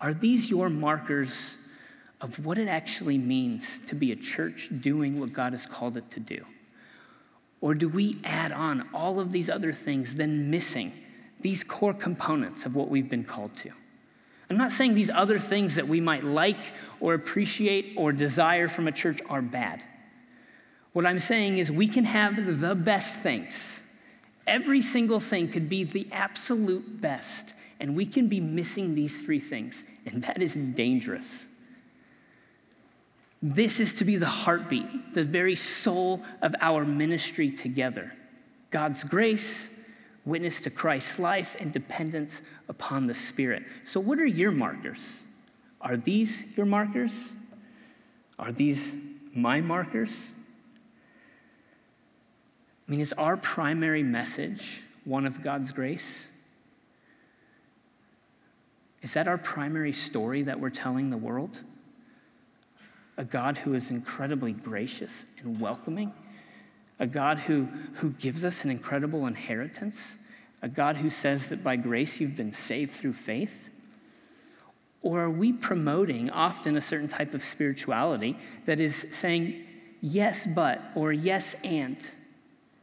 Are 0.00 0.12
these 0.12 0.50
your 0.50 0.68
markers 0.68 1.56
of 2.20 2.44
what 2.44 2.58
it 2.58 2.68
actually 2.68 3.18
means 3.18 3.64
to 3.86 3.94
be 3.94 4.12
a 4.12 4.16
church 4.16 4.70
doing 4.80 5.18
what 5.18 5.32
God 5.32 5.52
has 5.52 5.66
called 5.66 5.96
it 5.96 6.10
to 6.10 6.20
do? 6.20 6.44
Or 7.60 7.74
do 7.74 7.88
we 7.88 8.20
add 8.24 8.52
on 8.52 8.88
all 8.92 9.20
of 9.20 9.30
these 9.30 9.48
other 9.48 9.72
things, 9.72 10.14
then 10.14 10.50
missing 10.50 10.92
these 11.40 11.62
core 11.62 11.94
components 11.94 12.64
of 12.66 12.74
what 12.74 12.90
we've 12.90 13.08
been 13.08 13.24
called 13.24 13.54
to? 13.58 13.70
I'm 14.50 14.56
not 14.56 14.72
saying 14.72 14.94
these 14.94 15.10
other 15.10 15.38
things 15.38 15.74
that 15.76 15.88
we 15.88 16.00
might 16.00 16.24
like 16.24 16.58
or 17.00 17.14
appreciate 17.14 17.94
or 17.96 18.12
desire 18.12 18.68
from 18.68 18.88
a 18.88 18.92
church 18.92 19.20
are 19.28 19.42
bad. 19.42 19.82
What 20.92 21.06
I'm 21.06 21.18
saying 21.18 21.58
is 21.58 21.72
we 21.72 21.88
can 21.88 22.04
have 22.04 22.36
the 22.60 22.74
best 22.74 23.14
things. 23.16 23.54
Every 24.46 24.82
single 24.82 25.20
thing 25.20 25.50
could 25.50 25.68
be 25.68 25.84
the 25.84 26.06
absolute 26.12 27.00
best, 27.00 27.54
and 27.80 27.96
we 27.96 28.06
can 28.06 28.28
be 28.28 28.40
missing 28.40 28.94
these 28.94 29.22
three 29.22 29.40
things, 29.40 29.74
and 30.06 30.22
that 30.22 30.40
is 30.42 30.54
dangerous. 30.54 31.26
This 33.42 33.80
is 33.80 33.94
to 33.96 34.04
be 34.04 34.16
the 34.16 34.26
heartbeat, 34.26 35.14
the 35.14 35.24
very 35.24 35.56
soul 35.56 36.22
of 36.42 36.54
our 36.60 36.84
ministry 36.84 37.50
together. 37.50 38.12
God's 38.70 39.04
grace, 39.04 39.46
witness 40.24 40.60
to 40.62 40.70
Christ's 40.70 41.18
life, 41.18 41.54
and 41.58 41.72
dependence 41.72 42.32
upon 42.68 43.06
the 43.06 43.14
Spirit. 43.14 43.62
So, 43.84 44.00
what 44.00 44.18
are 44.18 44.26
your 44.26 44.50
markers? 44.50 45.00
Are 45.80 45.96
these 45.96 46.32
your 46.56 46.66
markers? 46.66 47.12
Are 48.38 48.52
these 48.52 48.92
my 49.34 49.60
markers? 49.60 50.10
I 52.86 52.90
mean, 52.90 53.00
is 53.00 53.12
our 53.14 53.36
primary 53.36 54.02
message 54.02 54.82
one 55.04 55.26
of 55.26 55.42
God's 55.42 55.72
grace? 55.72 56.26
Is 59.02 59.12
that 59.12 59.28
our 59.28 59.38
primary 59.38 59.92
story 59.92 60.42
that 60.44 60.58
we're 60.58 60.70
telling 60.70 61.10
the 61.10 61.16
world? 61.16 61.60
A 63.18 63.24
God 63.24 63.58
who 63.58 63.74
is 63.74 63.90
incredibly 63.90 64.52
gracious 64.52 65.12
and 65.38 65.60
welcoming? 65.60 66.12
A 67.00 67.06
God 67.06 67.38
who, 67.38 67.64
who 67.94 68.10
gives 68.10 68.44
us 68.44 68.64
an 68.64 68.70
incredible 68.70 69.26
inheritance? 69.26 69.96
A 70.62 70.68
God 70.68 70.96
who 70.96 71.10
says 71.10 71.48
that 71.48 71.64
by 71.64 71.76
grace 71.76 72.20
you've 72.20 72.36
been 72.36 72.52
saved 72.52 72.94
through 72.94 73.14
faith? 73.14 73.52
Or 75.02 75.22
are 75.22 75.30
we 75.30 75.52
promoting 75.52 76.30
often 76.30 76.76
a 76.76 76.80
certain 76.80 77.08
type 77.08 77.34
of 77.34 77.44
spirituality 77.44 78.38
that 78.64 78.80
is 78.80 79.06
saying, 79.20 79.64
yes, 80.00 80.38
but, 80.54 80.80
or 80.94 81.12
yes, 81.12 81.54
and? 81.62 81.98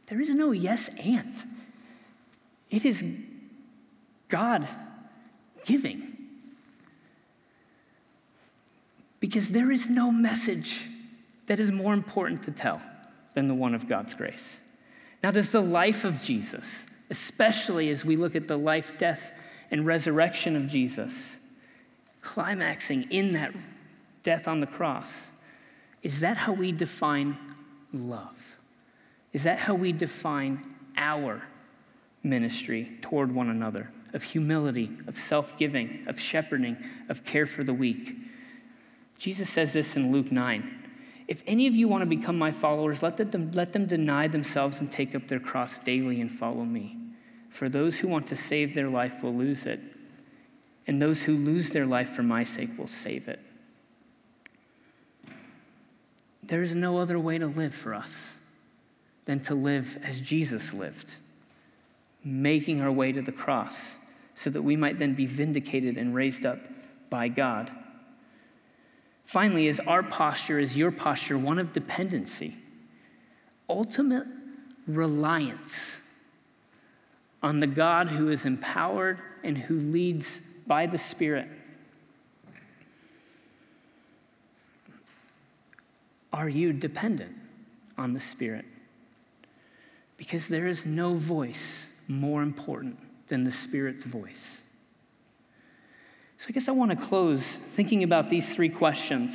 There 0.06 0.20
is 0.20 0.28
no 0.28 0.52
yes, 0.52 0.88
and. 0.98 1.34
It 2.70 2.84
is 2.84 3.02
God 4.28 4.68
giving. 5.64 6.16
Because 9.20 9.48
there 9.48 9.72
is 9.72 9.88
no 9.88 10.12
message 10.12 10.86
that 11.46 11.58
is 11.58 11.70
more 11.70 11.94
important 11.94 12.42
to 12.44 12.50
tell 12.50 12.80
than 13.34 13.48
the 13.48 13.54
one 13.54 13.74
of 13.74 13.88
God's 13.88 14.14
grace. 14.14 14.58
Now, 15.22 15.30
does 15.30 15.50
the 15.50 15.60
life 15.60 16.04
of 16.04 16.20
Jesus, 16.20 16.64
especially 17.10 17.90
as 17.90 18.04
we 18.04 18.16
look 18.16 18.34
at 18.34 18.48
the 18.48 18.56
life, 18.56 18.92
death, 18.98 19.20
and 19.70 19.86
resurrection 19.86 20.56
of 20.56 20.66
Jesus, 20.66 21.12
climaxing 22.20 23.10
in 23.10 23.30
that 23.32 23.54
death 24.22 24.48
on 24.48 24.60
the 24.60 24.66
cross, 24.66 25.10
is 26.02 26.20
that 26.20 26.36
how 26.36 26.52
we 26.52 26.72
define 26.72 27.36
love? 27.92 28.36
Is 29.32 29.44
that 29.44 29.58
how 29.58 29.74
we 29.74 29.92
define 29.92 30.62
our 30.96 31.42
ministry 32.22 32.98
toward 33.00 33.32
one 33.32 33.48
another? 33.48 33.90
Of 34.12 34.22
humility, 34.22 34.90
of 35.06 35.18
self 35.18 35.56
giving, 35.56 36.04
of 36.06 36.20
shepherding, 36.20 36.76
of 37.08 37.24
care 37.24 37.46
for 37.46 37.64
the 37.64 37.72
weak. 37.72 38.14
Jesus 39.18 39.48
says 39.48 39.72
this 39.72 39.96
in 39.96 40.12
Luke 40.12 40.30
9. 40.30 40.81
If 41.32 41.42
any 41.46 41.66
of 41.66 41.74
you 41.74 41.88
want 41.88 42.02
to 42.02 42.06
become 42.06 42.36
my 42.36 42.52
followers, 42.52 43.02
let 43.02 43.16
them, 43.16 43.50
let 43.54 43.72
them 43.72 43.86
deny 43.86 44.28
themselves 44.28 44.80
and 44.80 44.92
take 44.92 45.14
up 45.14 45.26
their 45.28 45.40
cross 45.40 45.78
daily 45.78 46.20
and 46.20 46.30
follow 46.30 46.62
me. 46.62 46.98
For 47.48 47.70
those 47.70 47.96
who 47.96 48.06
want 48.06 48.26
to 48.26 48.36
save 48.36 48.74
their 48.74 48.90
life 48.90 49.22
will 49.22 49.34
lose 49.34 49.64
it, 49.64 49.80
and 50.86 51.00
those 51.00 51.22
who 51.22 51.34
lose 51.34 51.70
their 51.70 51.86
life 51.86 52.10
for 52.10 52.22
my 52.22 52.44
sake 52.44 52.68
will 52.76 52.86
save 52.86 53.28
it. 53.28 53.40
There 56.42 56.60
is 56.60 56.74
no 56.74 56.98
other 56.98 57.18
way 57.18 57.38
to 57.38 57.46
live 57.46 57.74
for 57.74 57.94
us 57.94 58.10
than 59.24 59.40
to 59.44 59.54
live 59.54 59.88
as 60.02 60.20
Jesus 60.20 60.74
lived, 60.74 61.14
making 62.22 62.82
our 62.82 62.92
way 62.92 63.10
to 63.10 63.22
the 63.22 63.32
cross 63.32 63.78
so 64.34 64.50
that 64.50 64.60
we 64.60 64.76
might 64.76 64.98
then 64.98 65.14
be 65.14 65.24
vindicated 65.24 65.96
and 65.96 66.14
raised 66.14 66.44
up 66.44 66.58
by 67.08 67.28
God. 67.28 67.70
Finally, 69.32 69.66
is 69.66 69.80
our 69.86 70.02
posture, 70.02 70.58
is 70.58 70.76
your 70.76 70.90
posture 70.90 71.38
one 71.38 71.58
of 71.58 71.72
dependency, 71.72 72.54
ultimate 73.66 74.26
reliance 74.86 75.72
on 77.42 77.58
the 77.58 77.66
God 77.66 78.08
who 78.08 78.28
is 78.28 78.44
empowered 78.44 79.18
and 79.42 79.56
who 79.56 79.78
leads 79.78 80.26
by 80.66 80.84
the 80.84 80.98
Spirit? 80.98 81.48
Are 86.30 86.50
you 86.50 86.74
dependent 86.74 87.34
on 87.96 88.12
the 88.12 88.20
Spirit? 88.20 88.66
Because 90.18 90.46
there 90.46 90.66
is 90.66 90.84
no 90.84 91.14
voice 91.14 91.86
more 92.06 92.42
important 92.42 92.98
than 93.28 93.44
the 93.44 93.52
Spirit's 93.52 94.04
voice. 94.04 94.61
So 96.42 96.48
I 96.48 96.50
guess 96.50 96.66
I 96.66 96.72
want 96.72 96.90
to 96.90 96.96
close 96.96 97.40
thinking 97.76 98.02
about 98.02 98.28
these 98.28 98.52
three 98.52 98.68
questions. 98.68 99.32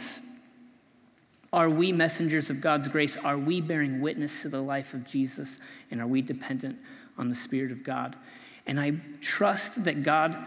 Are 1.54 1.70
we 1.70 1.94
messengers 1.94 2.50
of 2.50 2.60
God's 2.60 2.90
grace? 2.90 3.16
Are 3.16 3.38
we 3.38 3.62
bearing 3.62 4.02
witness 4.02 4.42
to 4.42 4.50
the 4.50 4.60
life 4.60 4.94
of 4.94 5.08
Jesus? 5.08 5.48
And 5.90 6.02
are 6.02 6.08
we 6.08 6.22
dependent 6.22 6.78
on 7.18 7.30
the 7.30 7.36
Spirit 7.36 7.72
of 7.72 7.82
God? 7.82 8.18
And 8.66 8.78
I 8.78 9.00
trust 9.22 9.82
that 9.86 10.04
God 10.04 10.38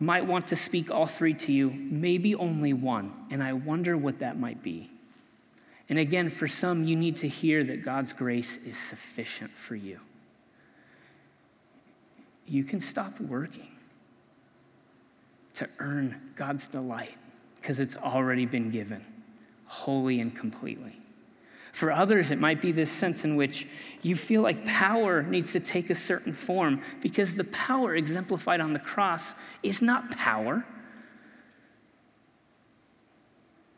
might 0.00 0.26
want 0.26 0.48
to 0.48 0.56
speak 0.56 0.90
all 0.90 1.06
three 1.06 1.34
to 1.34 1.52
you, 1.52 1.70
maybe 1.70 2.34
only 2.34 2.72
one. 2.72 3.12
And 3.30 3.40
I 3.40 3.52
wonder 3.52 3.96
what 3.96 4.18
that 4.18 4.40
might 4.40 4.60
be. 4.60 4.90
And 5.88 6.00
again, 6.00 6.30
for 6.30 6.48
some, 6.48 6.82
you 6.82 6.96
need 6.96 7.18
to 7.18 7.28
hear 7.28 7.62
that 7.62 7.84
God's 7.84 8.12
grace 8.12 8.58
is 8.66 8.74
sufficient 8.90 9.52
for 9.68 9.76
you. 9.76 10.00
You 12.44 12.64
can 12.64 12.80
stop 12.80 13.20
working 13.20 13.68
to 15.54 15.68
earn 15.78 16.32
God's 16.36 16.66
delight 16.68 17.14
because 17.60 17.78
it's 17.78 17.96
already 17.96 18.46
been 18.46 18.70
given 18.70 19.04
wholly 19.66 20.20
and 20.20 20.36
completely. 20.36 20.96
For 21.72 21.90
others, 21.90 22.30
it 22.30 22.38
might 22.38 22.60
be 22.60 22.70
this 22.70 22.90
sense 22.90 23.24
in 23.24 23.36
which 23.36 23.66
you 24.02 24.14
feel 24.14 24.42
like 24.42 24.64
power 24.66 25.22
needs 25.22 25.52
to 25.52 25.60
take 25.60 25.88
a 25.88 25.94
certain 25.94 26.34
form 26.34 26.82
because 27.00 27.34
the 27.34 27.44
power 27.44 27.96
exemplified 27.96 28.60
on 28.60 28.74
the 28.74 28.78
cross 28.78 29.22
is 29.62 29.80
not 29.80 30.10
power. 30.10 30.64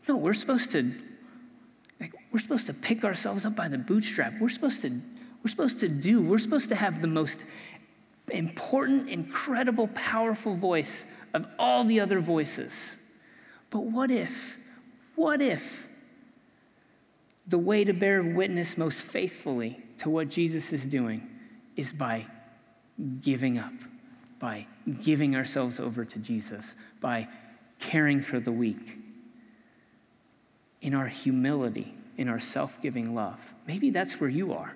No, 0.09 0.17
we're 0.17 0.35
supposed 0.35 0.73
to 0.73 0.93
like, 2.01 2.13
we're 2.33 2.41
supposed 2.41 2.67
to 2.67 2.75
pick 2.75 3.05
ourselves 3.05 3.45
up 3.45 3.55
by 3.55 3.69
the 3.69 3.79
bootstrap. 3.79 4.35
We're 4.41 4.49
supposed 4.49 4.83
to 4.83 5.01
we're 5.45 5.51
supposed 5.51 5.79
to 5.81 5.89
do. 5.89 6.23
We're 6.23 6.39
supposed 6.39 6.71
to 6.71 6.75
have 6.75 7.01
the 7.01 7.07
most 7.07 7.45
important, 8.31 9.09
incredible, 9.11 9.89
powerful 9.95 10.57
voice 10.57 10.91
of 11.35 11.47
all 11.59 11.85
the 11.85 12.01
other 12.01 12.21
voices. 12.21 12.73
But 13.71 13.81
what 13.81 14.11
if, 14.11 14.33
what 15.17 15.43
if 15.43 15.63
the 17.49 17.59
way 17.59 17.85
to 17.85 17.93
bear 17.93 18.23
witness 18.23 18.79
most 18.79 19.03
faithfully 19.03 19.79
to 19.99 20.09
what 20.09 20.29
Jesus 20.29 20.73
is 20.73 20.85
doing 20.85 21.29
is 21.77 21.93
by 21.93 22.25
giving 23.21 23.59
up, 23.59 23.73
by 24.39 24.67
giving 25.03 25.35
ourselves 25.35 25.81
over 25.81 26.05
to 26.05 26.19
Jesus, 26.21 26.77
by 27.01 27.29
caring 27.81 28.23
for 28.23 28.39
the 28.39 28.53
weak, 28.53 28.99
in 30.81 30.95
our 30.95 31.09
humility, 31.09 31.95
in 32.17 32.29
our 32.29 32.41
self 32.41 32.73
giving 32.81 33.15
love? 33.15 33.41
Maybe 33.67 33.91
that's 33.91 34.21
where 34.21 34.31
you 34.31 34.53
are. 34.53 34.75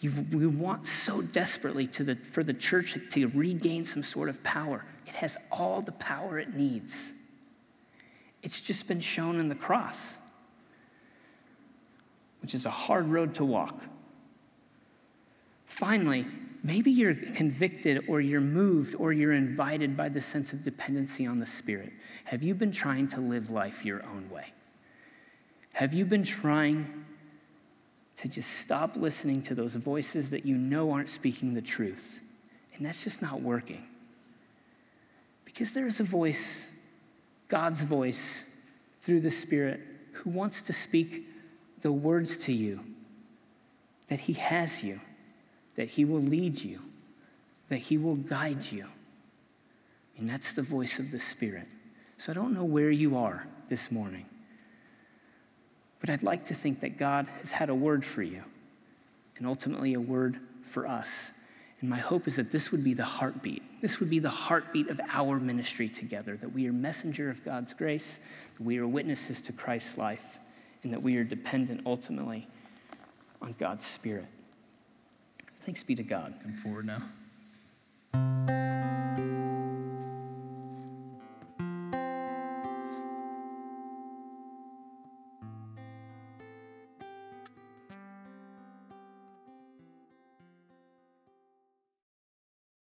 You, 0.00 0.12
we 0.32 0.46
want 0.46 0.86
so 0.86 1.22
desperately 1.22 1.86
the, 1.86 2.18
for 2.32 2.44
the 2.44 2.54
church 2.54 2.98
to 3.10 3.26
regain 3.28 3.84
some 3.84 4.02
sort 4.02 4.28
of 4.28 4.42
power. 4.42 4.84
It 5.14 5.18
has 5.18 5.36
all 5.52 5.80
the 5.80 5.92
power 5.92 6.40
it 6.40 6.56
needs. 6.56 6.92
It's 8.42 8.60
just 8.60 8.88
been 8.88 9.00
shown 9.00 9.38
in 9.38 9.48
the 9.48 9.54
cross, 9.54 9.96
which 12.42 12.52
is 12.52 12.66
a 12.66 12.70
hard 12.70 13.06
road 13.06 13.36
to 13.36 13.44
walk. 13.44 13.80
Finally, 15.66 16.26
maybe 16.64 16.90
you're 16.90 17.14
convicted 17.14 18.04
or 18.08 18.20
you're 18.20 18.40
moved 18.40 18.96
or 18.96 19.12
you're 19.12 19.34
invited 19.34 19.96
by 19.96 20.08
the 20.08 20.20
sense 20.20 20.52
of 20.52 20.64
dependency 20.64 21.26
on 21.26 21.38
the 21.38 21.46
Spirit. 21.46 21.92
Have 22.24 22.42
you 22.42 22.52
been 22.52 22.72
trying 22.72 23.06
to 23.08 23.20
live 23.20 23.50
life 23.50 23.84
your 23.84 24.04
own 24.06 24.28
way? 24.30 24.52
Have 25.74 25.94
you 25.94 26.04
been 26.04 26.24
trying 26.24 27.04
to 28.16 28.26
just 28.26 28.50
stop 28.58 28.96
listening 28.96 29.42
to 29.42 29.54
those 29.54 29.76
voices 29.76 30.28
that 30.30 30.44
you 30.44 30.56
know 30.56 30.90
aren't 30.90 31.08
speaking 31.08 31.54
the 31.54 31.62
truth? 31.62 32.20
And 32.74 32.84
that's 32.84 33.04
just 33.04 33.22
not 33.22 33.40
working. 33.40 33.84
Because 35.54 35.70
there's 35.70 36.00
a 36.00 36.04
voice, 36.04 36.42
God's 37.46 37.80
voice, 37.80 38.42
through 39.02 39.20
the 39.20 39.30
Spirit, 39.30 39.80
who 40.12 40.30
wants 40.30 40.60
to 40.62 40.72
speak 40.72 41.28
the 41.80 41.92
words 41.92 42.36
to 42.38 42.52
you 42.52 42.80
that 44.08 44.18
He 44.18 44.32
has 44.32 44.82
you, 44.82 45.00
that 45.76 45.88
He 45.88 46.04
will 46.04 46.20
lead 46.20 46.58
you, 46.58 46.80
that 47.68 47.78
He 47.78 47.98
will 47.98 48.16
guide 48.16 48.64
you. 48.64 48.86
And 50.18 50.28
that's 50.28 50.52
the 50.54 50.62
voice 50.62 50.98
of 50.98 51.12
the 51.12 51.20
Spirit. 51.20 51.68
So 52.18 52.32
I 52.32 52.34
don't 52.34 52.52
know 52.52 52.64
where 52.64 52.90
you 52.90 53.16
are 53.16 53.46
this 53.68 53.92
morning, 53.92 54.26
but 56.00 56.10
I'd 56.10 56.24
like 56.24 56.48
to 56.48 56.54
think 56.54 56.80
that 56.80 56.98
God 56.98 57.28
has 57.42 57.52
had 57.52 57.70
a 57.70 57.74
word 57.74 58.04
for 58.04 58.22
you, 58.22 58.42
and 59.38 59.46
ultimately 59.46 59.94
a 59.94 60.00
word 60.00 60.40
for 60.72 60.86
us. 60.86 61.08
And 61.84 61.90
my 61.90 61.98
hope 61.98 62.26
is 62.26 62.36
that 62.36 62.50
this 62.50 62.72
would 62.72 62.82
be 62.82 62.94
the 62.94 63.04
heartbeat. 63.04 63.62
This 63.82 64.00
would 64.00 64.08
be 64.08 64.18
the 64.18 64.30
heartbeat 64.30 64.88
of 64.88 64.98
our 65.10 65.38
ministry 65.38 65.86
together 65.86 66.34
that 66.38 66.50
we 66.50 66.66
are 66.66 66.72
messenger 66.72 67.28
of 67.28 67.44
God's 67.44 67.74
grace, 67.74 68.06
that 68.56 68.64
we 68.64 68.78
are 68.78 68.86
witnesses 68.88 69.42
to 69.42 69.52
Christ's 69.52 69.98
life, 69.98 70.24
and 70.82 70.90
that 70.94 71.02
we 71.02 71.18
are 71.18 71.24
dependent 71.24 71.82
ultimately 71.84 72.48
on 73.42 73.54
God's 73.58 73.84
Spirit. 73.84 74.24
Thanks 75.66 75.82
be 75.82 75.94
to 75.94 76.02
God. 76.02 76.32
Come 76.42 76.54
forward 76.54 76.86
now. 76.86 78.83